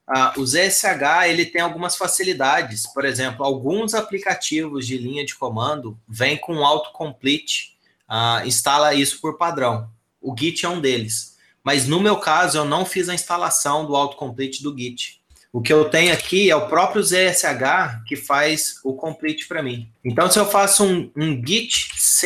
Uh, 0.06 0.38
o 0.38 0.46
ZSH 0.46 1.28
ele 1.28 1.46
tem 1.46 1.62
algumas 1.62 1.96
facilidades, 1.96 2.86
por 2.86 3.06
exemplo, 3.06 3.42
alguns 3.42 3.94
aplicativos 3.94 4.86
de 4.86 4.98
linha 4.98 5.24
de 5.24 5.34
comando 5.34 5.98
vêm 6.06 6.36
com 6.36 6.62
autocomplete, 6.62 7.78
uh, 8.06 8.46
instala 8.46 8.94
isso 8.94 9.18
por 9.18 9.38
padrão. 9.38 9.88
O 10.20 10.34
Git 10.38 10.66
é 10.66 10.68
um 10.68 10.80
deles. 10.80 11.38
Mas 11.62 11.86
no 11.86 12.00
meu 12.00 12.18
caso, 12.18 12.58
eu 12.58 12.64
não 12.66 12.84
fiz 12.84 13.08
a 13.08 13.14
instalação 13.14 13.86
do 13.86 13.96
autocomplete 13.96 14.62
do 14.62 14.76
Git. 14.76 15.22
O 15.54 15.62
que 15.62 15.72
eu 15.72 15.88
tenho 15.88 16.12
aqui 16.12 16.50
é 16.50 16.56
o 16.56 16.66
próprio 16.66 17.00
ZSH 17.00 18.02
que 18.08 18.16
faz 18.16 18.80
o 18.82 18.92
complete 18.92 19.46
para 19.46 19.62
mim. 19.62 19.88
Então, 20.04 20.28
se 20.28 20.36
eu 20.36 20.44
faço 20.44 20.82
um, 20.84 21.12
um 21.16 21.40
git 21.46 21.92
ch 21.94 22.24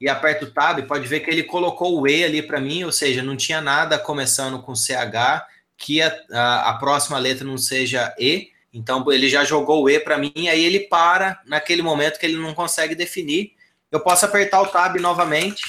e 0.00 0.08
aperto 0.08 0.50
tab, 0.50 0.80
pode 0.86 1.06
ver 1.06 1.20
que 1.20 1.30
ele 1.30 1.42
colocou 1.42 2.00
o 2.00 2.08
E 2.08 2.24
ali 2.24 2.40
para 2.40 2.58
mim, 2.58 2.84
ou 2.84 2.90
seja, 2.90 3.22
não 3.22 3.36
tinha 3.36 3.60
nada 3.60 3.98
começando 3.98 4.62
com 4.62 4.74
CH 4.74 5.46
que 5.76 6.00
a, 6.00 6.10
a, 6.32 6.70
a 6.70 6.74
próxima 6.78 7.18
letra 7.18 7.44
não 7.44 7.58
seja 7.58 8.14
E, 8.18 8.48
então 8.72 9.04
ele 9.12 9.28
já 9.28 9.44
jogou 9.44 9.82
o 9.82 9.90
E 9.90 10.00
para 10.00 10.16
mim, 10.16 10.32
aí 10.48 10.64
ele 10.64 10.80
para 10.80 11.38
naquele 11.44 11.82
momento 11.82 12.18
que 12.18 12.24
ele 12.24 12.38
não 12.38 12.54
consegue 12.54 12.94
definir. 12.94 13.52
Eu 13.90 14.00
posso 14.00 14.24
apertar 14.24 14.62
o 14.62 14.68
Tab 14.68 14.96
novamente, 14.98 15.64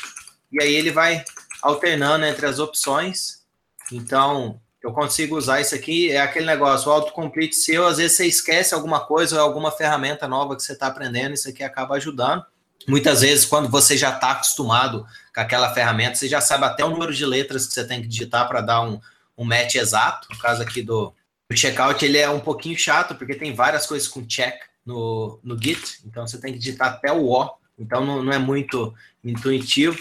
e 0.50 0.64
aí 0.64 0.74
ele 0.74 0.92
vai 0.92 1.26
alternando 1.62 2.26
entre 2.26 2.46
as 2.46 2.58
opções. 2.58 3.44
Então, 3.92 4.62
eu 4.84 4.92
consigo 4.92 5.38
usar 5.38 5.62
isso 5.62 5.74
aqui, 5.74 6.12
é 6.12 6.20
aquele 6.20 6.46
negócio, 6.46 6.90
o 6.90 6.94
autocomplete 6.94 7.56
seu, 7.56 7.88
às 7.88 7.98
vezes 7.98 8.18
você 8.18 8.28
esquece 8.28 8.74
alguma 8.74 9.00
coisa 9.00 9.38
ou 9.38 9.42
alguma 9.42 9.72
ferramenta 9.72 10.28
nova 10.28 10.58
que 10.58 10.62
você 10.62 10.74
está 10.74 10.88
aprendendo, 10.88 11.34
isso 11.34 11.48
aqui 11.48 11.64
acaba 11.64 11.96
ajudando. 11.96 12.46
Muitas 12.86 13.22
vezes, 13.22 13.46
quando 13.46 13.70
você 13.70 13.96
já 13.96 14.14
está 14.14 14.32
acostumado 14.32 15.06
com 15.34 15.40
aquela 15.40 15.74
ferramenta, 15.74 16.16
você 16.16 16.28
já 16.28 16.42
sabe 16.42 16.66
até 16.66 16.84
o 16.84 16.90
número 16.90 17.14
de 17.14 17.26
letras 17.26 17.66
que 17.66 17.74
você 17.74 17.88
tem 17.88 18.02
que 18.02 18.10
digitar 18.10 18.46
para 18.46 18.60
dar 18.60 18.82
um, 18.82 19.00
um 19.38 19.46
match 19.46 19.76
exato. 19.76 20.28
No 20.30 20.38
caso 20.38 20.62
aqui 20.62 20.82
do, 20.82 21.14
do 21.50 21.56
checkout, 21.56 22.04
ele 22.04 22.18
é 22.18 22.30
um 22.30 22.42
pouquinho 22.42 22.78
chato, 22.78 23.16
porque 23.16 23.36
tem 23.36 23.56
várias 23.56 23.88
coisas 23.88 24.10
com 24.10 24.28
check 24.28 24.56
no, 24.86 25.40
no 25.42 25.58
Git, 25.58 26.02
então 26.06 26.28
você 26.28 26.38
tem 26.38 26.52
que 26.52 26.60
digitar 26.60 26.90
até 26.90 27.10
o 27.10 27.30
O, 27.32 27.50
então 27.80 28.06
não, 28.06 28.22
não 28.22 28.34
é 28.34 28.38
muito 28.38 28.94
intuitivo, 29.24 29.98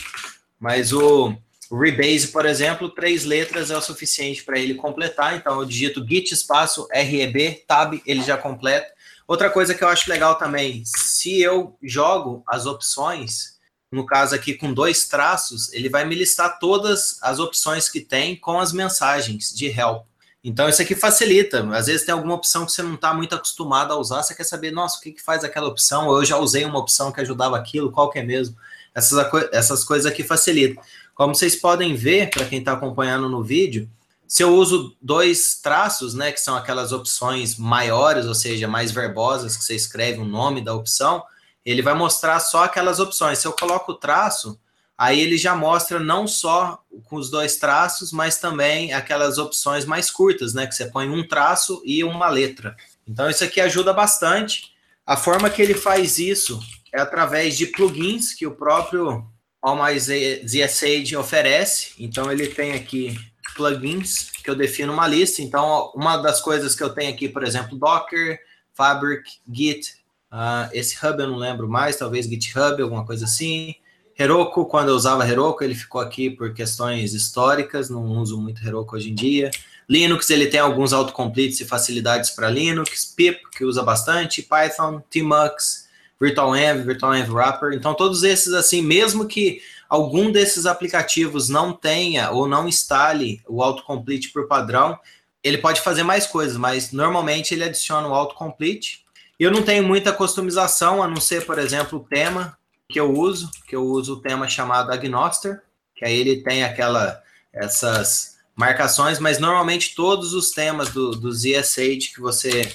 mas 0.59 0.93
o, 0.93 1.37
O 1.73 1.79
Rebase, 1.79 2.29
por 2.29 2.45
exemplo, 2.45 2.91
três 2.91 3.25
letras 3.25 3.71
é 3.71 3.77
o 3.79 3.81
suficiente 3.81 4.45
para 4.45 4.59
ele 4.59 4.75
completar. 4.75 5.35
Então 5.35 5.59
eu 5.59 5.65
digito 5.65 6.07
git 6.07 6.31
espaço 6.31 6.87
reb 6.93 7.65
tab, 7.67 7.95
ele 8.05 8.23
já 8.23 8.37
completa. 8.37 8.93
Outra 9.27 9.49
coisa 9.49 9.75
que 9.75 9.83
eu 9.83 9.89
acho 9.89 10.11
legal 10.11 10.35
também, 10.35 10.83
se 10.85 11.41
eu 11.41 11.75
jogo 11.83 12.43
as 12.47 12.67
opções, 12.67 13.59
no 13.91 14.05
caso 14.05 14.35
aqui 14.35 14.53
com 14.53 14.71
dois 14.71 15.09
traços, 15.09 15.73
ele 15.73 15.89
vai 15.89 16.05
me 16.05 16.15
listar 16.15 16.59
todas 16.59 17.17
as 17.23 17.39
opções 17.39 17.89
que 17.89 18.01
tem 18.01 18.37
com 18.37 18.61
as 18.61 18.71
mensagens 18.71 19.51
de 19.51 19.69
help. 19.69 20.05
Então 20.45 20.69
isso 20.69 20.83
aqui 20.83 20.95
facilita. 20.95 21.67
Às 21.75 21.87
vezes 21.87 22.05
tem 22.05 22.13
alguma 22.13 22.35
opção 22.35 22.67
que 22.67 22.73
você 22.73 22.83
não 22.83 22.97
está 22.97 23.15
muito 23.15 23.35
acostumado 23.35 23.95
a 23.95 23.97
usar, 23.97 24.23
você 24.23 24.35
quer 24.35 24.45
saber, 24.45 24.73
nossa, 24.73 24.99
o 24.99 25.01
que, 25.01 25.13
que 25.13 25.23
faz 25.23 25.43
aquela 25.43 25.69
opção? 25.69 26.09
Ou 26.09 26.19
eu 26.19 26.25
já 26.27 26.37
usei 26.37 26.67
uma 26.67 26.79
opção 26.79 27.11
que 27.11 27.23
ajudava 27.23 27.57
aquilo, 27.57 27.91
qual 27.91 28.11
que 28.11 28.19
é 28.19 28.23
mesmo? 28.23 28.55
Essas, 28.95 29.27
essas 29.53 29.83
coisas 29.85 30.05
aqui 30.05 30.23
facilitam. 30.23 30.85
Como 31.23 31.37
vocês 31.37 31.55
podem 31.55 31.95
ver, 31.95 32.31
para 32.31 32.45
quem 32.45 32.59
está 32.59 32.73
acompanhando 32.73 33.29
no 33.29 33.45
vídeo, 33.45 33.89
se 34.27 34.43
eu 34.43 34.57
uso 34.57 34.97
dois 35.01 35.55
traços, 35.55 36.15
né, 36.15 36.33
que 36.33 36.41
são 36.41 36.57
aquelas 36.57 36.91
opções 36.91 37.57
maiores, 37.57 38.27
ou 38.27 38.35
seja, 38.35 38.67
mais 38.67 38.91
verbosas, 38.91 39.57
que 39.57 39.63
você 39.63 39.77
escreve 39.77 40.19
o 40.19 40.25
nome 40.25 40.61
da 40.61 40.75
opção, 40.75 41.23
ele 41.65 41.81
vai 41.81 41.95
mostrar 41.95 42.41
só 42.41 42.65
aquelas 42.65 42.99
opções. 42.99 43.39
Se 43.39 43.47
eu 43.47 43.53
coloco 43.53 43.93
o 43.93 43.95
traço, 43.95 44.59
aí 44.99 45.21
ele 45.21 45.37
já 45.37 45.55
mostra 45.55 46.01
não 46.01 46.27
só 46.27 46.83
com 47.05 47.15
os 47.15 47.31
dois 47.31 47.55
traços, 47.55 48.11
mas 48.11 48.39
também 48.39 48.93
aquelas 48.93 49.39
opções 49.39 49.85
mais 49.85 50.11
curtas, 50.11 50.53
né, 50.53 50.67
que 50.67 50.75
você 50.75 50.87
põe 50.87 51.09
um 51.09 51.25
traço 51.25 51.81
e 51.85 52.03
uma 52.03 52.29
letra. 52.29 52.75
Então 53.07 53.31
isso 53.31 53.45
aqui 53.45 53.61
ajuda 53.61 53.93
bastante. 53.93 54.73
A 55.07 55.17
forma 55.17 55.49
que 55.49 55.63
ele 55.63 55.75
faz 55.75 56.19
isso 56.19 56.59
é 56.93 57.01
através 57.01 57.57
de 57.57 57.67
plugins 57.67 58.35
que 58.35 58.45
o 58.45 58.57
próprio 58.57 59.25
AllMyZSage 59.63 61.17
oferece. 61.17 61.93
Então 61.99 62.31
ele 62.31 62.49
tem 62.49 62.73
aqui 62.73 63.17
plugins 63.55 64.31
que 64.43 64.51
eu 64.51 64.57
defino 64.57 64.93
uma 64.93 65.07
lista. 65.07 65.41
Então 65.41 65.93
uma 65.95 66.17
das 66.17 66.41
coisas 66.41 66.75
que 66.75 66.83
eu 66.83 66.91
tenho 66.91 67.13
aqui, 67.13 67.29
por 67.29 67.45
exemplo, 67.45 67.79
Docker, 67.79 68.39
Fabric, 68.75 69.31
Git, 69.51 69.95
uh, 70.33 70.69
esse 70.73 70.97
Hub 71.05 71.21
eu 71.21 71.29
não 71.29 71.37
lembro 71.37 71.69
mais, 71.69 71.97
talvez 71.97 72.27
GitHub, 72.27 72.83
alguma 72.83 73.07
coisa 73.07 73.25
assim. 73.25 73.75
Heroku, 74.19 74.67
quando 74.67 74.89
eu 74.89 74.95
usava 74.95 75.27
Heroku, 75.27 75.65
ele 75.65 75.75
ficou 75.75 76.01
aqui 76.01 76.29
por 76.29 76.53
questões 76.53 77.15
históricas, 77.15 77.89
não 77.89 78.03
uso 78.19 78.41
muito 78.41 78.65
Heroku 78.67 78.97
hoje 78.97 79.11
em 79.11 79.15
dia. 79.15 79.51
Linux, 79.89 80.31
ele 80.31 80.47
tem 80.47 80.61
alguns 80.61 80.93
autocompletes 80.93 81.61
e 81.61 81.65
facilidades 81.65 82.31
para 82.31 82.49
Linux. 82.49 83.05
Pip, 83.05 83.41
que 83.51 83.65
usa 83.65 83.83
bastante. 83.83 84.43
Python, 84.43 85.03
Tmux, 85.11 85.82
VirtualEnv, 86.23 86.85
VirtualEnv 86.87 87.33
Wrapper. 87.33 87.73
Então, 87.73 87.95
todos 87.95 88.23
esses, 88.23 88.53
assim, 88.53 88.81
mesmo 88.81 89.27
que 89.27 89.61
algum 89.89 90.31
desses 90.31 90.67
aplicativos 90.67 91.49
não 91.49 91.73
tenha 91.73 92.31
ou 92.31 92.47
não 92.47 92.69
instale 92.69 93.43
o 93.49 93.61
autocomplete 93.61 94.29
por 94.29 94.47
padrão, 94.47 94.97
ele 95.43 95.59
pode 95.59 95.81
fazer 95.81 96.05
mais 96.05 96.25
coisas, 96.25 96.57
mas 96.57 96.93
normalmente 96.93 97.53
ele 97.53 97.65
adiciona 97.65 98.07
o 98.07 98.15
autocomplete. 98.15 99.05
Eu 99.37 99.51
não 99.51 99.63
tenho 99.63 99.83
muita 99.83 100.13
customização, 100.13 101.03
a 101.03 101.09
não 101.09 101.17
ser, 101.17 101.45
por 101.45 101.59
exemplo, 101.59 101.99
o 101.99 102.05
tema 102.05 102.57
que 102.89 103.01
eu 103.01 103.13
uso, 103.13 103.51
que 103.67 103.75
eu 103.75 103.85
uso 103.85 104.15
o 104.15 104.21
tema 104.21 104.49
chamado 104.49 104.93
Agnoster, 104.93 105.61
que 105.97 106.05
aí 106.05 106.17
ele 106.17 106.43
tem 106.43 106.63
aquela 106.63 107.21
essas 107.53 108.39
marcações, 108.55 109.19
mas 109.19 109.41
normalmente 109.41 109.95
todos 109.95 110.35
os 110.35 110.53
temas 110.53 110.91
do, 110.91 111.11
do 111.11 111.33
ZSH 111.33 112.15
que 112.15 112.21
você 112.21 112.73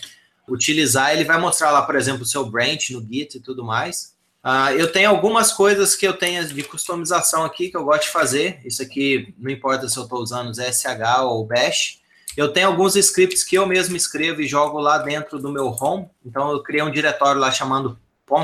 utilizar, 0.47 1.13
ele 1.13 1.23
vai 1.23 1.39
mostrar 1.39 1.71
lá, 1.71 1.81
por 1.81 1.95
exemplo, 1.95 2.23
o 2.23 2.25
seu 2.25 2.45
branch 2.45 2.91
no 2.91 3.01
Git 3.01 3.38
e 3.38 3.41
tudo 3.41 3.63
mais. 3.63 4.15
Uh, 4.43 4.71
eu 4.77 4.91
tenho 4.91 5.10
algumas 5.10 5.51
coisas 5.51 5.95
que 5.95 6.07
eu 6.07 6.13
tenho 6.13 6.45
de 6.47 6.63
customização 6.63 7.43
aqui 7.43 7.69
que 7.69 7.75
eu 7.75 7.83
gosto 7.83 8.03
de 8.03 8.10
fazer. 8.10 8.62
Isso 8.63 8.81
aqui 8.81 9.33
não 9.38 9.51
importa 9.51 9.89
se 9.89 9.97
eu 9.97 10.03
estou 10.03 10.21
usando 10.21 10.53
SH 10.53 11.21
ou 11.23 11.45
Bash. 11.45 11.99
Eu 12.38 12.53
tenho 12.53 12.67
alguns 12.67 12.95
scripts 12.95 13.43
que 13.43 13.57
eu 13.57 13.65
mesmo 13.65 13.97
escrevo 13.97 14.41
e 14.41 14.47
jogo 14.47 14.79
lá 14.79 14.99
dentro 14.99 15.39
do 15.39 15.51
meu 15.51 15.67
home. 15.67 16.07
Então 16.25 16.51
eu 16.51 16.63
criei 16.63 16.81
um 16.81 16.91
diretório 16.91 17.41
lá 17.41 17.51
chamando 17.51 17.99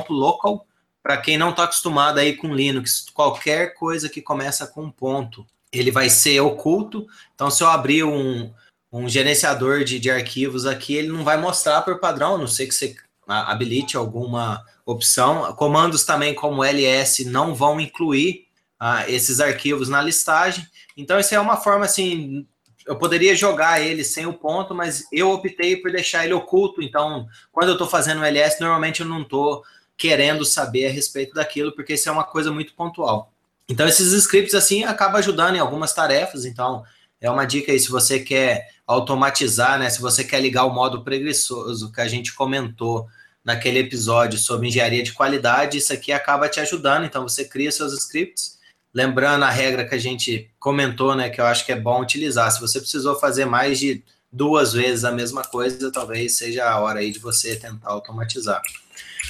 .local. 0.10 0.66
Para 1.02 1.18
quem 1.18 1.38
não 1.38 1.52
está 1.52 1.64
acostumado 1.64 2.18
aí 2.18 2.36
com 2.36 2.54
Linux, 2.54 3.06
qualquer 3.14 3.76
coisa 3.76 4.10
que 4.10 4.22
começa 4.22 4.66
com 4.66 4.90
ponto, 4.90 5.46
ele 5.72 5.92
vai 5.92 6.10
ser 6.10 6.40
oculto. 6.42 7.08
Então 7.36 7.50
se 7.50 7.64
eu 7.64 7.68
abrir 7.68 8.04
um, 8.04 8.52
um 8.94 9.10
gerenciador 9.10 9.84
de, 9.84 9.98
de 9.98 10.12
arquivos 10.12 10.68
aqui, 10.68 10.96
ele 10.96 11.08
não 11.08 11.24
vai 11.24 11.36
mostrar 11.36 11.82
por 11.82 12.00
padrão, 12.00 12.36
a 12.36 12.38
não 12.38 12.48
sei 12.48 12.68
que 12.68 12.76
você 12.76 12.96
habilite 13.28 13.98
alguma 13.98 14.64
opção. 14.86 15.52
Comandos 15.56 16.04
também 16.04 16.36
como 16.36 16.64
ls 16.64 17.26
não 17.26 17.56
vão 17.56 17.82
incluir 17.82 18.46
ah, 18.80 19.10
esses 19.10 19.40
arquivos 19.40 19.90
na 19.90 20.00
listagem. 20.00 20.68
Então, 20.96 21.20
isso 21.20 21.34
é 21.34 21.40
uma 21.40 21.58
forma 21.58 21.86
assim. 21.86 22.46
Eu 22.86 22.96
poderia 22.96 23.36
jogar 23.36 23.82
ele 23.82 24.04
sem 24.04 24.28
o 24.28 24.34
ponto, 24.34 24.76
mas 24.76 25.08
eu 25.12 25.32
optei 25.32 25.78
por 25.78 25.92
deixar 25.92 26.26
ele 26.26 26.34
oculto. 26.34 26.80
Então, 26.80 27.26
quando 27.52 27.70
eu 27.70 27.74
estou 27.74 27.88
fazendo 27.88 28.22
um 28.22 28.26
ls, 28.26 28.60
normalmente 28.60 29.02
eu 29.02 29.08
não 29.08 29.24
estou 29.24 29.64
querendo 29.98 30.46
saber 30.46 30.88
a 30.88 30.92
respeito 30.92 31.34
daquilo, 31.34 31.72
porque 31.72 31.94
isso 31.94 32.10
é 32.10 32.12
uma 32.12 32.26
coisa 32.26 32.52
muito 32.52 32.76
pontual. 32.76 33.32
Então, 33.68 33.88
esses 33.88 34.12
scripts 34.12 34.54
assim 34.54 34.84
acabam 34.84 35.18
ajudando 35.18 35.56
em 35.56 35.60
algumas 35.60 35.94
tarefas. 35.94 36.46
Então, 36.46 36.84
é 37.24 37.32
uma 37.32 37.46
dica 37.46 37.72
aí 37.72 37.80
se 37.80 37.90
você 37.90 38.20
quer 38.20 38.68
automatizar, 38.86 39.80
né? 39.80 39.90
Se 39.90 40.02
você 40.02 40.26
quer 40.26 40.42
ligar 40.42 40.66
o 40.66 40.74
modo 40.74 41.06
preguiçoso 41.06 41.90
que 41.90 42.02
a 42.02 42.08
gente 42.08 42.34
comentou 42.34 43.08
naquele 43.44 43.80
episódio 43.80 44.38
sobre 44.38 44.68
engenharia 44.68 45.02
de 45.02 45.14
qualidade, 45.14 45.78
isso 45.78 45.94
aqui 45.94 46.12
acaba 46.12 46.50
te 46.50 46.60
ajudando. 46.60 47.06
Então 47.06 47.24
você 47.24 47.46
cria 47.46 47.72
seus 47.72 47.94
scripts, 47.94 48.60
lembrando 48.94 49.44
a 49.44 49.50
regra 49.50 49.88
que 49.88 49.96
a 49.96 49.98
gente 49.98 50.52
comentou, 50.60 51.16
né? 51.16 51.30
Que 51.30 51.40
eu 51.40 51.46
acho 51.46 51.66
que 51.66 51.72
é 51.72 51.80
bom 51.80 52.02
utilizar. 52.02 52.52
Se 52.52 52.60
você 52.60 52.78
precisou 52.78 53.18
fazer 53.18 53.46
mais 53.46 53.80
de 53.80 54.04
duas 54.30 54.74
vezes 54.74 55.06
a 55.06 55.12
mesma 55.12 55.44
coisa, 55.44 55.92
talvez 55.94 56.38
seja 56.38 56.70
a 56.70 56.78
hora 56.82 57.00
aí 57.00 57.10
de 57.10 57.20
você 57.20 57.56
tentar 57.56 57.90
automatizar. 57.90 58.62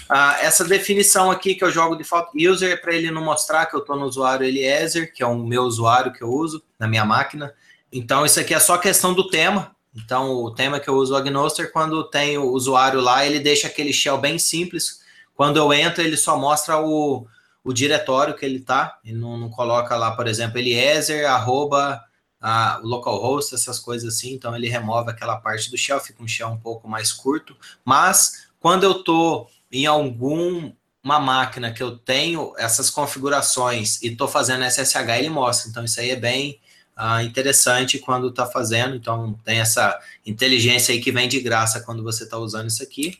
Ah, 0.09 0.37
essa 0.41 0.63
definição 0.63 1.29
aqui 1.29 1.53
que 1.53 1.63
eu 1.63 1.69
jogo 1.69 1.95
de 1.95 2.01
default 2.01 2.31
user 2.47 2.71
é 2.71 2.75
para 2.75 2.95
ele 2.95 3.11
não 3.11 3.23
mostrar 3.23 3.67
que 3.67 3.75
eu 3.75 3.81
estou 3.81 3.95
no 3.95 4.05
usuário 4.05 4.45
Eliezer, 4.45 5.13
que 5.13 5.21
é 5.21 5.27
o 5.27 5.37
meu 5.37 5.61
usuário 5.61 6.11
que 6.11 6.23
eu 6.23 6.29
uso 6.31 6.63
na 6.79 6.87
minha 6.87 7.05
máquina. 7.05 7.53
Então, 7.93 8.25
isso 8.25 8.39
aqui 8.39 8.55
é 8.55 8.59
só 8.59 8.75
questão 8.77 9.13
do 9.13 9.27
tema. 9.27 9.75
Então, 9.95 10.31
o 10.31 10.49
tema 10.49 10.79
que 10.79 10.89
eu 10.89 10.95
uso 10.95 11.13
o 11.13 11.15
Agnoster, 11.15 11.71
quando 11.71 12.03
tem 12.09 12.39
o 12.39 12.49
usuário 12.49 12.99
lá, 12.99 13.23
ele 13.23 13.39
deixa 13.39 13.67
aquele 13.67 13.93
shell 13.93 14.17
bem 14.17 14.39
simples. 14.39 15.01
Quando 15.35 15.57
eu 15.57 15.71
entro, 15.71 16.01
ele 16.01 16.17
só 16.17 16.35
mostra 16.35 16.79
o, 16.79 17.27
o 17.63 17.71
diretório 17.71 18.35
que 18.35 18.43
ele 18.43 18.57
está. 18.57 18.97
Ele 19.05 19.19
não, 19.19 19.37
não, 19.37 19.49
coloca 19.49 19.95
lá, 19.95 20.15
por 20.15 20.25
exemplo, 20.25 20.57
Eliezer, 20.57 21.29
arroba, 21.29 22.03
a, 22.41 22.79
o 22.83 22.87
localhost, 22.87 23.53
essas 23.53 23.77
coisas 23.77 24.15
assim. 24.15 24.33
Então, 24.33 24.55
ele 24.55 24.67
remove 24.67 25.11
aquela 25.11 25.37
parte 25.37 25.69
do 25.69 25.77
shell, 25.77 25.99
fica 25.99 26.23
um 26.23 26.27
shell 26.27 26.49
um 26.49 26.59
pouco 26.59 26.87
mais 26.87 27.13
curto. 27.13 27.55
Mas, 27.85 28.47
quando 28.59 28.85
eu 28.85 28.93
estou 28.93 29.47
em 29.71 29.85
algum 29.85 30.71
uma 31.03 31.19
máquina 31.19 31.71
que 31.71 31.83
eu 31.83 31.97
tenho 31.97 32.53
essas 32.57 32.89
configurações 32.89 34.01
e 34.01 34.07
estou 34.07 34.27
fazendo 34.27 34.63
SSH, 34.63 35.19
ele 35.19 35.29
mostra. 35.29 35.69
Então, 35.69 35.83
isso 35.83 35.99
aí 35.99 36.09
é 36.09 36.15
bem 36.15 36.59
ah, 36.95 37.23
interessante 37.23 37.99
quando 37.99 38.29
está 38.29 38.45
fazendo. 38.45 38.95
Então, 38.95 39.39
tem 39.43 39.59
essa 39.59 39.99
inteligência 40.25 40.93
aí 40.93 41.01
que 41.01 41.11
vem 41.11 41.27
de 41.27 41.39
graça 41.39 41.81
quando 41.81 42.03
você 42.03 42.23
está 42.23 42.37
usando 42.37 42.67
isso 42.67 42.83
aqui. 42.83 43.17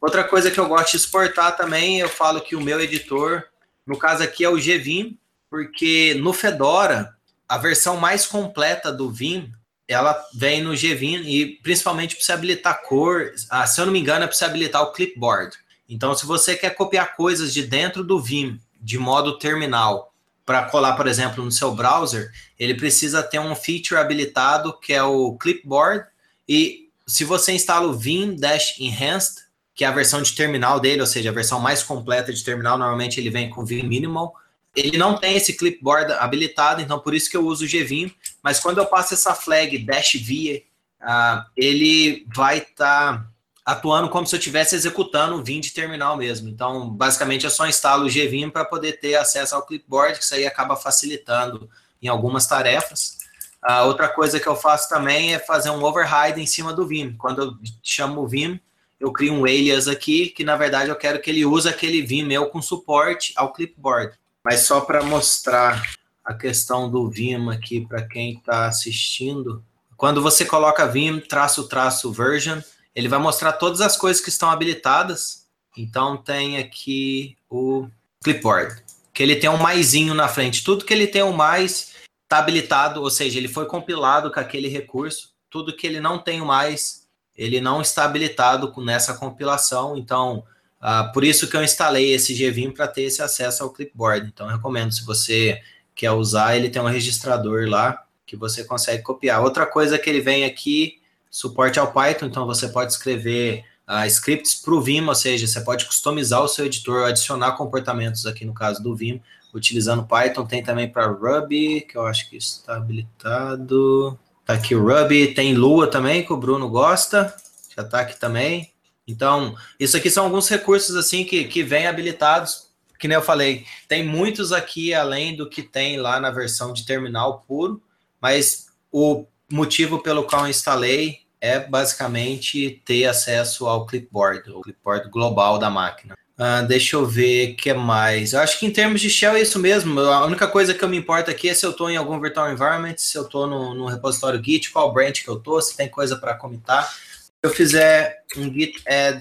Outra 0.00 0.24
coisa 0.24 0.50
que 0.50 0.58
eu 0.58 0.68
gosto 0.68 0.92
de 0.92 0.96
exportar 0.96 1.56
também, 1.56 1.98
eu 1.98 2.08
falo 2.08 2.40
que 2.40 2.56
o 2.56 2.60
meu 2.60 2.80
editor, 2.80 3.44
no 3.86 3.98
caso 3.98 4.22
aqui 4.22 4.44
é 4.44 4.48
o 4.48 4.56
GVim, 4.56 5.18
porque 5.50 6.14
no 6.14 6.32
Fedora, 6.32 7.14
a 7.48 7.58
versão 7.58 7.96
mais 7.96 8.24
completa 8.24 8.90
do 8.90 9.10
Vim, 9.10 9.52
ela 9.86 10.16
vem 10.32 10.62
no 10.62 10.72
GVim 10.72 11.16
e 11.26 11.58
principalmente 11.62 12.14
precisa 12.14 12.34
habilitar 12.34 12.82
cor. 12.82 13.32
Ah, 13.50 13.66
se 13.66 13.80
eu 13.80 13.86
não 13.86 13.92
me 13.92 13.98
engano, 13.98 14.24
é 14.24 14.26
precisa 14.26 14.48
habilitar 14.48 14.82
o 14.82 14.92
clipboard. 14.92 15.56
Então, 15.88 16.14
se 16.14 16.24
você 16.24 16.54
quer 16.54 16.70
copiar 16.70 17.16
coisas 17.16 17.52
de 17.52 17.64
dentro 17.64 18.04
do 18.04 18.20
Vim 18.20 18.60
de 18.80 18.96
modo 18.96 19.38
terminal 19.38 20.09
para 20.50 20.64
colar, 20.64 20.96
por 20.96 21.06
exemplo, 21.06 21.44
no 21.44 21.52
seu 21.52 21.72
browser, 21.72 22.28
ele 22.58 22.74
precisa 22.74 23.22
ter 23.22 23.38
um 23.38 23.54
feature 23.54 24.00
habilitado 24.00 24.76
que 24.80 24.92
é 24.92 25.00
o 25.00 25.38
clipboard. 25.38 26.04
E 26.48 26.88
se 27.06 27.22
você 27.22 27.52
instala 27.52 27.86
o 27.86 27.92
Vim 27.92 28.34
Dash 28.34 28.74
Enhanced, 28.80 29.44
que 29.76 29.84
é 29.84 29.86
a 29.86 29.92
versão 29.92 30.20
de 30.20 30.34
terminal 30.34 30.80
dele, 30.80 31.02
ou 31.02 31.06
seja, 31.06 31.30
a 31.30 31.32
versão 31.32 31.60
mais 31.60 31.84
completa 31.84 32.32
de 32.32 32.42
terminal, 32.42 32.76
normalmente 32.76 33.20
ele 33.20 33.30
vem 33.30 33.48
com 33.48 33.64
Vim 33.64 33.84
Minimal. 33.84 34.34
Ele 34.74 34.98
não 34.98 35.16
tem 35.16 35.36
esse 35.36 35.52
clipboard 35.52 36.14
habilitado, 36.14 36.82
então 36.82 36.98
por 36.98 37.14
isso 37.14 37.30
que 37.30 37.36
eu 37.36 37.46
uso 37.46 37.64
o 37.64 37.68
GVim. 37.68 38.12
Mas 38.42 38.58
quando 38.58 38.78
eu 38.78 38.86
passo 38.86 39.14
essa 39.14 39.36
flag 39.36 39.78
Dash 39.78 40.14
Via, 40.14 40.60
uh, 41.00 41.44
ele 41.56 42.26
vai 42.34 42.58
estar 42.58 43.18
tá 43.18 43.29
atuando 43.64 44.08
como 44.08 44.26
se 44.26 44.34
eu 44.34 44.38
estivesse 44.38 44.74
executando 44.74 45.36
o 45.36 45.44
Vim 45.44 45.60
de 45.60 45.72
terminal 45.72 46.16
mesmo. 46.16 46.48
Então, 46.48 46.88
basicamente, 46.90 47.44
eu 47.44 47.50
só 47.50 47.66
instalo 47.66 48.06
o 48.06 48.08
GVim 48.08 48.50
para 48.50 48.64
poder 48.64 49.00
ter 49.00 49.14
acesso 49.14 49.54
ao 49.54 49.64
clipboard, 49.64 50.18
que 50.18 50.24
isso 50.24 50.34
aí 50.34 50.46
acaba 50.46 50.76
facilitando 50.76 51.68
em 52.02 52.08
algumas 52.08 52.46
tarefas. 52.46 53.18
A 53.62 53.84
outra 53.84 54.08
coisa 54.08 54.40
que 54.40 54.46
eu 54.46 54.56
faço 54.56 54.88
também 54.88 55.34
é 55.34 55.38
fazer 55.38 55.70
um 55.70 55.84
override 55.84 56.40
em 56.40 56.46
cima 56.46 56.72
do 56.72 56.86
Vim. 56.86 57.14
Quando 57.18 57.42
eu 57.42 57.52
chamo 57.82 58.22
o 58.22 58.28
Vim, 58.28 58.58
eu 58.98 59.12
crio 59.12 59.34
um 59.34 59.44
alias 59.44 59.86
aqui, 59.86 60.28
que 60.28 60.44
na 60.44 60.56
verdade 60.56 60.88
eu 60.88 60.96
quero 60.96 61.20
que 61.20 61.30
ele 61.30 61.44
use 61.44 61.68
aquele 61.68 62.02
Vim 62.02 62.22
meu 62.22 62.46
com 62.46 62.62
suporte 62.62 63.32
ao 63.36 63.52
clipboard. 63.52 64.18
Mas 64.42 64.60
só 64.60 64.80
para 64.80 65.02
mostrar 65.02 65.82
a 66.24 66.32
questão 66.32 66.90
do 66.90 67.08
Vim 67.10 67.50
aqui 67.50 67.86
para 67.86 68.02
quem 68.02 68.34
está 68.34 68.66
assistindo. 68.66 69.62
Quando 69.96 70.22
você 70.22 70.44
coloca 70.46 70.86
Vim, 70.86 71.20
traço, 71.20 71.68
traço, 71.68 72.10
version, 72.10 72.60
ele 73.00 73.08
vai 73.08 73.18
mostrar 73.18 73.54
todas 73.54 73.80
as 73.80 73.96
coisas 73.96 74.22
que 74.22 74.28
estão 74.28 74.50
habilitadas. 74.50 75.46
Então 75.76 76.16
tem 76.16 76.58
aqui 76.58 77.36
o 77.48 77.88
clipboard, 78.22 78.82
que 79.14 79.22
ele 79.22 79.36
tem 79.36 79.48
um 79.48 79.56
maisinho 79.56 80.12
na 80.14 80.28
frente. 80.28 80.62
Tudo 80.62 80.84
que 80.84 80.92
ele 80.92 81.06
tem 81.06 81.22
um 81.22 81.32
mais 81.32 81.94
está 82.24 82.38
habilitado, 82.38 83.02
ou 83.02 83.10
seja, 83.10 83.38
ele 83.38 83.48
foi 83.48 83.66
compilado 83.66 84.30
com 84.30 84.38
aquele 84.38 84.68
recurso. 84.68 85.30
Tudo 85.48 85.74
que 85.74 85.86
ele 85.86 85.98
não 85.98 86.18
tem 86.18 86.40
mais, 86.40 87.06
ele 87.36 87.60
não 87.60 87.80
está 87.80 88.04
habilitado 88.04 88.72
nessa 88.82 89.14
compilação. 89.14 89.96
Então, 89.96 90.44
uh, 90.80 91.12
por 91.12 91.24
isso 91.24 91.48
que 91.48 91.56
eu 91.56 91.64
instalei 91.64 92.12
esse 92.12 92.34
GVim 92.34 92.70
para 92.70 92.86
ter 92.86 93.02
esse 93.02 93.22
acesso 93.22 93.64
ao 93.64 93.72
clipboard. 93.72 94.28
Então, 94.28 94.46
recomendo, 94.46 94.92
se 94.92 95.04
você 95.04 95.60
quer 95.94 96.12
usar, 96.12 96.54
ele 96.54 96.68
tem 96.68 96.82
um 96.82 96.86
registrador 96.86 97.68
lá 97.68 98.04
que 98.26 98.36
você 98.36 98.62
consegue 98.62 99.02
copiar. 99.02 99.42
Outra 99.42 99.66
coisa 99.66 99.98
que 99.98 100.08
ele 100.08 100.20
vem 100.20 100.44
aqui, 100.44 100.99
suporte 101.30 101.78
ao 101.78 101.92
Python, 101.92 102.26
então 102.26 102.44
você 102.44 102.68
pode 102.68 102.92
escrever 102.92 103.64
uh, 103.88 104.04
scripts 104.06 104.56
para 104.56 104.74
o 104.74 104.80
Vim, 104.80 105.00
ou 105.06 105.14
seja, 105.14 105.46
você 105.46 105.60
pode 105.60 105.86
customizar 105.86 106.42
o 106.42 106.48
seu 106.48 106.66
editor, 106.66 107.04
adicionar 107.04 107.52
comportamentos 107.52 108.26
aqui 108.26 108.44
no 108.44 108.52
caso 108.52 108.82
do 108.82 108.96
Vim, 108.96 109.22
utilizando 109.54 110.06
Python. 110.06 110.46
Tem 110.46 110.62
também 110.62 110.88
para 110.88 111.06
Ruby, 111.06 111.82
que 111.82 111.96
eu 111.96 112.06
acho 112.06 112.28
que 112.28 112.36
está 112.36 112.76
habilitado. 112.76 114.18
Tá 114.44 114.54
aqui 114.54 114.74
o 114.74 114.82
Ruby, 114.82 115.34
tem 115.34 115.54
Lua 115.54 115.86
também, 115.86 116.24
que 116.24 116.32
o 116.32 116.36
Bruno 116.36 116.68
gosta, 116.68 117.34
já 117.76 117.82
está 117.82 118.00
aqui 118.00 118.18
também. 118.18 118.72
Então, 119.06 119.54
isso 119.78 119.96
aqui 119.96 120.10
são 120.10 120.24
alguns 120.24 120.48
recursos 120.48 120.96
assim 120.96 121.24
que, 121.24 121.44
que 121.44 121.62
vêm 121.62 121.86
habilitados, 121.86 122.68
que 122.98 123.08
nem 123.08 123.16
eu 123.16 123.22
falei, 123.22 123.64
tem 123.88 124.06
muitos 124.06 124.52
aqui 124.52 124.92
além 124.92 125.34
do 125.34 125.48
que 125.48 125.62
tem 125.62 125.96
lá 125.96 126.20
na 126.20 126.30
versão 126.30 126.72
de 126.72 126.84
terminal 126.84 127.40
puro, 127.46 127.82
mas 128.20 128.66
o 128.92 129.24
motivo 129.50 129.98
pelo 129.98 130.24
qual 130.24 130.48
instalei 130.48 131.20
é 131.40 131.58
basicamente 131.58 132.82
ter 132.84 133.06
acesso 133.06 133.66
ao 133.66 133.86
clipboard, 133.86 134.50
o 134.50 134.60
clipboard 134.60 135.08
global 135.10 135.58
da 135.58 135.70
máquina. 135.70 136.14
Uh, 136.38 136.66
deixa 136.66 136.96
eu 136.96 137.04
ver 137.04 137.52
o 137.52 137.56
que 137.56 137.72
mais. 137.74 138.32
Eu 138.32 138.40
acho 138.40 138.58
que 138.58 138.64
em 138.64 138.70
termos 138.70 139.00
de 139.00 139.10
shell 139.10 139.36
é 139.36 139.42
isso 139.42 139.58
mesmo. 139.58 140.00
A 140.00 140.24
única 140.24 140.46
coisa 140.46 140.72
que 140.72 140.82
eu 140.82 140.88
me 140.88 140.96
importo 140.96 141.30
aqui 141.30 141.50
é 141.50 141.54
se 141.54 141.66
eu 141.66 141.70
estou 141.70 141.90
em 141.90 141.98
algum 141.98 142.18
virtual 142.18 142.50
environment, 142.50 142.94
se 142.96 143.16
eu 143.18 143.24
estou 143.24 143.46
no, 143.46 143.74
no, 143.74 143.86
repositório 143.86 144.42
Git, 144.42 144.70
qual 144.70 144.92
branch 144.92 145.22
que 145.22 145.28
eu 145.28 145.36
estou, 145.36 145.60
se 145.60 145.76
tem 145.76 145.88
coisa 145.88 146.16
para 146.16 146.34
comitar. 146.34 146.90
Se 146.90 147.30
eu 147.42 147.50
fizer 147.50 148.22
um 148.36 148.52
git 148.52 148.82
add 148.86 149.20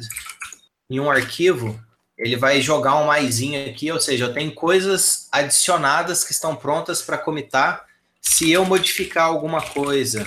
em 0.90 1.00
um 1.00 1.12
arquivo, 1.12 1.78
ele 2.18 2.38
vai 2.38 2.62
jogar 2.62 2.96
um 2.96 3.08
maisinho 3.08 3.70
aqui, 3.70 3.92
ou 3.92 4.00
seja, 4.00 4.26
eu 4.26 4.34
tenho 4.34 4.54
coisas 4.54 5.28
adicionadas 5.30 6.24
que 6.24 6.32
estão 6.32 6.56
prontas 6.56 7.02
para 7.02 7.18
comitar 7.18 7.86
se 8.30 8.52
eu 8.52 8.64
modificar 8.64 9.26
alguma 9.26 9.60
coisa, 9.60 10.26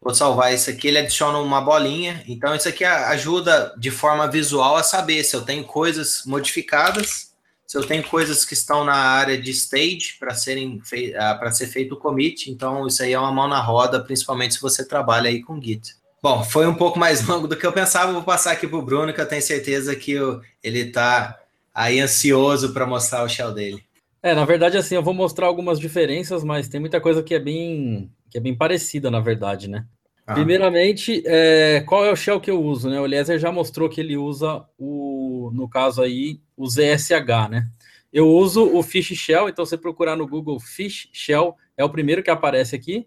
vou 0.00 0.14
salvar 0.14 0.54
isso 0.54 0.70
aqui, 0.70 0.88
ele 0.88 0.98
adiciona 0.98 1.36
uma 1.38 1.60
bolinha. 1.60 2.24
Então, 2.26 2.54
isso 2.54 2.66
aqui 2.66 2.82
ajuda 2.82 3.74
de 3.76 3.90
forma 3.90 4.26
visual 4.26 4.74
a 4.74 4.82
saber 4.82 5.22
se 5.22 5.36
eu 5.36 5.42
tenho 5.42 5.62
coisas 5.62 6.22
modificadas, 6.24 7.32
se 7.66 7.76
eu 7.76 7.86
tenho 7.86 8.02
coisas 8.02 8.42
que 8.42 8.54
estão 8.54 8.84
na 8.84 8.94
área 8.94 9.36
de 9.36 9.50
stage 9.50 10.16
para 10.18 10.34
serem 10.34 10.80
ah, 11.18 11.34
para 11.34 11.52
ser 11.52 11.66
feito 11.66 11.92
o 11.92 11.98
commit. 11.98 12.50
Então, 12.50 12.86
isso 12.86 13.02
aí 13.02 13.12
é 13.12 13.18
uma 13.18 13.30
mão 13.30 13.46
na 13.46 13.60
roda, 13.60 14.02
principalmente 14.02 14.54
se 14.54 14.62
você 14.62 14.82
trabalha 14.82 15.28
aí 15.28 15.42
com 15.42 15.60
Git. 15.60 15.94
Bom, 16.22 16.42
foi 16.42 16.66
um 16.66 16.74
pouco 16.74 16.98
mais 16.98 17.22
longo 17.28 17.46
do 17.46 17.54
que 17.56 17.66
eu 17.66 17.72
pensava. 17.72 18.14
Vou 18.14 18.22
passar 18.22 18.52
aqui 18.52 18.66
para 18.66 18.78
o 18.78 18.82
Bruno, 18.82 19.12
que 19.12 19.20
eu 19.20 19.28
tenho 19.28 19.42
certeza 19.42 19.94
que 19.94 20.14
ele 20.64 20.80
está 20.80 21.38
aí 21.74 22.00
ansioso 22.00 22.72
para 22.72 22.86
mostrar 22.86 23.22
o 23.24 23.28
shell 23.28 23.52
dele. 23.52 23.84
É, 24.22 24.34
na 24.34 24.44
verdade, 24.44 24.76
assim, 24.76 24.94
eu 24.94 25.02
vou 25.02 25.14
mostrar 25.14 25.46
algumas 25.46 25.78
diferenças, 25.78 26.42
mas 26.42 26.68
tem 26.68 26.80
muita 26.80 27.00
coisa 27.00 27.22
que 27.22 27.34
é 27.34 27.38
bem, 27.38 28.10
que 28.30 28.38
é 28.38 28.40
bem 28.40 28.54
parecida, 28.54 29.10
na 29.10 29.20
verdade, 29.20 29.68
né? 29.68 29.86
Ah. 30.26 30.34
Primeiramente, 30.34 31.22
é, 31.24 31.82
qual 31.86 32.04
é 32.04 32.10
o 32.10 32.16
shell 32.16 32.40
que 32.40 32.50
eu 32.50 32.60
uso, 32.60 32.90
né? 32.90 33.00
O 33.00 33.04
Eliezer 33.04 33.38
já 33.38 33.52
mostrou 33.52 33.88
que 33.88 34.00
ele 34.00 34.16
usa 34.16 34.64
o, 34.76 35.50
no 35.54 35.68
caso 35.68 36.02
aí, 36.02 36.40
o 36.56 36.68
ZSH, 36.68 37.48
né? 37.48 37.68
Eu 38.12 38.28
uso 38.28 38.64
o 38.74 38.82
Fish 38.82 39.14
Shell, 39.14 39.48
então 39.48 39.64
você 39.64 39.76
procurar 39.76 40.16
no 40.16 40.26
Google 40.26 40.58
Fish 40.58 41.08
Shell, 41.12 41.54
é 41.76 41.84
o 41.84 41.90
primeiro 41.90 42.22
que 42.22 42.30
aparece 42.30 42.74
aqui. 42.74 43.06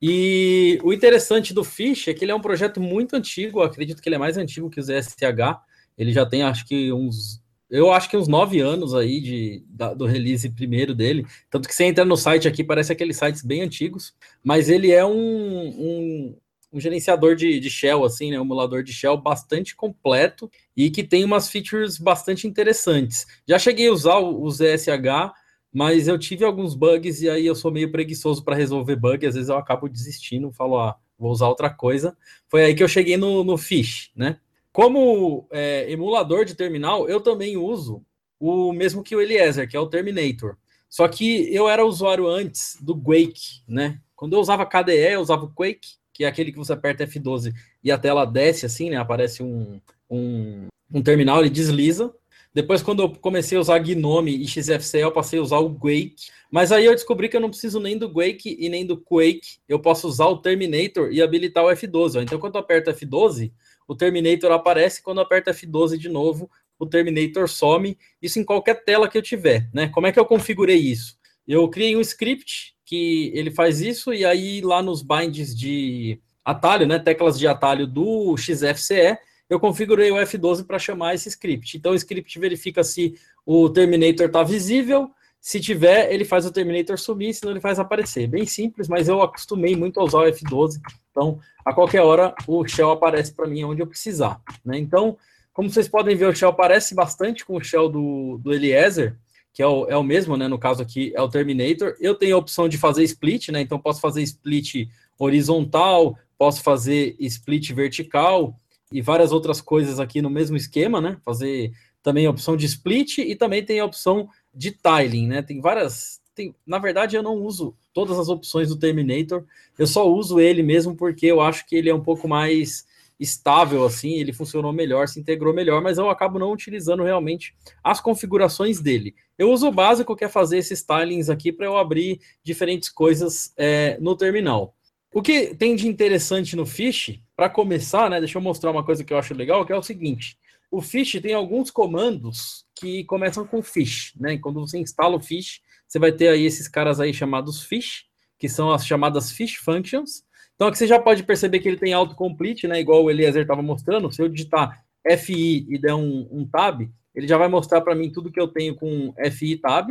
E 0.00 0.78
o 0.82 0.92
interessante 0.92 1.54
do 1.54 1.64
Fish 1.64 2.08
é 2.08 2.14
que 2.14 2.24
ele 2.24 2.32
é 2.32 2.34
um 2.34 2.40
projeto 2.40 2.80
muito 2.80 3.16
antigo, 3.16 3.62
acredito 3.62 4.02
que 4.02 4.08
ele 4.08 4.16
é 4.16 4.18
mais 4.18 4.36
antigo 4.36 4.70
que 4.70 4.78
o 4.78 4.82
ZSH. 4.82 5.58
Ele 5.96 6.12
já 6.12 6.26
tem, 6.26 6.42
acho 6.42 6.66
que, 6.66 6.92
uns 6.92 7.41
eu 7.72 7.90
acho 7.90 8.10
que 8.10 8.18
uns 8.18 8.28
nove 8.28 8.60
anos 8.60 8.94
aí 8.94 9.18
de, 9.18 9.64
da, 9.66 9.94
do 9.94 10.04
release 10.04 10.46
primeiro 10.50 10.94
dele. 10.94 11.26
Tanto 11.50 11.66
que 11.66 11.74
você 11.74 11.84
entra 11.84 12.04
no 12.04 12.18
site 12.18 12.46
aqui, 12.46 12.62
parece 12.62 12.92
aqueles 12.92 13.16
sites 13.16 13.42
bem 13.42 13.62
antigos, 13.62 14.14
mas 14.44 14.68
ele 14.68 14.92
é 14.92 15.02
um, 15.02 15.10
um, 15.10 16.36
um 16.70 16.78
gerenciador 16.78 17.34
de, 17.34 17.58
de, 17.58 17.70
shell, 17.70 18.04
assim, 18.04 18.30
né? 18.30 18.38
Um 18.38 18.42
emulador 18.42 18.82
de 18.82 18.92
shell 18.92 19.16
bastante 19.16 19.74
completo 19.74 20.50
e 20.76 20.90
que 20.90 21.02
tem 21.02 21.24
umas 21.24 21.48
features 21.48 21.96
bastante 21.96 22.46
interessantes. 22.46 23.26
Já 23.48 23.58
cheguei 23.58 23.88
a 23.88 23.92
usar 23.92 24.18
o, 24.18 24.42
o 24.42 24.50
ZSH, 24.50 25.32
mas 25.72 26.08
eu 26.08 26.18
tive 26.18 26.44
alguns 26.44 26.74
bugs 26.74 27.22
e 27.22 27.30
aí 27.30 27.46
eu 27.46 27.54
sou 27.54 27.72
meio 27.72 27.90
preguiçoso 27.90 28.44
para 28.44 28.54
resolver 28.54 28.96
bug, 28.96 29.26
às 29.26 29.34
vezes 29.34 29.48
eu 29.48 29.56
acabo 29.56 29.88
desistindo, 29.88 30.52
falo, 30.52 30.78
ah, 30.78 30.94
vou 31.18 31.30
usar 31.30 31.48
outra 31.48 31.70
coisa. 31.70 32.14
Foi 32.50 32.64
aí 32.64 32.74
que 32.74 32.82
eu 32.82 32.88
cheguei 32.88 33.16
no, 33.16 33.42
no 33.42 33.56
Fish, 33.56 34.10
né? 34.14 34.38
Como 34.72 35.46
é, 35.50 35.90
emulador 35.90 36.44
de 36.44 36.54
terminal, 36.54 37.08
eu 37.08 37.20
também 37.20 37.56
uso 37.56 38.02
o 38.40 38.72
mesmo 38.72 39.02
que 39.02 39.14
o 39.14 39.20
Eliezer, 39.20 39.68
que 39.68 39.76
é 39.76 39.80
o 39.80 39.86
Terminator. 39.86 40.56
Só 40.88 41.06
que 41.06 41.54
eu 41.54 41.68
era 41.68 41.84
usuário 41.84 42.26
antes 42.26 42.76
do 42.80 42.94
Quake, 43.00 43.62
né? 43.68 44.00
Quando 44.16 44.34
eu 44.34 44.40
usava 44.40 44.66
KDE, 44.66 45.12
eu 45.12 45.20
usava 45.20 45.44
o 45.44 45.52
Quake, 45.52 45.96
que 46.12 46.24
é 46.24 46.26
aquele 46.26 46.52
que 46.52 46.58
você 46.58 46.72
aperta 46.72 47.06
F12 47.06 47.54
e 47.82 47.90
a 47.90 47.98
tela 47.98 48.24
desce 48.24 48.66
assim, 48.66 48.90
né? 48.90 48.96
Aparece 48.96 49.42
um, 49.42 49.80
um, 50.10 50.66
um 50.92 51.02
terminal, 51.02 51.40
ele 51.40 51.50
desliza. 51.50 52.12
Depois, 52.54 52.82
quando 52.82 53.02
eu 53.02 53.08
comecei 53.10 53.56
a 53.56 53.60
usar 53.60 53.78
Gnome 53.78 54.36
e 54.36 54.46
XFCE, 54.46 54.98
eu 54.98 55.12
passei 55.12 55.38
a 55.38 55.42
usar 55.42 55.58
o 55.58 55.74
Quake. 55.74 56.30
Mas 56.50 56.70
aí 56.70 56.84
eu 56.84 56.94
descobri 56.94 57.28
que 57.28 57.36
eu 57.36 57.40
não 57.40 57.48
preciso 57.48 57.80
nem 57.80 57.96
do 57.96 58.12
Quake 58.12 58.56
e 58.58 58.68
nem 58.68 58.84
do 58.84 58.98
Quake. 58.98 59.58
Eu 59.66 59.78
posso 59.78 60.06
usar 60.06 60.26
o 60.26 60.36
Terminator 60.36 61.10
e 61.10 61.22
habilitar 61.22 61.64
o 61.64 61.68
F12. 61.68 62.18
Ó. 62.18 62.20
Então, 62.20 62.38
quando 62.38 62.56
eu 62.56 62.60
aperto 62.60 62.90
F12, 62.90 63.50
o 63.86 63.94
Terminator 63.94 64.52
aparece 64.52 65.02
quando 65.02 65.20
aperta 65.20 65.52
F12 65.52 65.96
de 65.96 66.08
novo, 66.08 66.50
o 66.78 66.86
Terminator 66.86 67.48
some, 67.48 67.96
isso 68.20 68.38
em 68.38 68.44
qualquer 68.44 68.84
tela 68.84 69.08
que 69.08 69.16
eu 69.16 69.22
tiver, 69.22 69.68
né? 69.72 69.88
Como 69.88 70.06
é 70.06 70.12
que 70.12 70.18
eu 70.18 70.26
configurei 70.26 70.78
isso? 70.78 71.16
Eu 71.46 71.68
criei 71.68 71.96
um 71.96 72.00
script 72.00 72.74
que 72.84 73.30
ele 73.34 73.50
faz 73.50 73.80
isso, 73.80 74.12
e 74.12 74.24
aí 74.24 74.60
lá 74.60 74.82
nos 74.82 75.02
binds 75.02 75.56
de 75.56 76.20
atalho, 76.44 76.86
né, 76.86 76.98
teclas 76.98 77.38
de 77.38 77.46
atalho 77.46 77.86
do 77.86 78.36
XFCE, 78.36 79.16
eu 79.48 79.60
configurei 79.60 80.10
o 80.10 80.16
F12 80.16 80.66
para 80.66 80.78
chamar 80.78 81.14
esse 81.14 81.28
script. 81.28 81.76
Então 81.76 81.92
o 81.92 81.94
script 81.96 82.38
verifica 82.38 82.82
se 82.82 83.14
o 83.44 83.68
Terminator 83.68 84.26
está 84.26 84.42
visível, 84.42 85.10
se 85.44 85.58
tiver, 85.58 86.12
ele 86.12 86.24
faz 86.24 86.46
o 86.46 86.52
Terminator 86.52 86.96
sumir, 86.96 87.34
senão 87.34 87.52
ele 87.52 87.60
faz 87.60 87.80
aparecer. 87.80 88.28
Bem 88.28 88.46
simples, 88.46 88.86
mas 88.86 89.08
eu 89.08 89.20
acostumei 89.20 89.74
muito 89.74 89.98
a 89.98 90.04
usar 90.04 90.18
o 90.18 90.30
F12, 90.30 90.80
então 91.10 91.40
a 91.64 91.74
qualquer 91.74 92.00
hora 92.02 92.32
o 92.46 92.64
shell 92.64 92.92
aparece 92.92 93.34
para 93.34 93.48
mim 93.48 93.64
onde 93.64 93.82
eu 93.82 93.86
precisar. 93.88 94.40
Né? 94.64 94.78
Então, 94.78 95.18
como 95.52 95.68
vocês 95.68 95.88
podem 95.88 96.14
ver, 96.14 96.26
o 96.26 96.34
shell 96.34 96.54
parece 96.54 96.94
bastante 96.94 97.44
com 97.44 97.56
o 97.56 97.64
shell 97.64 97.88
do, 97.88 98.38
do 98.38 98.54
Eliezer, 98.54 99.18
que 99.52 99.60
é 99.60 99.66
o, 99.66 99.84
é 99.86 99.96
o 99.96 100.04
mesmo, 100.04 100.36
né? 100.36 100.46
No 100.46 100.60
caso 100.60 100.80
aqui 100.80 101.12
é 101.14 101.20
o 101.20 101.28
Terminator. 101.28 101.96
Eu 102.00 102.14
tenho 102.14 102.36
a 102.36 102.38
opção 102.38 102.68
de 102.68 102.78
fazer 102.78 103.02
split, 103.02 103.48
né? 103.48 103.60
Então 103.60 103.80
posso 103.80 104.00
fazer 104.00 104.22
split 104.22 104.88
horizontal, 105.18 106.16
posso 106.38 106.62
fazer 106.62 107.16
split 107.18 107.72
vertical 107.72 108.56
e 108.92 109.02
várias 109.02 109.32
outras 109.32 109.60
coisas 109.60 109.98
aqui 109.98 110.22
no 110.22 110.30
mesmo 110.30 110.56
esquema, 110.56 111.00
né? 111.00 111.18
Fazer 111.24 111.72
também 112.00 112.26
a 112.26 112.30
opção 112.30 112.56
de 112.56 112.64
split 112.64 113.18
e 113.18 113.34
também 113.34 113.64
tem 113.64 113.80
a 113.80 113.84
opção 113.84 114.28
de 114.54 114.70
tiling, 114.70 115.26
né? 115.26 115.42
Tem 115.42 115.60
várias. 115.60 116.20
Tem, 116.34 116.54
na 116.66 116.78
verdade, 116.78 117.14
eu 117.14 117.22
não 117.22 117.36
uso 117.36 117.76
todas 117.92 118.18
as 118.18 118.28
opções 118.28 118.68
do 118.68 118.78
Terminator, 118.78 119.44
eu 119.78 119.86
só 119.86 120.10
uso 120.10 120.40
ele 120.40 120.62
mesmo 120.62 120.96
porque 120.96 121.26
eu 121.26 121.42
acho 121.42 121.66
que 121.66 121.76
ele 121.76 121.90
é 121.90 121.94
um 121.94 122.02
pouco 122.02 122.26
mais 122.26 122.86
estável, 123.20 123.84
assim, 123.84 124.14
ele 124.14 124.32
funcionou 124.32 124.72
melhor, 124.72 125.06
se 125.06 125.20
integrou 125.20 125.54
melhor, 125.54 125.80
mas 125.80 125.96
eu 125.96 126.10
acabo 126.10 126.38
não 126.38 126.50
utilizando 126.50 127.04
realmente 127.04 127.54
as 127.84 128.00
configurações 128.00 128.80
dele. 128.80 129.14
Eu 129.38 129.50
uso 129.52 129.68
o 129.68 129.72
básico, 129.72 130.16
que 130.16 130.24
é 130.24 130.28
fazer 130.28 130.58
esses 130.58 130.80
stylings 130.80 131.30
aqui 131.30 131.52
para 131.52 131.66
eu 131.66 131.76
abrir 131.76 132.20
diferentes 132.42 132.88
coisas 132.88 133.52
é, 133.56 133.96
no 134.00 134.16
terminal. 134.16 134.74
O 135.14 135.22
que 135.22 135.54
tem 135.54 135.76
de 135.76 135.86
interessante 135.86 136.56
no 136.56 136.66
Fish, 136.66 137.20
para 137.36 137.48
começar, 137.48 138.10
né, 138.10 138.18
deixa 138.18 138.38
eu 138.38 138.42
mostrar 138.42 138.70
uma 138.70 138.84
coisa 138.84 139.04
que 139.04 139.12
eu 139.12 139.18
acho 139.18 139.34
legal, 139.34 139.64
que 139.64 139.72
é 139.72 139.76
o 139.76 139.82
seguinte, 139.82 140.38
o 140.72 140.80
Fish 140.80 141.20
tem 141.20 141.34
alguns 141.34 141.70
comandos 141.70 142.64
que 142.74 143.04
começam 143.04 143.46
com 143.46 143.62
fish, 143.62 144.14
né? 144.18 144.38
Quando 144.38 144.58
você 144.58 144.78
instala 144.78 145.16
o 145.16 145.20
fish, 145.20 145.60
você 145.86 145.98
vai 145.98 146.10
ter 146.10 146.28
aí 146.28 146.46
esses 146.46 146.66
caras 146.66 146.98
aí 146.98 147.12
chamados 147.12 147.62
fish, 147.62 148.06
que 148.38 148.48
são 148.48 148.72
as 148.72 148.86
chamadas 148.86 149.30
fish 149.30 149.56
functions. 149.56 150.24
Então 150.54 150.66
aqui 150.66 150.78
você 150.78 150.86
já 150.86 150.98
pode 150.98 151.24
perceber 151.24 151.60
que 151.60 151.68
ele 151.68 151.76
tem 151.76 151.92
autocomplete, 151.92 152.66
né? 152.66 152.80
Igual 152.80 153.04
o 153.04 153.10
Eliezer 153.10 153.42
estava 153.42 153.60
mostrando. 153.60 154.10
Se 154.10 154.22
eu 154.22 154.30
digitar 154.30 154.82
FI 155.18 155.66
e 155.68 155.78
der 155.78 155.92
um, 155.92 156.26
um 156.32 156.48
tab, 156.48 156.80
ele 157.14 157.28
já 157.28 157.36
vai 157.36 157.48
mostrar 157.48 157.82
para 157.82 157.94
mim 157.94 158.10
tudo 158.10 158.32
que 158.32 158.40
eu 158.40 158.48
tenho 158.48 158.74
com 158.74 159.14
FI 159.30 159.58
tab. 159.58 159.90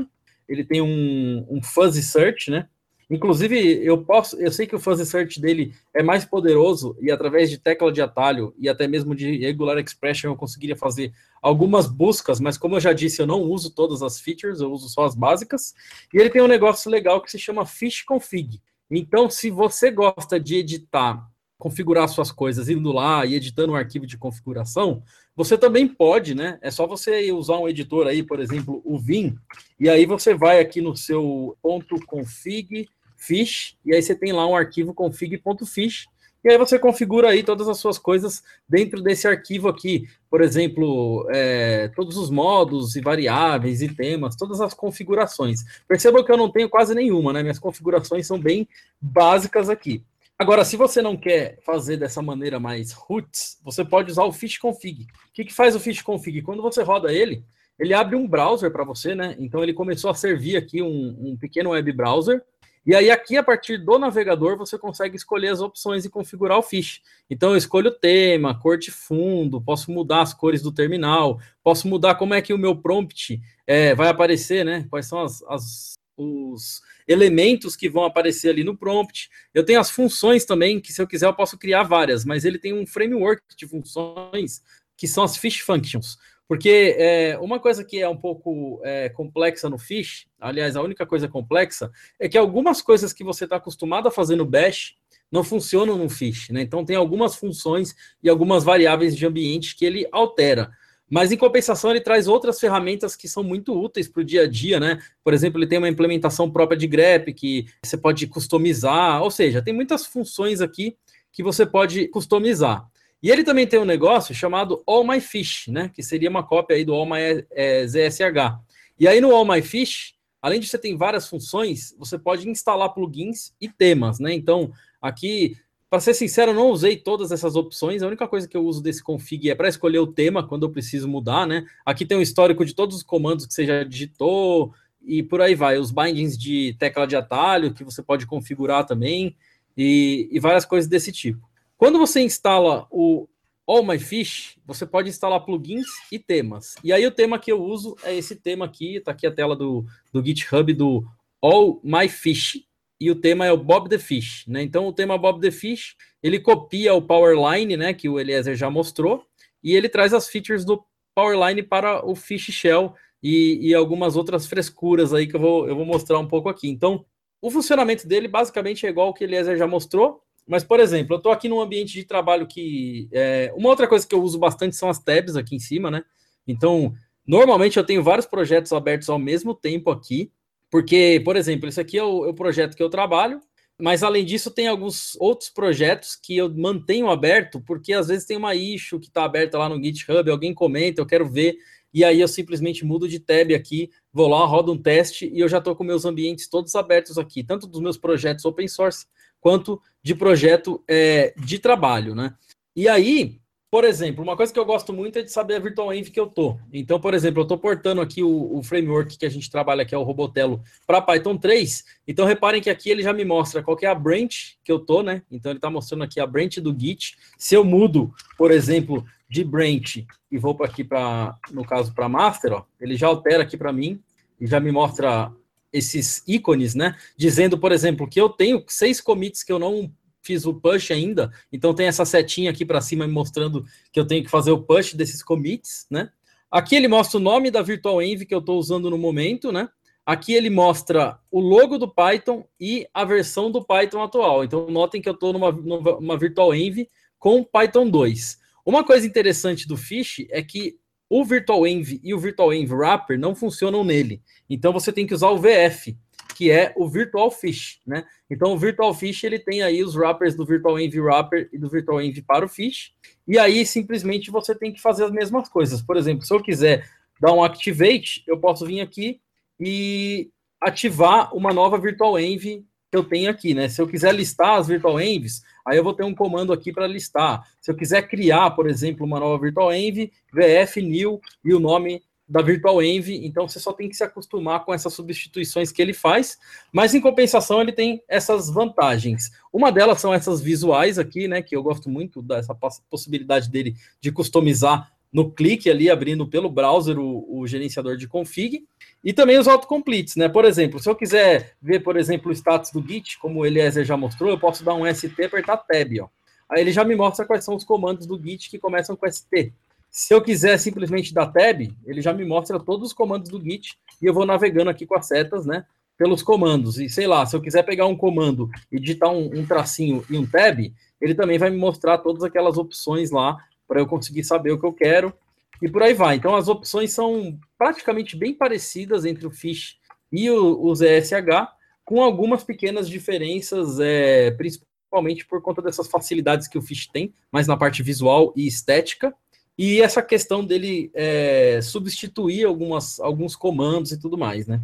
ele 0.50 0.66
tem 0.66 0.82
um, 0.82 1.46
um 1.48 1.62
fuzzy 1.62 2.02
search, 2.02 2.50
né? 2.50 2.68
Inclusive, 3.12 3.86
eu 3.86 3.98
posso, 4.06 4.38
eu 4.38 4.50
sei 4.50 4.66
que 4.66 4.74
o 4.74 4.80
fuzzy 4.80 5.06
search 5.06 5.42
dele 5.42 5.74
é 5.94 6.02
mais 6.02 6.24
poderoso 6.24 6.96
e 7.02 7.12
através 7.12 7.50
de 7.50 7.58
tecla 7.58 7.92
de 7.92 8.02
atalho 8.02 8.54
e 8.58 8.70
até 8.70 8.88
mesmo 8.88 9.14
de 9.14 9.38
regular 9.40 9.78
expression 9.80 10.32
eu 10.32 10.38
conseguiria 10.38 10.78
fazer 10.78 11.12
algumas 11.42 11.88
buscas, 11.88 12.40
mas 12.40 12.58
como 12.58 12.78
eu 12.78 12.80
já 12.80 12.94
disse, 12.94 13.22
eu 13.22 13.28
não 13.28 13.42
uso 13.42 13.76
todas 13.76 14.02
as 14.02 14.18
features, 14.22 14.62
eu 14.62 14.72
uso 14.72 14.88
só 14.88 15.04
as 15.04 15.14
básicas. 15.14 15.74
E 16.14 16.18
ele 16.18 16.30
tem 16.30 16.42
um 16.42 16.48
negócio 16.48 16.90
legal 16.90 17.22
que 17.22 17.30
se 17.30 17.38
chama 17.38 17.66
fish 17.66 18.02
config. 18.02 18.62
Então, 18.90 19.30
se 19.30 19.50
você 19.50 19.92
gosta 19.92 20.40
de 20.40 20.56
editar, 20.56 21.22
configurar 21.58 22.08
suas 22.08 22.32
coisas 22.32 22.70
indo 22.70 22.94
lá 22.94 23.26
e 23.26 23.36
editando 23.36 23.74
um 23.74 23.76
arquivo 23.76 24.08
de 24.08 24.18
configuração, 24.18 25.04
você 25.36 25.58
também 25.58 25.86
pode, 25.86 26.34
né? 26.34 26.58
É 26.62 26.72
só 26.72 26.88
você 26.88 27.30
usar 27.34 27.58
um 27.58 27.68
editor 27.68 28.08
aí, 28.08 28.24
por 28.24 28.40
exemplo, 28.40 28.82
o 28.86 28.98
Vim, 28.98 29.36
e 29.78 29.90
aí 29.90 30.06
você 30.06 30.34
vai 30.34 30.62
aqui 30.62 30.80
no 30.80 30.96
seu 30.96 31.58
ponto 31.62 32.00
.config 32.06 32.88
fish, 33.22 33.78
e 33.86 33.94
aí 33.94 34.02
você 34.02 34.16
tem 34.16 34.34
lá 34.34 34.48
um 34.48 34.56
arquivo 34.56 34.94
config.fish, 34.94 36.08
e 36.44 36.50
aí 36.50 36.58
você 36.58 36.80
configura 36.80 37.30
aí 37.30 37.44
todas 37.44 37.70
as 37.70 37.78
suas 37.78 38.00
coisas 38.00 38.42
dentro 38.68 39.00
desse 39.02 39.28
arquivo 39.28 39.70
aqui. 39.70 40.08
Por 40.28 40.42
exemplo, 40.42 41.28
é, 41.30 41.88
todos 41.90 42.18
os 42.18 42.32
modos 42.32 42.96
e 42.96 43.02
variáveis 43.02 43.84
e 43.84 43.88
temas, 43.88 44.36
todas 44.36 44.60
as 44.60 44.74
configurações. 44.74 45.64
Percebam 45.88 46.24
que 46.24 46.32
eu 46.32 46.38
não 46.38 46.50
tenho 46.50 46.68
quase 46.68 46.96
nenhuma, 46.96 47.32
né? 47.32 47.44
Minhas 47.44 47.60
configurações 47.60 48.26
são 48.26 48.40
bem 48.40 48.68
básicas 49.00 49.70
aqui. 49.70 50.04
Agora, 50.38 50.66
se 50.66 50.76
você 50.76 51.00
não 51.04 51.16
quer 51.16 51.60
fazer 51.64 51.98
dessa 51.98 52.24
maneira 52.24 52.60
mais 52.60 52.92
roots, 52.92 53.60
você 53.64 53.86
pode 53.86 54.10
usar 54.10 54.24
o 54.24 54.34
fish 54.34 54.58
config. 54.58 55.04
O 55.04 55.34
que, 55.34 55.46
que 55.46 55.54
faz 55.54 55.76
o 55.76 55.80
fish 55.80 56.02
config? 56.02 56.42
Quando 56.42 56.64
você 56.64 56.82
roda 56.82 57.14
ele, 57.14 57.44
ele 57.78 57.94
abre 57.94 58.16
um 58.16 58.28
browser 58.28 58.72
para 58.72 58.84
você, 58.84 59.14
né? 59.14 59.36
Então 59.38 59.62
ele 59.62 59.74
começou 59.74 60.10
a 60.10 60.16
servir 60.16 60.58
aqui 60.58 60.82
um, 60.82 61.16
um 61.20 61.38
pequeno 61.38 61.70
web 61.70 61.92
browser 61.92 62.44
e 62.86 62.96
aí, 62.96 63.12
aqui, 63.12 63.38
a 63.38 63.44
partir 63.44 63.78
do 63.78 64.00
navegador, 64.00 64.58
você 64.58 64.78
consegue 64.78 65.16
escolher 65.16 65.50
as 65.50 65.62
opções 65.62 66.04
e 66.04 66.10
configurar 66.10 66.58
o 66.58 66.64
fiche. 66.64 67.02
Então, 67.30 67.52
eu 67.52 67.58
escolho 67.58 67.90
o 67.90 67.94
tema, 67.94 68.60
cor 68.60 68.78
de 68.78 68.90
fundo, 68.90 69.62
posso 69.62 69.92
mudar 69.92 70.22
as 70.22 70.34
cores 70.34 70.64
do 70.64 70.72
terminal, 70.72 71.40
posso 71.64 71.88
mudar 71.88 72.16
como 72.16 72.34
é 72.34 72.42
que 72.42 72.54
o 72.54 72.58
meu 72.58 72.76
prompt 72.76 73.40
é, 73.68 73.94
vai 73.94 74.08
aparecer, 74.08 74.66
né? 74.66 74.88
Quais 74.90 75.06
são 75.06 75.20
as, 75.22 75.44
as, 75.44 75.94
os 76.18 76.82
elementos 77.08 77.76
que 77.76 77.90
vão 77.90 78.04
aparecer 78.04 78.50
ali 78.50 78.64
no 78.64 78.76
prompt. 78.76 79.30
Eu 79.54 79.64
tenho 79.64 79.80
as 79.80 79.92
funções 79.92 80.44
também, 80.44 80.80
que 80.80 80.92
se 80.92 81.02
eu 81.02 81.08
quiser 81.08 81.28
eu 81.28 81.34
posso 81.34 81.58
criar 81.58 81.84
várias, 81.84 82.26
mas 82.26 82.46
ele 82.46 82.58
tem 82.58 82.74
um 82.74 82.86
framework 82.88 83.44
de 83.56 83.68
funções 83.68 84.62
que 84.98 85.08
são 85.08 85.24
as 85.24 85.38
fish 85.38 85.60
functions. 85.60 86.18
Porque 86.52 86.98
é, 86.98 87.40
uma 87.40 87.62
coisa 87.62 87.82
que 87.82 88.02
é 88.02 88.10
um 88.10 88.18
pouco 88.18 88.82
é, 88.84 89.08
complexa 89.08 89.70
no 89.70 89.78
Fish, 89.78 90.28
aliás, 90.38 90.76
a 90.76 90.82
única 90.82 91.06
coisa 91.06 91.26
complexa, 91.26 91.90
é 92.20 92.28
que 92.28 92.38
algumas 92.38 92.82
coisas 92.82 93.14
que 93.14 93.24
você 93.24 93.46
está 93.46 93.56
acostumado 93.56 94.10
a 94.10 94.12
fazer 94.12 94.36
no 94.36 94.46
Bash 94.46 94.96
não 95.32 95.46
funcionam 95.46 95.98
no 95.98 96.10
Fish. 96.10 96.50
Né? 96.50 96.62
Então, 96.62 96.84
tem 96.84 96.98
algumas 96.98 97.36
funções 97.36 97.96
e 98.22 98.28
algumas 98.28 98.66
variáveis 98.66 99.16
de 99.16 99.26
ambiente 99.26 99.78
que 99.78 99.86
ele 99.86 100.06
altera. 100.12 100.70
Mas, 101.10 101.32
em 101.32 101.38
compensação, 101.38 101.90
ele 101.90 102.02
traz 102.02 102.28
outras 102.28 102.60
ferramentas 102.60 103.16
que 103.16 103.30
são 103.30 103.44
muito 103.44 103.74
úteis 103.74 104.10
para 104.10 104.20
o 104.20 104.26
dia 104.26 104.42
a 104.42 104.48
dia, 104.48 104.78
né? 104.78 105.00
Por 105.24 105.34
exemplo, 105.34 105.58
ele 105.58 105.68
tem 105.68 105.78
uma 105.78 105.88
implementação 105.88 106.52
própria 106.52 106.78
de 106.78 106.86
grep 106.86 107.34
que 107.34 107.66
você 107.82 107.96
pode 107.96 108.28
customizar, 108.28 109.24
ou 109.24 109.32
seja, 109.32 109.62
tem 109.62 109.74
muitas 109.74 110.06
funções 110.06 110.60
aqui 110.60 110.98
que 111.32 111.44
você 111.44 111.66
pode 111.66 112.10
customizar. 112.10 112.92
E 113.22 113.30
ele 113.30 113.44
também 113.44 113.68
tem 113.68 113.80
um 113.80 113.86
negócio 113.86 114.34
chamado 114.34 114.82
All 114.86 115.06
My 115.06 115.22
Fish, 115.22 115.68
né? 115.68 115.92
Que 115.94 116.02
seria 116.02 116.30
uma 116.30 116.44
cópia 116.44 116.76
aí 116.76 116.84
do 116.84 116.94
All 116.94 117.06
My 117.06 117.46
é, 117.52 117.86
ZSH. 117.86 118.60
E 119.00 119.08
aí 119.08 119.22
no 119.22 119.36
All 119.36 119.46
My 119.46 119.62
Fish, 119.62 120.16
além 120.42 120.60
de 120.60 120.68
você 120.68 120.78
ter 120.78 120.96
várias 120.96 121.28
funções, 121.28 121.96
você 122.00 122.18
pode 122.18 122.50
instalar 122.50 122.94
plugins 122.94 123.54
e 123.62 123.70
temas, 123.70 124.20
né? 124.20 124.34
Então, 124.34 124.72
aqui, 125.00 125.56
para 125.88 126.00
ser 126.00 126.16
sincero, 126.16 126.52
eu 126.52 126.56
não 126.56 126.72
usei 126.72 126.98
todas 126.98 127.32
essas 127.32 127.56
opções. 127.56 128.02
A 128.02 128.08
única 128.08 128.28
coisa 128.28 128.48
que 128.48 128.58
eu 128.58 128.66
uso 128.66 128.82
desse 128.82 129.04
config 129.04 129.52
é 129.52 129.56
para 129.56 129.70
escolher 129.70 130.00
o 130.00 130.08
tema 130.08 130.48
quando 130.48 130.66
eu 130.66 130.72
preciso 130.72 131.08
mudar, 131.08 131.46
né? 131.46 131.64
Aqui 131.86 132.06
tem 132.06 132.18
um 132.18 132.22
histórico 132.22 132.66
de 132.66 132.74
todos 132.74 132.96
os 132.96 133.04
comandos 133.04 133.46
que 133.46 133.54
você 133.54 133.66
já 133.68 133.84
digitou 133.84 134.74
e 135.06 135.22
por 135.22 135.42
aí 135.42 135.54
vai. 135.54 135.78
Os 135.78 135.92
bindings 135.92 136.36
de 136.36 136.76
tecla 136.80 137.06
de 137.06 137.16
atalho 137.16 137.74
que 137.74 137.84
você 137.84 138.02
pode 138.02 138.26
configurar 138.26 138.86
também 138.86 139.36
e, 139.78 140.28
e 140.32 140.40
várias 140.40 140.66
coisas 140.66 140.90
desse 140.90 141.12
tipo. 141.12 141.51
Quando 141.82 141.98
você 141.98 142.22
instala 142.22 142.86
o 142.92 143.28
All 143.66 143.84
My 143.84 143.98
Fish, 143.98 144.56
você 144.68 144.86
pode 144.86 145.10
instalar 145.10 145.44
plugins 145.44 145.88
e 146.12 146.20
temas. 146.20 146.76
E 146.84 146.94
aí 146.94 147.08
o 147.08 147.12
tema 147.12 147.40
que 147.40 147.52
eu 147.52 147.60
uso 147.60 147.96
é 148.04 148.16
esse 148.16 148.36
tema 148.36 148.66
aqui, 148.66 149.00
tá 149.00 149.10
aqui 149.10 149.26
a 149.26 149.32
tela 149.32 149.56
do, 149.56 149.84
do 150.14 150.24
GitHub 150.24 150.72
do 150.76 151.04
All 151.42 151.82
My 151.84 152.08
Fish. 152.08 152.64
E 153.00 153.10
o 153.10 153.16
tema 153.16 153.48
é 153.48 153.52
o 153.52 153.58
Bob 153.58 153.90
the 153.90 153.98
Fish, 153.98 154.46
né? 154.48 154.62
Então 154.62 154.88
o 154.88 154.94
tema 154.94 155.18
Bob 155.18 155.42
the 155.42 155.50
Fish, 155.50 155.96
ele 156.22 156.40
copia 156.40 156.94
o 156.94 157.02
Powerline, 157.02 157.76
né, 157.76 157.96
que 157.96 158.08
o 158.08 158.20
Eliezer 158.20 158.56
já 158.56 158.70
mostrou, 158.70 159.26
e 159.64 159.76
ele 159.76 159.90
traz 159.90 160.14
as 160.14 160.30
features 160.30 160.64
do 160.64 160.86
Powerline 161.16 161.64
para 161.64 162.06
o 162.06 162.14
Fish 162.14 162.52
Shell 162.52 162.94
e, 163.24 163.58
e 163.60 163.74
algumas 163.74 164.16
outras 164.16 164.46
frescuras 164.46 165.16
aí 165.16 165.26
que 165.26 165.36
eu 165.36 165.40
vou, 165.40 165.68
eu 165.68 165.76
vou 165.76 165.86
mostrar 165.86 166.20
um 166.20 166.28
pouco 166.28 166.48
aqui. 166.48 166.70
Então, 166.70 167.04
o 167.42 167.50
funcionamento 167.50 168.08
dele 168.08 168.28
basicamente 168.28 168.86
é 168.86 168.90
igual 168.90 169.08
ao 169.08 169.14
que 169.16 169.24
o 169.24 169.26
Eliezer 169.26 169.58
já 169.58 169.66
mostrou, 169.66 170.22
mas, 170.48 170.64
por 170.64 170.80
exemplo, 170.80 171.14
eu 171.14 171.18
estou 171.18 171.32
aqui 171.32 171.48
num 171.48 171.62
ambiente 171.62 171.94
de 171.94 172.04
trabalho 172.04 172.48
que. 172.48 173.08
É, 173.12 173.54
uma 173.56 173.70
outra 173.70 173.88
coisa 173.88 174.06
que 174.06 174.14
eu 174.14 174.22
uso 174.22 174.38
bastante 174.40 174.76
são 174.76 174.90
as 174.90 175.00
tabs 175.00 175.36
aqui 175.36 175.56
em 175.56 175.60
cima, 175.60 175.90
né? 175.90 176.04
Então, 176.48 176.94
normalmente 177.26 177.78
eu 177.78 177.86
tenho 177.86 178.04
vários 178.04 178.26
projetos 178.26 178.74
abertos 178.74 179.10
ao 179.10 179.20
mesmo 179.20 179.54
tempo 179.54 179.90
aqui, 179.92 180.32
porque, 180.70 181.22
por 181.24 181.36
exemplo, 181.36 181.70
esse 181.70 181.80
aqui 181.80 181.98
é 181.98 182.04
o, 182.04 182.26
é 182.26 182.30
o 182.30 182.34
projeto 182.34 182.76
que 182.76 182.84
eu 182.84 182.90
trabalho, 182.90 183.40
mas 183.80 184.04
além 184.04 184.24
disso, 184.24 184.52
tem 184.52 184.68
alguns 184.68 185.16
outros 185.20 185.50
projetos 185.50 186.16
que 186.16 186.38
eu 186.38 186.54
mantenho 186.54 187.10
aberto, 187.10 187.62
porque 187.62 187.94
às 187.94 188.08
vezes 188.08 188.26
tem 188.26 188.38
uma 188.38 188.56
issue 188.56 189.00
que 189.00 189.08
está 189.08 189.24
aberta 189.24 189.58
lá 189.58 189.68
no 189.68 189.82
GitHub, 189.84 190.30
alguém 190.30 190.54
comenta, 190.54 191.02
eu 191.02 191.06
quero 191.06 191.28
ver, 191.28 191.58
e 191.94 192.04
aí 192.04 192.22
eu 192.22 192.28
simplesmente 192.28 192.86
mudo 192.86 193.08
de 193.08 193.20
tab 193.20 193.52
aqui, 193.54 193.90
vou 194.14 194.28
lá, 194.28 194.46
rodo 194.46 194.72
um 194.72 194.78
teste 194.78 195.30
e 195.34 195.40
eu 195.40 195.50
já 195.50 195.58
estou 195.58 195.76
com 195.76 195.84
meus 195.84 196.06
ambientes 196.06 196.48
todos 196.48 196.76
abertos 196.76 197.18
aqui, 197.18 197.44
tanto 197.44 197.68
dos 197.68 197.82
meus 197.82 197.98
projetos 197.98 198.46
open 198.46 198.68
source 198.68 199.06
quanto 199.42 199.82
de 200.02 200.16
projeto 200.16 200.82
é, 200.88 201.34
de 201.38 201.60
trabalho, 201.60 202.16
né? 202.16 202.34
E 202.74 202.88
aí, 202.88 203.42
por 203.72 203.86
exemplo, 203.86 204.22
uma 204.22 204.36
coisa 204.36 204.52
que 204.52 204.60
eu 204.60 204.66
gosto 204.66 204.92
muito 204.92 205.18
é 205.18 205.22
de 205.22 205.32
saber 205.32 205.56
a 205.56 205.60
virtual 205.60 205.94
env 205.94 206.10
que 206.10 206.20
eu 206.20 206.28
tô. 206.28 206.58
Então, 206.74 207.00
por 207.00 207.14
exemplo, 207.14 207.40
eu 207.40 207.44
estou 207.44 207.58
portando 207.58 208.02
aqui 208.02 208.22
o, 208.22 208.58
o, 208.58 208.62
framework 208.62 209.18
que 209.18 209.26
a 209.26 209.30
gente 209.30 209.50
trabalha, 209.50 209.86
que 209.86 209.96
é 209.96 209.98
o 209.98 210.04
Robotelo, 210.04 210.62
para 210.86 211.02
Python 211.02 211.38
3. 211.38 211.86
Então, 212.06 212.26
reparem 212.26 212.62
que 212.62 212.70
aqui 212.70 212.90
ele 212.90 213.02
já 213.02 213.14
me 213.14 213.24
mostra 213.24 213.64
qual 213.64 213.78
é 213.82 213.88
a 213.88 213.96
branch 213.96 214.58
que 214.64 214.72
eu 214.72 214.78
tô, 214.78 215.02
né? 215.02 215.24
Então, 215.32 215.52
ele 215.52 215.58
está 215.58 215.70
mostrando 215.70 216.04
aqui 216.04 216.20
a 216.20 216.28
branch 216.28 216.60
do 216.60 216.78
Git. 216.78 217.18
Se 217.38 217.56
eu 217.56 217.64
mudo, 217.64 218.14
por 218.38 218.52
exemplo, 218.52 219.06
de 219.30 219.42
branch 219.42 220.06
e 220.30 220.38
vou 220.38 220.58
aqui 220.64 220.84
para, 220.84 221.38
no 221.50 221.64
caso, 221.64 221.94
para 221.94 222.10
master, 222.10 222.52
ó, 222.52 222.66
ele 222.80 222.98
já 222.98 223.08
altera 223.08 223.44
aqui 223.44 223.56
para 223.56 223.72
mim 223.72 224.02
e 224.38 224.46
já 224.46 224.60
me 224.60 224.72
mostra 224.72 225.32
esses 225.72 226.24
ícones, 226.28 226.76
né? 226.76 226.96
Dizendo, 227.16 227.58
por 227.58 227.72
exemplo, 227.72 228.08
que 228.08 228.20
eu 228.20 228.30
tenho 228.30 228.64
seis 228.68 229.00
commits 229.00 229.44
que 229.44 229.52
eu 229.52 229.60
não 229.60 229.92
fiz 230.22 230.46
o 230.46 230.54
push 230.54 230.92
ainda, 230.92 231.32
então 231.52 231.74
tem 231.74 231.88
essa 231.88 232.06
setinha 232.06 232.52
aqui 232.52 232.64
para 232.64 232.80
cima 232.80 233.08
me 233.08 233.14
mostrando 233.14 233.66
que 233.92 234.00
eu 234.00 234.06
tenho 234.06 234.24
que 234.24 234.30
fazer 234.30 234.52
o 234.52 234.62
push 234.62 234.94
desses 234.94 235.24
commits, 235.24 235.88
né? 235.90 236.10
Aqui 236.52 236.76
ele 236.76 236.88
mostra 236.88 237.18
o 237.18 237.24
nome 237.24 237.50
da 237.50 237.62
virtual 237.62 238.02
env 238.02 238.26
que 238.26 238.36
eu 238.36 238.40
estou 238.40 238.60
usando 238.60 238.90
no 238.90 238.98
momento, 238.98 239.52
né? 239.52 239.70
Aqui 240.06 240.34
ele 240.34 240.50
mostra 240.50 241.20
o 241.32 241.40
logo 241.40 241.78
do 241.78 241.88
Python 241.88 242.46
e 242.60 242.88
a 242.94 243.06
versão 243.06 243.50
do 243.50 243.64
Python 243.64 244.02
atual. 244.02 244.44
Então 244.44 244.68
notem 244.70 245.02
que 245.02 245.08
eu 245.08 245.14
estou 245.14 245.32
numa, 245.32 245.52
numa 245.52 246.18
virtual 246.18 246.54
env 246.54 246.88
com 247.18 247.44
Python 247.44 247.90
2. 247.90 248.40
Uma 248.66 248.84
coisa 248.84 249.08
interessante 249.08 249.68
do 249.68 249.78
Fish 249.78 250.26
é 250.30 250.44
que 250.44 250.78
o 251.12 251.26
Virtual 251.26 251.68
Env 251.68 252.00
e 252.02 252.14
o 252.14 252.20
Virtual 252.20 252.54
Env 252.54 252.72
Wrapper 252.72 253.20
não 253.20 253.36
funcionam 253.36 253.84
nele. 253.84 254.22
Então 254.50 254.72
você 254.72 254.94
tem 254.94 255.06
que 255.06 255.14
usar 255.14 255.30
o 255.30 255.38
VF, 255.38 255.98
que 256.38 256.50
é 256.50 256.72
o 256.78 256.88
Virtual 256.88 257.30
Fish, 257.30 257.82
né? 257.86 258.06
Então 258.30 258.54
o 258.54 258.58
Virtual 258.58 258.94
Fish 258.94 259.22
ele 259.26 259.38
tem 259.38 259.62
aí 259.62 259.84
os 259.84 259.94
wrappers 259.94 260.36
do 260.36 260.46
Virtual 260.46 260.80
Env 260.80 260.96
Wrapper 261.02 261.50
e 261.52 261.58
do 261.58 261.70
Virtual 261.70 262.02
Env 262.02 262.22
para 262.26 262.46
o 262.46 262.48
Fish. 262.48 262.94
E 263.28 263.38
aí 263.38 263.66
simplesmente 263.66 264.32
você 264.32 264.56
tem 264.56 264.72
que 264.72 264.80
fazer 264.80 265.04
as 265.04 265.12
mesmas 265.12 265.50
coisas. 265.50 265.82
Por 265.82 265.98
exemplo, 265.98 266.26
se 266.26 266.34
eu 266.34 266.42
quiser 266.42 266.90
dar 267.20 267.34
um 267.34 267.44
activate, 267.44 268.24
eu 268.26 268.40
posso 268.40 268.66
vir 268.66 268.80
aqui 268.80 269.20
e 269.60 270.30
ativar 270.62 271.36
uma 271.36 271.52
nova 271.52 271.78
Virtual 271.78 272.18
Env 272.18 272.64
que 272.92 272.98
eu 272.98 273.04
tenho 273.06 273.32
aqui, 273.32 273.54
né? 273.54 273.70
Se 273.70 273.82
eu 273.82 273.88
quiser 273.88 274.14
listar 274.14 274.60
as 274.60 274.68
virtual 274.68 275.00
envs, 275.00 275.42
aí 275.66 275.78
eu 275.78 275.84
vou 275.84 275.94
ter 275.94 276.04
um 276.04 276.14
comando 276.14 276.52
aqui 276.52 276.74
para 276.74 276.86
listar. 276.86 277.48
Se 277.62 277.72
eu 277.72 277.76
quiser 277.76 278.02
criar, 278.08 278.52
por 278.52 278.70
exemplo, 278.70 279.06
uma 279.06 279.18
nova 279.18 279.42
virtual 279.42 279.74
env, 279.74 280.12
vf 280.34 280.82
new 280.82 281.22
e 281.44 281.54
o 281.54 281.60
nome 281.60 282.04
da 282.28 282.42
virtual 282.42 282.82
env, 282.84 283.10
então 283.26 283.48
você 283.48 283.60
só 283.60 283.74
tem 283.74 283.90
que 283.90 283.96
se 283.96 284.04
acostumar 284.04 284.64
com 284.64 284.74
essas 284.74 284.94
substituições 284.94 285.72
que 285.72 285.82
ele 285.82 285.94
faz, 285.94 286.38
mas 286.72 286.94
em 286.94 287.02
compensação 287.02 287.62
ele 287.62 287.72
tem 287.74 288.02
essas 288.08 288.50
vantagens. 288.50 289.32
Uma 289.52 289.72
delas 289.72 290.00
são 290.00 290.14
essas 290.14 290.42
visuais 290.42 291.00
aqui, 291.00 291.28
né, 291.28 291.42
que 291.42 291.56
eu 291.56 291.64
gosto 291.64 291.90
muito 291.90 292.22
dessa 292.22 292.56
possibilidade 292.90 293.50
dele 293.50 293.76
de 294.00 294.12
customizar 294.12 294.92
no 295.12 295.30
clique 295.30 295.70
ali, 295.70 295.90
abrindo 295.90 296.26
pelo 296.26 296.50
browser 296.50 296.98
o, 296.98 297.40
o 297.40 297.46
gerenciador 297.46 297.98
de 297.98 298.08
config, 298.08 298.66
e 299.04 299.12
também 299.12 299.38
os 299.38 299.48
autocompletes, 299.48 300.16
né? 300.16 300.30
Por 300.30 300.46
exemplo, 300.46 300.80
se 300.80 300.90
eu 300.90 300.96
quiser 300.96 301.56
ver, 301.62 301.80
por 301.82 301.98
exemplo, 301.98 302.30
o 302.30 302.34
status 302.34 302.72
do 302.72 302.86
Git, 302.86 303.18
como 303.20 303.40
o 303.40 303.46
Eliezer 303.46 303.84
já 303.84 303.98
mostrou, 303.98 304.30
eu 304.30 304.40
posso 304.40 304.64
dar 304.64 304.76
um 304.76 304.86
ST 304.94 305.14
e 305.18 305.26
apertar 305.26 305.58
Tab, 305.58 305.92
ó. 306.02 306.08
Aí 306.50 306.62
ele 306.62 306.72
já 306.72 306.84
me 306.84 306.96
mostra 306.96 307.26
quais 307.26 307.44
são 307.44 307.56
os 307.56 307.64
comandos 307.64 308.06
do 308.06 308.22
Git 308.22 308.50
que 308.50 308.60
começam 308.60 308.96
com 308.96 309.10
ST. 309.10 309.54
Se 309.90 310.14
eu 310.14 310.22
quiser 310.22 310.58
simplesmente 310.58 311.14
dar 311.14 311.28
Tab, 311.28 311.62
ele 311.86 312.02
já 312.02 312.14
me 312.14 312.26
mostra 312.26 312.60
todos 312.60 312.88
os 312.88 312.94
comandos 312.94 313.30
do 313.30 313.42
Git 313.42 313.78
e 314.02 314.06
eu 314.06 314.14
vou 314.14 314.26
navegando 314.26 314.70
aqui 314.70 314.86
com 314.86 314.96
as 314.96 315.08
setas, 315.08 315.46
né? 315.46 315.66
Pelos 315.98 316.22
comandos. 316.22 316.78
E 316.78 316.90
sei 316.90 317.08
lá, 317.08 317.26
se 317.26 317.36
eu 317.36 317.42
quiser 317.42 317.64
pegar 317.64 317.88
um 317.88 317.96
comando 317.96 318.50
e 318.72 318.80
digitar 318.80 319.10
um, 319.10 319.32
um 319.34 319.46
tracinho 319.46 320.04
e 320.10 320.18
um 320.18 320.26
Tab, 320.26 320.60
ele 321.02 321.16
também 321.16 321.38
vai 321.38 321.50
me 321.50 321.58
mostrar 321.58 321.98
todas 321.98 322.24
aquelas 322.24 322.58
opções 322.58 323.12
lá 323.12 323.38
para 323.72 323.80
eu 323.80 323.88
conseguir 323.88 324.26
saber 324.26 324.52
o 324.52 324.60
que 324.60 324.66
eu 324.66 324.74
quero 324.74 325.14
e 325.62 325.70
por 325.70 325.82
aí 325.82 325.94
vai. 325.94 326.18
Então, 326.18 326.36
as 326.36 326.50
opções 326.50 326.92
são 326.92 327.40
praticamente 327.58 328.18
bem 328.18 328.34
parecidas 328.34 329.06
entre 329.06 329.26
o 329.26 329.32
Fish 329.32 329.78
e 330.12 330.30
o, 330.30 330.62
o 330.62 330.76
ZSH, 330.76 331.48
com 331.86 332.04
algumas 332.04 332.44
pequenas 332.44 332.90
diferenças, 332.90 333.80
é, 333.80 334.32
principalmente 334.32 335.26
por 335.26 335.42
conta 335.42 335.62
dessas 335.62 335.88
facilidades 335.88 336.50
que 336.50 336.58
o 336.58 336.62
Fish 336.62 336.88
tem, 336.88 337.14
mas 337.32 337.48
na 337.48 337.56
parte 337.56 337.82
visual 337.82 338.34
e 338.36 338.46
estética, 338.46 339.16
e 339.58 339.82
essa 339.82 340.02
questão 340.02 340.44
dele 340.44 340.92
é, 340.94 341.62
substituir 341.62 342.44
algumas, 342.46 343.00
alguns 343.00 343.38
comandos 343.38 343.94
e 343.94 344.00
tudo 344.00 344.18
mais, 344.18 344.48
né? 344.48 344.60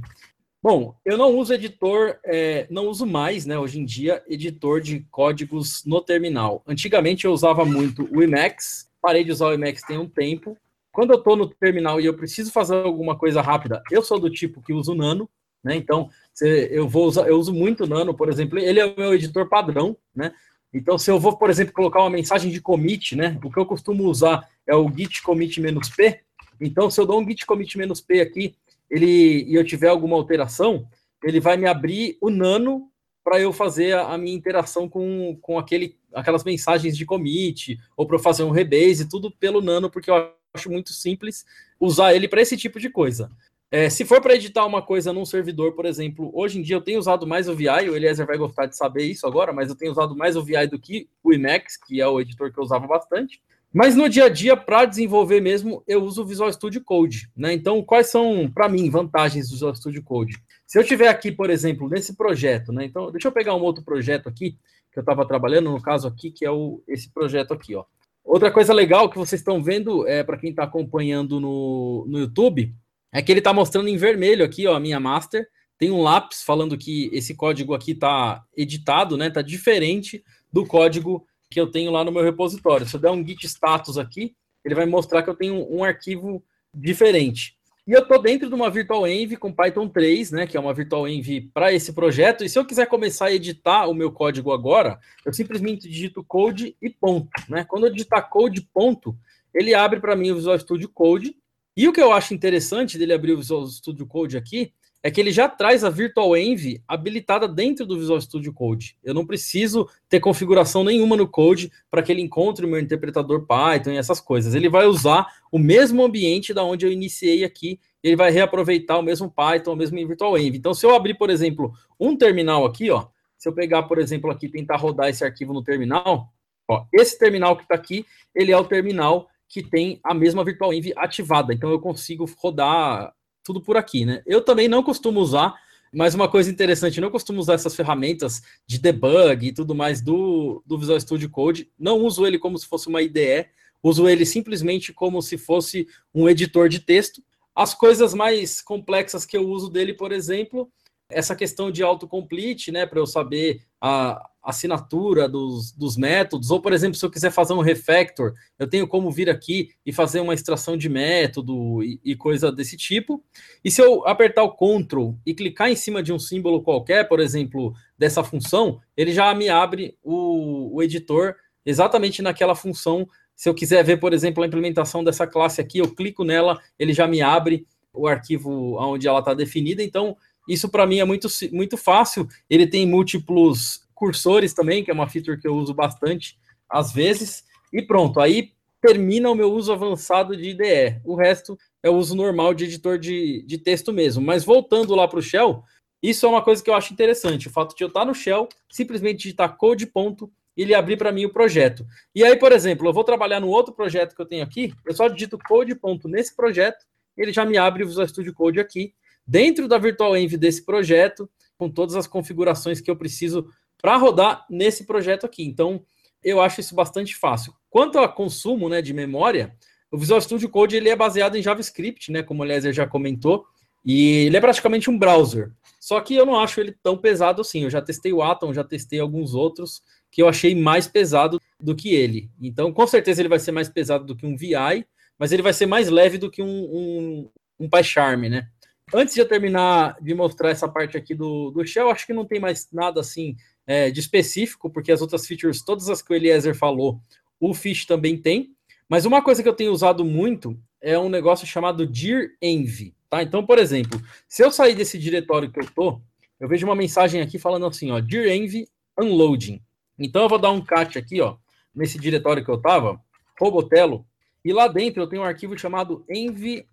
Bom, 0.61 0.95
eu 1.05 1.17
não 1.17 1.37
uso 1.37 1.53
editor, 1.53 2.17
é, 2.25 2.67
não 2.69 2.87
uso 2.87 3.05
mais, 3.05 3.45
né, 3.45 3.57
hoje 3.57 3.79
em 3.79 3.85
dia, 3.85 4.21
editor 4.27 4.81
de 4.81 4.99
códigos 5.11 5.85
no 5.85 6.01
terminal. 6.01 6.61
Antigamente 6.67 7.23
eu 7.23 7.31
usava 7.31 7.63
muito 7.63 8.09
o 8.11 8.21
Emacs, 8.21 8.86
parei 9.01 9.23
de 9.23 9.31
usar 9.31 9.47
o 9.47 9.53
Emacs 9.53 9.83
tem 9.83 9.97
um 9.97 10.09
tempo, 10.09 10.57
quando 10.91 11.11
eu 11.11 11.17
estou 11.17 11.35
no 11.35 11.47
terminal 11.47 12.01
e 12.01 12.05
eu 12.05 12.13
preciso 12.15 12.51
fazer 12.51 12.75
alguma 12.75 13.15
coisa 13.17 13.41
rápida, 13.41 13.81
eu 13.91 14.01
sou 14.01 14.19
do 14.19 14.29
tipo 14.29 14.61
que 14.61 14.73
uso 14.73 14.95
Nano, 14.95 15.29
né? 15.63 15.75
Então, 15.75 16.09
eu 16.41 16.87
vou 16.87 17.05
usar, 17.05 17.27
eu 17.27 17.37
uso 17.37 17.53
muito 17.53 17.85
Nano, 17.85 18.13
por 18.13 18.29
exemplo, 18.29 18.57
ele 18.57 18.79
é 18.79 18.85
o 18.85 18.95
meu 18.97 19.13
editor 19.13 19.47
padrão, 19.47 19.95
né? 20.15 20.33
Então, 20.73 20.97
se 20.97 21.09
eu 21.09 21.19
vou, 21.19 21.37
por 21.37 21.49
exemplo, 21.49 21.73
colocar 21.73 22.01
uma 22.01 22.09
mensagem 22.09 22.51
de 22.51 22.61
commit, 22.61 23.15
né? 23.15 23.39
O 23.43 23.51
que 23.51 23.59
eu 23.59 23.65
costumo 23.65 24.03
usar 24.05 24.47
é 24.65 24.75
o 24.75 24.91
git 24.91 25.21
commit 25.21 25.59
"-p". 25.59 26.19
Então, 26.59 26.89
se 26.89 26.99
eu 26.99 27.05
dou 27.05 27.19
um 27.19 27.27
git 27.27 27.45
commit 27.45 27.77
"-p 27.77 28.21
aqui, 28.21 28.55
ele 28.89 29.43
e 29.43 29.55
eu 29.55 29.65
tiver 29.65 29.89
alguma 29.89 30.15
alteração, 30.15 30.87
ele 31.23 31.39
vai 31.39 31.57
me 31.57 31.67
abrir 31.67 32.17
o 32.21 32.29
Nano 32.29 32.89
para 33.23 33.39
eu 33.39 33.51
fazer 33.51 33.93
a, 33.93 34.13
a, 34.13 34.17
minha 34.17 34.35
interação 34.35 34.87
com, 34.87 35.37
com 35.41 35.59
aquele, 35.59 35.96
aquelas 36.13 36.43
mensagens 36.43 36.97
de 36.97 37.05
commit, 37.05 37.79
ou 37.95 38.05
para 38.05 38.19
fazer 38.19 38.43
um 38.43 38.51
rebase, 38.51 39.09
tudo 39.09 39.31
pelo 39.31 39.61
Nano, 39.61 39.89
porque 39.89 40.09
eu 40.09 40.31
acho 40.53 40.69
muito 40.69 40.93
simples 40.93 41.45
usar 41.79 42.13
ele 42.13 42.27
para 42.27 42.41
esse 42.41 42.57
tipo 42.57 42.79
de 42.79 42.89
coisa. 42.89 43.31
É, 43.69 43.89
se 43.89 44.05
for 44.05 44.21
para 44.21 44.35
editar 44.35 44.65
uma 44.65 44.81
coisa 44.81 45.11
num 45.11 45.25
servidor, 45.25 45.73
por 45.73 45.85
exemplo, 45.85 46.31
hoje 46.33 46.57
em 46.57 46.61
dia 46.61 46.77
eu 46.77 46.81
tenho 46.81 46.99
usado 46.99 47.27
mais 47.27 47.49
o 47.49 47.55
VI, 47.55 47.89
o 47.89 47.95
Eliezer 47.95 48.25
vai 48.25 48.37
gostar 48.37 48.65
de 48.65 48.77
saber 48.77 49.03
isso 49.03 49.27
agora, 49.27 49.51
mas 49.51 49.67
eu 49.67 49.75
tenho 49.75 49.91
usado 49.91 50.15
mais 50.15 50.37
o 50.37 50.43
VI 50.43 50.67
do 50.67 50.79
que 50.79 51.09
o 51.21 51.33
Emacs, 51.33 51.75
que 51.75 51.99
é 51.99 52.07
o 52.07 52.21
editor 52.21 52.51
que 52.51 52.57
eu 52.57 52.63
usava 52.63 52.87
bastante. 52.87 53.41
Mas 53.73 53.95
no 53.95 54.07
dia 54.07 54.25
a 54.25 54.29
dia, 54.29 54.55
para 54.55 54.85
desenvolver 54.85 55.41
mesmo, 55.41 55.83
eu 55.85 56.01
uso 56.01 56.21
o 56.21 56.25
Visual 56.25 56.51
Studio 56.51 56.81
Code. 56.81 57.29
Né? 57.35 57.53
Então, 57.53 57.83
quais 57.83 58.07
são, 58.07 58.49
para 58.49 58.69
mim, 58.69 58.89
vantagens 58.89 59.49
do 59.49 59.53
Visual 59.53 59.75
Studio 59.75 60.01
Code? 60.01 60.37
Se 60.65 60.79
eu 60.79 60.83
tiver 60.83 61.09
aqui, 61.09 61.31
por 61.31 61.49
exemplo, 61.49 61.89
nesse 61.89 62.15
projeto, 62.15 62.71
né? 62.71 62.85
Então, 62.85 63.11
deixa 63.11 63.27
eu 63.27 63.31
pegar 63.31 63.55
um 63.55 63.61
outro 63.61 63.83
projeto 63.83 64.27
aqui 64.27 64.57
que 64.97 64.99
eu 64.99 65.03
estava 65.03 65.27
trabalhando, 65.27 65.69
no 65.69 65.79
caso 65.79 66.07
aqui, 66.07 66.31
que 66.31 66.43
é 66.43 66.49
o, 66.49 66.81
esse 66.87 67.07
projeto 67.11 67.53
aqui, 67.53 67.75
ó. 67.75 67.85
Outra 68.23 68.51
coisa 68.51 68.73
legal 68.73 69.09
que 69.09 69.17
vocês 69.17 69.39
estão 69.39 69.61
vendo, 69.61 70.07
é, 70.07 70.23
para 70.23 70.37
quem 70.37 70.49
está 70.49 70.63
acompanhando 70.63 71.39
no, 71.39 72.05
no 72.07 72.19
YouTube, 72.19 72.73
é 73.13 73.21
que 73.21 73.31
ele 73.31 73.39
está 73.39 73.53
mostrando 73.53 73.87
em 73.87 73.95
vermelho 73.95 74.43
aqui, 74.43 74.65
ó, 74.65 74.75
a 74.75 74.79
minha 74.79 74.99
master. 74.99 75.47
Tem 75.77 75.91
um 75.91 76.01
lápis 76.01 76.43
falando 76.43 76.77
que 76.77 77.11
esse 77.13 77.35
código 77.35 77.75
aqui 77.75 77.91
está 77.91 78.43
editado, 78.55 79.15
né? 79.15 79.27
Está 79.27 79.43
diferente 79.43 80.23
do 80.51 80.65
código 80.65 81.25
que 81.49 81.61
eu 81.61 81.67
tenho 81.67 81.91
lá 81.91 82.03
no 82.03 82.11
meu 82.11 82.23
repositório. 82.23 82.87
Se 82.87 82.95
eu 82.95 82.99
der 82.99 83.11
um 83.11 83.25
git 83.25 83.45
status 83.45 83.97
aqui, 83.99 84.35
ele 84.65 84.73
vai 84.73 84.87
mostrar 84.87 85.21
que 85.21 85.29
eu 85.29 85.35
tenho 85.35 85.71
um 85.71 85.83
arquivo 85.83 86.43
diferente. 86.73 87.55
E 87.87 87.93
eu 87.93 88.01
estou 88.01 88.21
dentro 88.21 88.49
de 88.49 88.53
uma 88.53 88.69
Virtual 88.69 89.07
Env 89.07 89.37
com 89.37 89.53
Python 89.53 89.87
3, 89.87 90.31
né, 90.31 90.45
que 90.45 90.57
é 90.57 90.59
uma 90.59 90.73
Virtual 90.73 91.07
Env 91.07 91.49
para 91.53 91.71
esse 91.71 91.93
projeto. 91.93 92.43
E 92.43 92.49
se 92.49 92.59
eu 92.59 92.65
quiser 92.65 92.85
começar 92.85 93.27
a 93.27 93.33
editar 93.33 93.87
o 93.87 93.93
meu 93.93 94.11
código 94.11 94.51
agora, 94.51 94.99
eu 95.25 95.31
simplesmente 95.31 95.87
digito 95.87 96.21
code 96.21 96.75
e 96.81 96.89
ponto. 96.89 97.29
Né? 97.47 97.63
Quando 97.63 97.85
eu 97.85 97.91
digitar 97.93 98.29
code 98.29 98.61
ponto, 98.73 99.17
ele 99.53 99.73
abre 99.73 100.01
para 100.01 100.17
mim 100.17 100.31
o 100.31 100.35
Visual 100.35 100.59
Studio 100.59 100.89
Code. 100.89 101.37
E 101.77 101.87
o 101.87 101.93
que 101.93 102.01
eu 102.01 102.11
acho 102.11 102.33
interessante 102.33 102.97
dele 102.97 103.13
abrir 103.13 103.31
o 103.31 103.37
Visual 103.37 103.65
Studio 103.67 104.05
Code 104.05 104.35
aqui 104.35 104.73
é 105.03 105.11
que 105.11 105.21
ele 105.21 105.31
já 105.31 105.47
traz 105.47 105.83
a 105.83 105.89
Virtual 105.89 106.35
Env 106.35 106.81
habilitada 106.87 107.47
dentro 107.47 107.85
do 107.85 107.97
Visual 107.97 108.19
Studio 108.19 108.51
Code. 108.51 108.97
Eu 109.03 109.13
não 109.13 109.25
preciso 109.25 109.87
ter 110.09 110.19
configuração 110.19 110.83
nenhuma 110.83 111.15
no 111.15 111.27
code 111.27 111.71
para 111.89 112.01
que 112.01 112.11
ele 112.11 112.21
encontre 112.21 112.65
o 112.65 112.69
meu 112.69 112.79
interpretador 112.79 113.45
Python 113.45 113.91
e 113.91 113.97
essas 113.97 114.19
coisas. 114.19 114.55
Ele 114.55 114.69
vai 114.69 114.85
usar 114.85 115.27
o 115.51 115.59
mesmo 115.59 116.03
ambiente 116.03 116.53
da 116.53 116.63
onde 116.63 116.85
eu 116.85 116.91
iniciei 116.91 117.43
aqui, 117.43 117.79
ele 118.03 118.15
vai 118.15 118.31
reaproveitar 118.31 118.97
o 118.97 119.03
mesmo 119.03 119.29
Python, 119.29 119.73
o 119.73 119.75
mesmo 119.75 119.97
Virtual 120.07 120.37
Env. 120.37 120.55
Então, 120.55 120.73
se 120.73 120.85
eu 120.85 120.95
abrir, 120.95 121.15
por 121.15 121.29
exemplo, 121.29 121.73
um 121.99 122.15
terminal 122.15 122.65
aqui, 122.65 122.89
ó, 122.89 123.07
se 123.37 123.47
eu 123.47 123.53
pegar, 123.53 123.83
por 123.83 123.99
exemplo, 123.99 124.31
aqui 124.31 124.49
tentar 124.49 124.77
rodar 124.77 125.09
esse 125.09 125.23
arquivo 125.23 125.53
no 125.53 125.63
terminal, 125.63 126.33
ó, 126.67 126.85
esse 126.91 127.17
terminal 127.17 127.55
que 127.55 127.63
está 127.63 127.75
aqui, 127.75 128.05
ele 128.33 128.51
é 128.51 128.57
o 128.57 128.63
terminal 128.63 129.27
que 129.47 129.63
tem 129.63 129.99
a 130.03 130.13
mesma 130.13 130.43
Virtual 130.43 130.73
Env 130.73 130.91
ativada. 130.95 131.53
Então, 131.53 131.69
eu 131.69 131.79
consigo 131.79 132.25
rodar 132.37 133.13
tudo 133.47 133.61
por 133.61 133.77
aqui, 133.77 134.05
né? 134.05 134.21
Eu 134.25 134.41
também 134.41 134.67
não 134.67 134.83
costumo 134.83 135.21
usar, 135.21 135.55
mas 135.93 136.13
uma 136.13 136.27
coisa 136.27 136.51
interessante, 136.51 136.99
não 136.99 137.09
costumo 137.09 137.39
usar 137.39 137.53
essas 137.53 137.73
ferramentas 137.73 138.41
de 138.67 138.77
debug 138.77 139.47
e 139.47 139.53
tudo 139.53 139.73
mais 139.73 140.01
do, 140.01 140.61
do 140.65 140.77
Visual 140.77 140.99
Studio 140.99 141.29
Code. 141.29 141.71
Não 141.79 141.99
uso 141.99 142.27
ele 142.27 142.37
como 142.37 142.57
se 142.57 142.67
fosse 142.67 142.89
uma 142.89 143.01
IDE, 143.01 143.47
uso 143.81 144.09
ele 144.09 144.25
simplesmente 144.25 144.91
como 144.91 145.21
se 145.21 145.37
fosse 145.37 145.87
um 146.13 146.27
editor 146.27 146.67
de 146.67 146.81
texto. 146.81 147.23
As 147.55 147.73
coisas 147.73 148.13
mais 148.13 148.61
complexas 148.61 149.25
que 149.25 149.37
eu 149.37 149.47
uso 149.47 149.69
dele, 149.69 149.93
por 149.93 150.11
exemplo, 150.11 150.69
essa 151.09 151.33
questão 151.33 151.71
de 151.71 151.81
autocomplete, 151.81 152.69
né, 152.69 152.85
para 152.85 152.99
eu 152.99 153.07
saber 153.07 153.61
a 153.79 154.29
assinatura 154.47 155.27
dos, 155.27 155.73
dos 155.73 155.97
métodos, 155.97 156.51
ou, 156.51 156.61
por 156.61 156.71
exemplo, 156.71 156.97
se 156.97 157.05
eu 157.05 157.11
quiser 157.11 157.31
fazer 157.31 157.51
um 157.51 157.59
refactor, 157.59 158.33
eu 158.57 158.65
tenho 158.65 158.87
como 158.87 159.11
vir 159.11 159.29
aqui 159.29 159.71
e 159.85 159.91
fazer 159.91 160.21
uma 160.21 160.33
extração 160.33 160.77
de 160.77 160.87
método 160.87 161.83
e, 161.83 161.99
e 162.01 162.15
coisa 162.15 162.49
desse 162.49 162.77
tipo. 162.77 163.21
E 163.61 163.69
se 163.69 163.81
eu 163.81 164.07
apertar 164.07 164.43
o 164.43 164.55
Ctrl 164.55 165.15
e 165.25 165.33
clicar 165.33 165.69
em 165.69 165.75
cima 165.75 166.01
de 166.01 166.13
um 166.13 166.17
símbolo 166.17 166.63
qualquer, 166.63 167.09
por 167.09 167.19
exemplo, 167.19 167.73
dessa 167.97 168.23
função, 168.23 168.79
ele 168.95 169.11
já 169.11 169.35
me 169.35 169.49
abre 169.49 169.97
o, 170.01 170.77
o 170.77 170.81
editor 170.81 171.35
exatamente 171.65 172.21
naquela 172.21 172.55
função. 172.55 173.05
Se 173.35 173.49
eu 173.49 173.53
quiser 173.53 173.83
ver, 173.83 173.97
por 173.97 174.13
exemplo, 174.13 174.41
a 174.41 174.47
implementação 174.47 175.03
dessa 175.03 175.27
classe 175.27 175.59
aqui, 175.59 175.79
eu 175.79 175.93
clico 175.93 176.23
nela, 176.23 176.57
ele 176.79 176.93
já 176.93 177.05
me 177.05 177.21
abre 177.21 177.67
o 177.93 178.07
arquivo 178.07 178.77
onde 178.79 179.09
ela 179.09 179.19
está 179.19 179.33
definida. 179.33 179.83
Então, 179.83 180.15
isso 180.47 180.69
para 180.69 180.87
mim 180.87 180.99
é 180.99 181.03
muito, 181.03 181.27
muito 181.51 181.75
fácil. 181.75 182.25
Ele 182.49 182.65
tem 182.65 182.87
múltiplos 182.87 183.85
cursores 183.97 184.53
também, 184.53 184.83
que 184.83 184.91
é 184.91 184.93
uma 184.93 185.09
feature 185.09 185.39
que 185.39 185.47
eu 185.47 185.55
uso 185.55 185.73
bastante 185.73 186.37
às 186.69 186.91
vezes. 186.91 187.43
E 187.73 187.81
pronto, 187.81 188.19
aí 188.19 188.51
termina 188.79 189.29
o 189.29 189.35
meu 189.35 189.51
uso 189.51 189.73
avançado 189.73 190.37
de 190.37 190.49
IDE. 190.49 191.01
O 191.03 191.15
resto 191.15 191.57
é 191.81 191.89
o 191.89 191.95
uso 191.95 192.15
normal 192.15 192.53
de 192.53 192.65
editor 192.65 192.99
de, 192.99 193.43
de 193.45 193.57
texto 193.57 193.91
mesmo. 193.91 194.23
Mas 194.23 194.43
voltando 194.43 194.93
lá 194.93 195.07
para 195.07 195.19
o 195.19 195.21
Shell, 195.21 195.63
isso 196.01 196.25
é 196.25 196.29
uma 196.29 196.43
coisa 196.43 196.63
que 196.63 196.69
eu 196.69 196.75
acho 196.75 196.93
interessante. 196.93 197.47
O 197.47 197.51
fato 197.51 197.75
de 197.75 197.83
eu 197.83 197.87
estar 197.87 198.05
no 198.05 198.13
Shell, 198.13 198.47
simplesmente 198.69 199.23
digitar 199.23 199.57
code 199.57 199.87
ponto, 199.87 200.31
ele 200.55 200.73
abrir 200.73 200.97
para 200.97 201.11
mim 201.11 201.25
o 201.25 201.33
projeto. 201.33 201.85
E 202.13 202.23
aí, 202.23 202.35
por 202.35 202.51
exemplo, 202.51 202.87
eu 202.87 202.93
vou 202.93 203.03
trabalhar 203.03 203.39
no 203.39 203.47
outro 203.47 203.73
projeto 203.73 204.15
que 204.15 204.21
eu 204.21 204.25
tenho 204.25 204.43
aqui, 204.43 204.73
eu 204.85 204.93
só 204.93 205.07
digito 205.07 205.37
code 205.37 205.75
ponto 205.75 206.07
nesse 206.07 206.35
projeto, 206.35 206.85
ele 207.15 207.31
já 207.31 207.45
me 207.45 207.57
abre 207.57 207.83
o 207.83 207.87
Visual 207.87 208.07
Studio 208.07 208.33
Code 208.33 208.59
aqui, 208.59 208.93
dentro 209.25 209.67
da 209.67 209.77
Virtual 209.77 210.15
Env 210.17 210.35
desse 210.37 210.65
projeto, 210.65 211.29
com 211.57 211.69
todas 211.69 211.95
as 211.95 212.07
configurações 212.07 212.79
que 212.79 212.89
eu 212.89 212.95
preciso 212.95 213.49
para 213.81 213.97
rodar 213.97 214.45
nesse 214.49 214.85
projeto 214.85 215.25
aqui. 215.25 215.43
Então, 215.43 215.83
eu 216.23 216.41
acho 216.41 216.59
isso 216.59 216.75
bastante 216.75 217.15
fácil. 217.15 217.53
Quanto 217.69 217.99
a 217.99 218.07
consumo 218.07 218.69
né, 218.69 218.81
de 218.81 218.93
memória, 218.93 219.55
o 219.91 219.97
Visual 219.97 220.19
Studio 220.19 220.49
Code 220.49 220.75
ele 220.75 220.89
é 220.89 220.95
baseado 220.95 221.35
em 221.35 221.41
JavaScript, 221.41 222.11
né, 222.11 222.23
como 222.23 222.43
o 222.43 222.45
Lézer 222.45 222.73
já 222.73 222.87
comentou, 222.87 223.45
e 223.85 224.25
ele 224.25 224.37
é 224.37 224.41
praticamente 224.41 224.89
um 224.89 224.97
browser. 224.97 225.51
Só 225.79 226.01
que 226.01 226.15
eu 226.15 226.25
não 226.25 226.37
acho 226.37 226.59
ele 226.59 226.75
tão 226.83 226.97
pesado 226.97 227.41
assim. 227.41 227.63
Eu 227.63 227.69
já 227.69 227.81
testei 227.81 228.11
o 228.11 228.21
Atom, 228.21 228.53
já 228.53 228.63
testei 228.63 228.99
alguns 228.99 229.33
outros 229.33 229.81
que 230.11 230.21
eu 230.21 230.27
achei 230.27 230.53
mais 230.53 230.87
pesado 230.87 231.39
do 231.61 231.75
que 231.75 231.95
ele. 231.95 232.29
Então, 232.41 232.73
com 232.73 232.85
certeza 232.85 233.21
ele 233.21 233.29
vai 233.29 233.39
ser 233.39 233.51
mais 233.51 233.69
pesado 233.69 234.03
do 234.03 234.15
que 234.15 234.25
um 234.25 234.35
VI, 234.35 234.85
mas 235.17 235.31
ele 235.31 235.41
vai 235.41 235.53
ser 235.53 235.65
mais 235.65 235.89
leve 235.89 236.17
do 236.17 236.29
que 236.29 236.41
um, 236.41 236.47
um, 236.47 237.31
um 237.59 237.69
PyCharm, 237.69 238.27
né? 238.27 238.47
Antes 238.93 239.13
de 239.13 239.21
eu 239.21 239.27
terminar 239.27 239.97
de 240.01 240.13
mostrar 240.13 240.49
essa 240.49 240.67
parte 240.67 240.97
aqui 240.97 241.13
do, 241.13 241.51
do 241.51 241.65
Shell, 241.65 241.89
acho 241.89 242.05
que 242.05 242.13
não 242.13 242.25
tem 242.25 242.39
mais 242.39 242.67
nada 242.71 243.01
assim 243.01 243.35
é, 243.67 243.91
de 243.91 243.99
específico, 243.99 244.69
porque 244.69 244.91
as 244.91 245.01
outras 245.01 245.27
features, 245.27 245.61
todas 245.61 245.89
as 245.89 246.01
que 246.01 246.13
o 246.13 246.15
Eliezer 246.15 246.55
falou, 246.55 247.01
o 247.39 247.53
Fish 247.53 247.85
também 247.85 248.17
tem. 248.17 248.55
Mas 248.87 249.05
uma 249.05 249.21
coisa 249.21 249.43
que 249.43 249.49
eu 249.49 249.53
tenho 249.53 249.73
usado 249.73 250.05
muito 250.05 250.57
é 250.81 250.97
um 250.97 251.09
negócio 251.09 251.45
chamado 251.45 251.85
dir 251.85 252.37
env, 252.41 252.93
tá? 253.09 253.21
Então, 253.21 253.45
por 253.45 253.59
exemplo, 253.59 254.01
se 254.27 254.43
eu 254.43 254.49
sair 254.49 254.73
desse 254.73 254.97
diretório 254.97 255.51
que 255.51 255.59
eu 255.59 255.69
tô, 255.69 256.01
eu 256.39 256.47
vejo 256.47 256.65
uma 256.65 256.75
mensagem 256.75 257.21
aqui 257.21 257.37
falando 257.37 257.65
assim, 257.65 257.91
ó, 257.91 257.99
dir 257.99 258.27
env 258.27 258.65
unloading. 258.97 259.61
Então 259.99 260.23
eu 260.23 260.29
vou 260.29 260.39
dar 260.39 260.51
um 260.51 260.63
cat 260.63 260.97
aqui, 260.97 261.19
ó, 261.19 261.35
nesse 261.75 261.99
diretório 261.99 262.45
que 262.45 262.49
eu 262.49 262.61
tava, 262.61 263.01
Robotelo, 263.39 264.05
e 264.45 264.53
lá 264.53 264.67
dentro 264.67 265.01
eu 265.01 265.07
tenho 265.07 265.23
um 265.23 265.25
arquivo 265.25 265.57
chamado 265.57 266.05
envrc. 266.09 266.65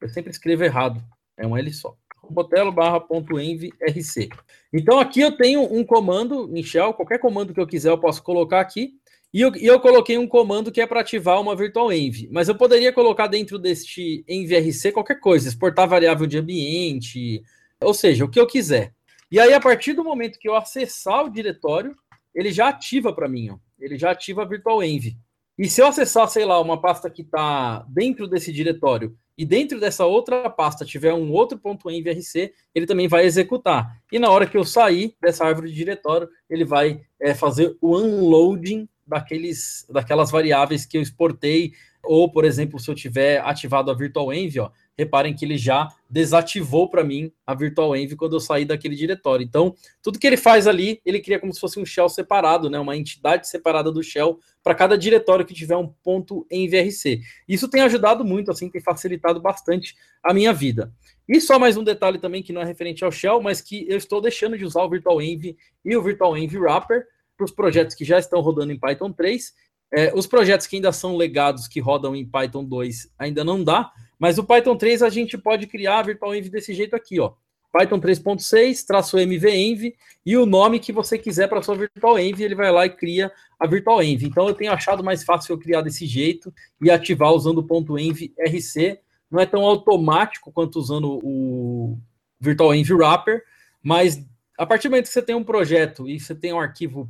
Eu 0.00 0.08
sempre 0.08 0.30
escrevo 0.30 0.64
errado, 0.64 1.02
é 1.36 1.46
um 1.46 1.56
L 1.56 1.72
só. 1.72 1.96
Robotelo 2.28 2.72
barra 2.72 3.00
ponto 3.00 3.38
envrc. 3.38 4.28
Então 4.72 4.98
aqui 4.98 5.20
eu 5.20 5.36
tenho 5.36 5.62
um 5.62 5.84
comando 5.84 6.50
em 6.56 6.62
shell, 6.62 6.92
qualquer 6.94 7.18
comando 7.18 7.54
que 7.54 7.60
eu 7.60 7.66
quiser 7.66 7.90
eu 7.90 7.98
posso 7.98 8.22
colocar 8.22 8.60
aqui, 8.60 8.94
e 9.32 9.40
eu, 9.40 9.54
e 9.56 9.66
eu 9.66 9.80
coloquei 9.80 10.16
um 10.16 10.28
comando 10.28 10.70
que 10.70 10.80
é 10.80 10.86
para 10.86 11.00
ativar 11.00 11.40
uma 11.40 11.56
virtual 11.56 11.92
env, 11.92 12.28
mas 12.30 12.48
eu 12.48 12.56
poderia 12.56 12.92
colocar 12.92 13.26
dentro 13.26 13.58
deste 13.58 14.24
envrc 14.28 14.92
qualquer 14.92 15.18
coisa, 15.20 15.48
exportar 15.48 15.88
variável 15.88 16.26
de 16.26 16.38
ambiente, 16.38 17.42
ou 17.80 17.92
seja, 17.92 18.24
o 18.24 18.30
que 18.30 18.38
eu 18.38 18.46
quiser. 18.46 18.94
E 19.30 19.40
aí, 19.40 19.52
a 19.52 19.60
partir 19.60 19.94
do 19.94 20.04
momento 20.04 20.38
que 20.38 20.48
eu 20.48 20.54
acessar 20.54 21.24
o 21.24 21.30
diretório, 21.30 21.96
ele 22.32 22.52
já 22.52 22.68
ativa 22.68 23.12
para 23.12 23.28
mim, 23.28 23.50
ó. 23.50 23.56
ele 23.80 23.98
já 23.98 24.12
ativa 24.12 24.42
a 24.42 24.46
virtual 24.46 24.82
env. 24.82 25.16
E 25.58 25.68
se 25.68 25.80
eu 25.80 25.86
acessar, 25.86 26.28
sei 26.28 26.44
lá, 26.44 26.60
uma 26.60 26.80
pasta 26.80 27.10
que 27.10 27.22
está 27.22 27.84
dentro 27.88 28.28
desse 28.28 28.52
diretório 28.52 29.16
e 29.36 29.44
dentro 29.44 29.80
dessa 29.80 30.06
outra 30.06 30.48
pasta 30.48 30.84
tiver 30.84 31.12
um 31.12 31.32
outro 31.32 31.58
ponto 31.58 31.90
.envrc, 31.90 32.52
ele 32.74 32.86
também 32.86 33.08
vai 33.08 33.24
executar. 33.24 34.00
E 34.12 34.18
na 34.18 34.30
hora 34.30 34.46
que 34.46 34.56
eu 34.56 34.64
sair 34.64 35.16
dessa 35.20 35.44
árvore 35.44 35.70
de 35.70 35.74
diretório, 35.74 36.28
ele 36.48 36.64
vai 36.64 37.00
é, 37.20 37.34
fazer 37.34 37.76
o 37.80 37.96
unloading 37.96 38.88
daqueles, 39.06 39.86
daquelas 39.90 40.30
variáveis 40.30 40.86
que 40.86 40.96
eu 40.96 41.02
exportei, 41.02 41.72
ou, 42.06 42.30
por 42.30 42.44
exemplo, 42.44 42.78
se 42.78 42.90
eu 42.90 42.94
tiver 42.94 43.40
ativado 43.40 43.90
a 43.90 43.94
Virtual 43.94 44.32
Env, 44.32 44.58
ó, 44.60 44.70
reparem 44.96 45.34
que 45.34 45.44
ele 45.44 45.58
já 45.58 45.88
desativou 46.08 46.88
para 46.88 47.02
mim 47.02 47.32
a 47.46 47.54
Virtual 47.54 47.96
Env 47.96 48.14
quando 48.16 48.34
eu 48.34 48.40
saí 48.40 48.64
daquele 48.64 48.94
diretório. 48.94 49.44
Então, 49.44 49.74
tudo 50.02 50.18
que 50.18 50.26
ele 50.26 50.36
faz 50.36 50.66
ali, 50.66 51.00
ele 51.04 51.20
cria 51.20 51.38
como 51.38 51.52
se 51.52 51.60
fosse 51.60 51.80
um 51.80 51.84
shell 51.84 52.08
separado, 52.08 52.70
né, 52.70 52.78
uma 52.78 52.96
entidade 52.96 53.48
separada 53.48 53.90
do 53.90 54.02
shell 54.02 54.38
para 54.62 54.74
cada 54.74 54.96
diretório 54.96 55.44
que 55.44 55.54
tiver 55.54 55.76
um 55.76 55.88
ponto 55.88 56.46
envrc. 56.50 57.20
Isso 57.48 57.68
tem 57.68 57.82
ajudado 57.82 58.24
muito, 58.24 58.50
assim, 58.50 58.70
tem 58.70 58.80
facilitado 58.80 59.40
bastante 59.40 59.94
a 60.22 60.32
minha 60.32 60.52
vida. 60.52 60.92
E 61.28 61.40
só 61.40 61.58
mais 61.58 61.76
um 61.76 61.82
detalhe 61.82 62.18
também 62.18 62.42
que 62.42 62.52
não 62.52 62.60
é 62.60 62.64
referente 62.64 63.04
ao 63.04 63.10
shell, 63.10 63.40
mas 63.40 63.60
que 63.60 63.86
eu 63.88 63.96
estou 63.96 64.20
deixando 64.20 64.56
de 64.56 64.64
usar 64.64 64.82
o 64.82 64.90
Virtual 64.90 65.20
Env 65.20 65.56
e 65.84 65.96
o 65.96 66.02
Virtual 66.02 66.36
Env 66.36 66.56
Wrapper, 66.56 67.06
para 67.36 67.44
os 67.44 67.50
projetos 67.50 67.94
que 67.94 68.04
já 68.04 68.18
estão 68.18 68.40
rodando 68.40 68.72
em 68.72 68.78
Python 68.78 69.12
3. 69.12 69.52
É, 69.96 70.12
os 70.14 70.26
projetos 70.26 70.66
que 70.66 70.76
ainda 70.76 70.92
são 70.92 71.16
legados, 71.16 71.68
que 71.68 71.78
rodam 71.78 72.16
em 72.16 72.26
Python 72.26 72.64
2, 72.64 73.12
ainda 73.16 73.44
não 73.44 73.62
dá, 73.62 73.92
mas 74.18 74.38
o 74.38 74.44
Python 74.44 74.76
3 74.76 75.02
a 75.02 75.08
gente 75.08 75.38
pode 75.38 75.66
criar 75.68 76.00
a 76.00 76.02
Virtual 76.02 76.34
Env 76.34 76.48
desse 76.48 76.74
jeito 76.74 76.96
aqui, 76.96 77.20
ó. 77.20 77.32
Python 77.72 78.00
3.6, 78.00 78.86
traço 78.86 79.18
mvenv, 79.18 79.94
e 80.24 80.36
o 80.36 80.46
nome 80.46 80.78
que 80.78 80.92
você 80.92 81.18
quiser 81.18 81.48
para 81.48 81.60
sua 81.60 81.74
Virtual 81.74 82.18
Env, 82.18 82.40
ele 82.40 82.54
vai 82.54 82.70
lá 82.70 82.86
e 82.86 82.90
cria 82.90 83.32
a 83.58 83.66
Virtual 83.66 84.00
Env. 84.00 84.22
Então 84.22 84.46
eu 84.46 84.54
tenho 84.54 84.72
achado 84.72 85.02
mais 85.02 85.24
fácil 85.24 85.52
eu 85.52 85.58
criar 85.58 85.80
desse 85.80 86.06
jeito 86.06 86.54
e 86.80 86.88
ativar 86.88 87.32
usando 87.32 87.58
o 87.58 87.66
ponto 87.66 87.98
.env 87.98 88.32
rc. 88.38 88.98
Não 89.28 89.40
é 89.40 89.46
tão 89.46 89.62
automático 89.64 90.52
quanto 90.52 90.78
usando 90.78 91.18
o 91.22 91.98
Virtual 92.38 92.72
Env 92.72 92.90
Wrapper, 92.92 93.42
mas 93.82 94.24
a 94.56 94.64
partir 94.64 94.88
do 94.88 94.92
momento 94.92 95.06
que 95.06 95.12
você 95.12 95.22
tem 95.22 95.34
um 95.34 95.42
projeto 95.42 96.08
e 96.08 96.18
você 96.18 96.34
tem 96.34 96.52
um 96.52 96.60
arquivo 96.60 97.08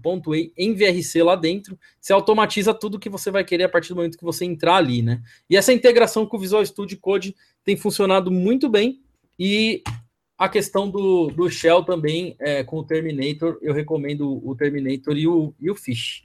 .envrc 0.56 1.22
lá 1.22 1.36
dentro, 1.36 1.78
você 2.00 2.12
automatiza 2.12 2.72
tudo 2.72 2.98
que 2.98 3.10
você 3.10 3.30
vai 3.30 3.44
querer 3.44 3.64
a 3.64 3.68
partir 3.68 3.90
do 3.90 3.96
momento 3.96 4.16
que 4.16 4.24
você 4.24 4.44
entrar 4.44 4.76
ali, 4.76 5.02
né? 5.02 5.22
E 5.48 5.56
essa 5.56 5.72
integração 5.72 6.26
com 6.26 6.36
o 6.36 6.40
Visual 6.40 6.64
Studio 6.64 6.98
Code 6.98 7.34
tem 7.62 7.76
funcionado 7.76 8.30
muito 8.30 8.68
bem 8.68 9.02
e 9.38 9.82
a 10.38 10.48
questão 10.48 10.90
do, 10.90 11.28
do 11.28 11.48
Shell 11.50 11.84
também 11.84 12.34
é, 12.40 12.64
com 12.64 12.78
o 12.78 12.84
Terminator, 12.84 13.58
eu 13.62 13.72
recomendo 13.72 14.40
o 14.46 14.54
Terminator 14.56 15.16
e 15.16 15.28
o, 15.28 15.54
e 15.60 15.70
o 15.70 15.76
Fish. 15.76 16.22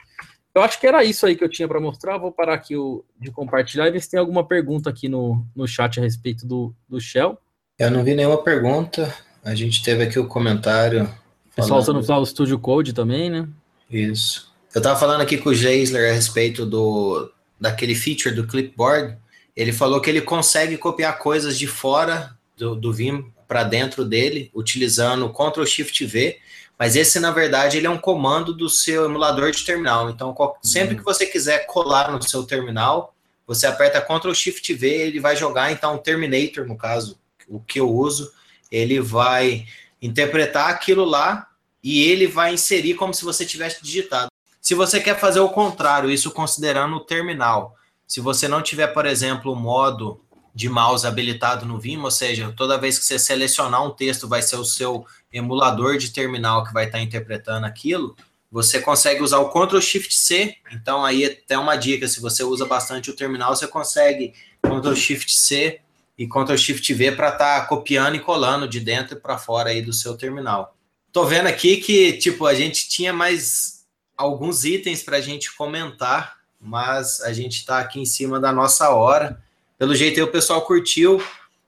Eu 0.54 0.64
acho 0.64 0.80
que 0.80 0.88
era 0.88 1.04
isso 1.04 1.26
aí 1.26 1.36
que 1.36 1.44
eu 1.44 1.50
tinha 1.50 1.68
para 1.68 1.80
mostrar. 1.80 2.18
Vou 2.18 2.32
parar 2.32 2.56
aqui 2.56 2.76
o, 2.76 3.06
de 3.20 3.32
compartilhar 3.32 3.88
e 3.88 3.92
ver 3.92 4.02
se 4.02 4.10
tem 4.10 4.20
alguma 4.20 4.46
pergunta 4.48 4.90
aqui 4.90 5.08
no, 5.08 5.46
no 5.56 5.68
chat 5.68 6.00
a 6.00 6.04
respeito 6.04 6.46
do, 6.46 6.74
do 6.88 7.00
Shell. 7.00 7.38
Eu 7.78 7.92
não 7.92 8.04
vi 8.04 8.16
nenhuma 8.16 8.44
pergunta. 8.44 9.14
A 9.44 9.56
gente 9.56 9.84
teve 9.84 10.04
aqui 10.04 10.20
o 10.20 10.28
comentário. 10.28 11.10
Pessoal 11.56 11.80
usando 11.80 12.00
o 12.00 12.26
Studio 12.26 12.60
Code 12.60 12.94
também, 12.94 13.30
né? 13.30 13.48
Isso. 13.90 14.52
Eu 14.74 14.80
estava 14.80 15.00
falando 15.00 15.22
aqui 15.22 15.38
com 15.38 15.50
o 15.50 15.54
Geisler 15.54 16.12
a 16.12 16.14
respeito 16.14 16.66
do 16.66 17.32
daquele 17.60 17.96
feature 17.96 18.34
do 18.34 18.48
clipboard. 18.48 19.18
Ele 19.56 19.74
falou 19.74 20.00
que 20.00 20.10
ele 20.10 20.22
consegue 20.22 20.78
copiar 20.78 21.18
coisas 21.20 21.58
de 21.58 21.68
fora 21.68 22.38
do, 22.56 22.76
do 22.76 22.94
Vim 22.94 23.32
para 23.48 23.64
dentro 23.64 24.06
dele, 24.06 24.52
utilizando 24.54 25.30
Ctrl 25.34 25.66
Shift 25.66 26.06
V, 26.06 26.38
mas 26.78 26.96
esse, 26.96 27.20
na 27.20 27.32
verdade, 27.32 27.78
ele 27.78 27.88
é 27.88 27.90
um 27.90 27.98
comando 27.98 28.54
do 28.54 28.70
seu 28.70 29.06
emulador 29.06 29.52
de 29.52 29.66
terminal. 29.66 30.10
Então, 30.10 30.36
sempre 30.62 30.96
que 30.96 31.04
você 31.04 31.26
quiser 31.26 31.66
colar 31.66 32.12
no 32.12 32.22
seu 32.22 32.44
terminal, 32.44 33.14
você 33.46 33.66
aperta 33.66 34.00
Ctrl 34.00 34.34
Shift 34.34 34.74
V, 34.74 34.88
ele 34.88 35.20
vai 35.20 35.36
jogar, 35.36 35.72
então, 35.72 35.98
Terminator, 35.98 36.66
no 36.66 36.78
caso, 36.78 37.20
o 37.48 37.60
que 37.60 37.80
eu 37.80 37.92
uso, 37.92 38.32
ele 38.72 39.00
vai 39.00 39.66
interpretar 40.02 40.70
aquilo 40.70 41.06
lá 41.06 41.48
e 41.84 42.04
ele 42.04 42.28
vai 42.28 42.54
inserir 42.54 42.96
como 42.96 43.14
se 43.14 43.24
você 43.24 43.46
tivesse 43.46 43.84
digitado. 43.84 44.30
Se 44.62 44.76
você 44.76 45.00
quer 45.00 45.20
fazer 45.20 45.40
o 45.40 45.50
contrário, 45.50 46.10
isso 46.10 46.32
considerando 46.32 46.98
o 46.98 47.00
terminal, 47.00 47.76
se 48.06 48.20
você 48.20 48.48
não 48.48 48.62
tiver, 48.62 48.88
por 48.88 49.06
exemplo, 49.06 49.54
o 49.54 49.56
modo 49.56 50.22
de 50.54 50.68
mouse 50.68 51.08
habilitado 51.08 51.66
no 51.66 51.80
Vim, 51.80 51.98
ou 51.98 52.12
seja, 52.12 52.54
toda 52.56 52.78
vez 52.78 53.00
que 53.00 53.06
você 53.06 53.18
selecionar 53.18 53.86
um 53.86 53.92
texto, 53.92 54.28
vai 54.28 54.42
ser 54.42 54.58
o 54.58 54.66
seu 54.66 55.06
emulador 55.32 55.98
de 55.98 56.12
terminal 56.12 56.64
que 56.64 56.74
vai 56.74 56.86
estar 56.86 57.00
interpretando 57.00 57.66
aquilo, 57.66 58.16
você 58.52 58.82
consegue 58.82 59.22
usar 59.22 59.38
o 59.38 59.50
Ctrl 59.50 59.80
Shift 59.80 60.16
C. 60.18 60.56
Então, 60.72 61.06
aí 61.06 61.24
até 61.24 61.58
uma 61.58 61.76
dica: 61.76 62.08
se 62.08 62.20
você 62.20 62.44
usa 62.44 62.66
bastante 62.66 63.12
o 63.12 63.16
terminal, 63.16 63.56
você 63.56 63.68
consegue 63.68 64.34
Ctrl 64.62 64.96
Shift 64.96 65.36
C 65.38 65.80
e 66.20 66.28
Ctrl 66.28 66.58
Shift 66.58 66.94
V 66.94 67.14
para 67.14 67.30
estar 67.30 67.62
tá 67.62 67.66
copiando 67.66 68.16
e 68.16 68.20
colando 68.20 68.68
de 68.68 68.82
dentro 68.82 69.16
para 69.16 69.38
fora 69.38 69.70
aí 69.70 69.82
do 69.82 69.94
seu 69.94 70.18
terminal. 70.18 70.76
Tô 71.14 71.26
vendo 71.26 71.48
aqui 71.48 71.78
que 71.78 72.12
tipo 72.12 72.46
a 72.46 72.54
gente 72.54 72.90
tinha 72.90 73.14
mais 73.14 73.86
alguns 74.18 74.66
itens 74.66 75.02
para 75.02 75.16
a 75.16 75.22
gente 75.22 75.56
comentar, 75.56 76.36
mas 76.60 77.22
a 77.22 77.32
gente 77.32 77.60
está 77.60 77.80
aqui 77.80 78.02
em 78.02 78.06
cima 78.06 78.38
da 78.38 78.52
nossa 78.52 78.90
hora. 78.90 79.42
Pelo 79.78 79.96
jeito 79.96 80.20
aí 80.20 80.24
o 80.24 80.32
pessoal 80.32 80.62
curtiu. 80.64 81.24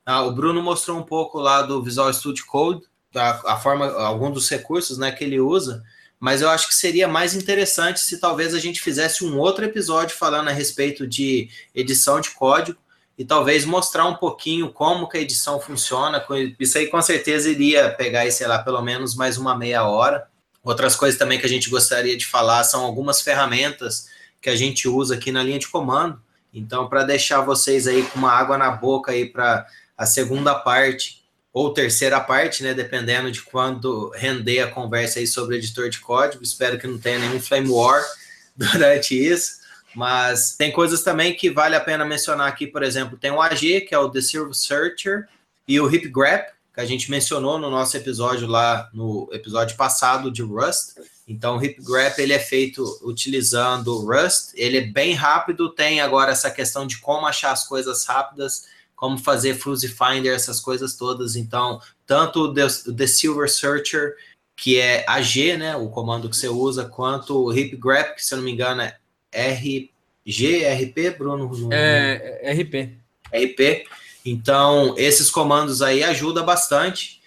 Ah, 0.06 0.22
o 0.24 0.34
Bruno 0.34 0.62
mostrou 0.62 1.00
um 1.00 1.04
pouco 1.04 1.40
lá 1.40 1.62
do 1.62 1.82
Visual 1.82 2.12
Studio 2.12 2.46
Code, 2.46 2.82
a, 3.16 3.54
a 3.54 3.58
forma, 3.58 3.90
algum 3.90 4.30
dos 4.30 4.50
recursos, 4.50 4.98
né, 4.98 5.14
que 5.14 5.24
ele 5.24 5.40
usa. 5.40 5.82
Mas 6.20 6.42
eu 6.42 6.50
acho 6.50 6.68
que 6.68 6.76
seria 6.76 7.08
mais 7.08 7.34
interessante 7.34 8.02
se 8.02 8.20
talvez 8.20 8.54
a 8.54 8.60
gente 8.60 8.82
fizesse 8.82 9.24
um 9.24 9.40
outro 9.40 9.64
episódio 9.64 10.18
falando 10.18 10.50
a 10.50 10.52
respeito 10.52 11.08
de 11.08 11.50
edição 11.74 12.20
de 12.20 12.32
código 12.32 12.81
e 13.22 13.26
talvez 13.26 13.66
mostrar 13.66 14.08
um 14.08 14.16
pouquinho 14.16 14.72
como 14.72 15.08
que 15.08 15.16
a 15.16 15.22
edição 15.22 15.60
funciona. 15.60 16.26
Isso 16.60 16.80
aí 16.80 16.88
com 16.88 17.00
certeza 17.04 17.52
iria 17.52 17.92
pegar, 17.92 18.30
sei 18.32 18.48
lá, 18.48 18.58
pelo 18.58 18.82
menos 18.82 19.14
mais 19.14 19.38
uma 19.38 19.56
meia 19.56 19.84
hora. 19.88 20.26
Outras 20.64 20.96
coisas 20.96 21.20
também 21.20 21.40
que 21.40 21.46
a 21.46 21.50
gente 21.50 21.70
gostaria 21.70 22.18
de 22.18 22.26
falar 22.26 22.64
são 22.64 22.84
algumas 22.84 23.22
ferramentas 23.22 24.08
que 24.42 24.50
a 24.50 24.56
gente 24.56 24.88
usa 24.88 25.14
aqui 25.14 25.32
na 25.32 25.44
linha 25.44 25.60
de 25.60 25.68
comando. 25.68 26.20
Então, 26.52 26.90
para 26.90 27.04
deixar 27.04 27.42
vocês 27.42 27.86
aí 27.86 28.02
com 28.02 28.18
uma 28.18 28.32
água 28.32 28.58
na 28.58 28.72
boca 28.72 29.12
aí 29.12 29.28
para 29.28 29.68
a 29.96 30.08
segunda 30.08 30.56
parte 30.56 31.22
ou 31.54 31.72
terceira 31.72 32.20
parte, 32.20 32.64
né, 32.64 32.74
dependendo 32.74 33.32
de 33.32 33.44
quando 33.44 34.10
render 34.16 34.62
a 34.62 34.72
conversa 34.72 35.20
aí 35.20 35.28
sobre 35.28 35.58
editor 35.58 35.92
de 35.92 36.00
código. 36.00 36.44
Espero 36.44 36.80
que 36.80 36.88
não 36.88 36.98
tenha 36.98 37.20
nenhum 37.20 37.40
flame 37.40 37.70
war 37.70 38.04
durante 38.58 39.14
isso. 39.14 39.61
Mas 39.96 40.56
tem 40.56 40.72
coisas 40.72 41.04
também 41.04 41.36
que 41.36 41.50
vale 41.50 41.76
a 41.76 41.82
pena 41.82 42.06
mencionar 42.06 42.48
aqui, 42.48 42.66
por 42.66 42.84
exemplo, 42.84 43.18
tem 43.18 43.32
o 43.32 43.42
AG, 43.42 43.82
que 43.82 43.94
é 43.94 44.00
o 44.00 44.10
The 44.10 44.22
Silver 44.22 44.54
Searcher, 44.54 45.28
e 45.68 45.80
o 45.80 45.94
HipGraph, 45.94 46.50
que 46.74 46.80
a 46.80 46.86
gente 46.86 47.12
mencionou 47.12 47.60
no 47.60 47.70
nosso 47.70 47.98
episódio 47.98 48.48
lá, 48.48 48.90
no 48.94 49.30
episódio 49.32 49.76
passado 49.76 50.32
de 50.32 50.42
Rust. 50.42 50.98
Então, 51.28 51.58
o 51.58 51.64
HipGraph, 51.64 52.18
ele 52.20 52.34
é 52.34 52.40
feito 52.40 52.84
utilizando 53.04 54.06
Rust, 54.06 54.52
ele 54.56 54.78
é 54.78 54.82
bem 54.82 55.14
rápido, 55.14 55.70
tem 55.70 56.02
agora 56.02 56.32
essa 56.32 56.50
questão 56.50 56.88
de 56.88 56.98
como 57.00 57.26
achar 57.28 57.52
as 57.52 57.68
coisas 57.68 58.06
rápidas, 58.06 58.66
como 58.96 59.18
fazer 59.18 59.56
Fuzzy 59.56 59.88
Finder, 59.88 60.34
essas 60.34 60.60
coisas 60.60 60.96
todas. 60.96 61.36
Então, 61.36 61.82
tanto 62.06 62.42
o 62.42 62.54
The, 62.54 62.68
The 62.96 63.08
Silver 63.08 63.50
Searcher, 63.50 64.16
que 64.56 64.80
é 64.80 65.04
AG, 65.08 65.58
né, 65.58 65.76
o 65.76 65.90
comando 65.90 66.30
que 66.30 66.38
você 66.38 66.48
usa, 66.48 66.86
quanto 66.86 67.46
o 67.46 67.52
HipGraph, 67.52 68.16
que 68.16 68.24
se 68.24 68.34
eu 68.34 68.38
não 68.38 68.46
me 68.46 68.52
engano 68.52 68.82
é 68.82 68.96
RG, 69.32 70.66
RP, 70.66 71.18
Bruno? 71.18 71.70
É, 71.72 72.54
RP. 72.54 72.98
RP. 73.34 73.86
Então, 74.26 74.94
esses 74.98 75.32
comandos 75.32 75.82
aí 75.82 76.04
ajudam 76.04 76.46
bastante. 76.46 77.22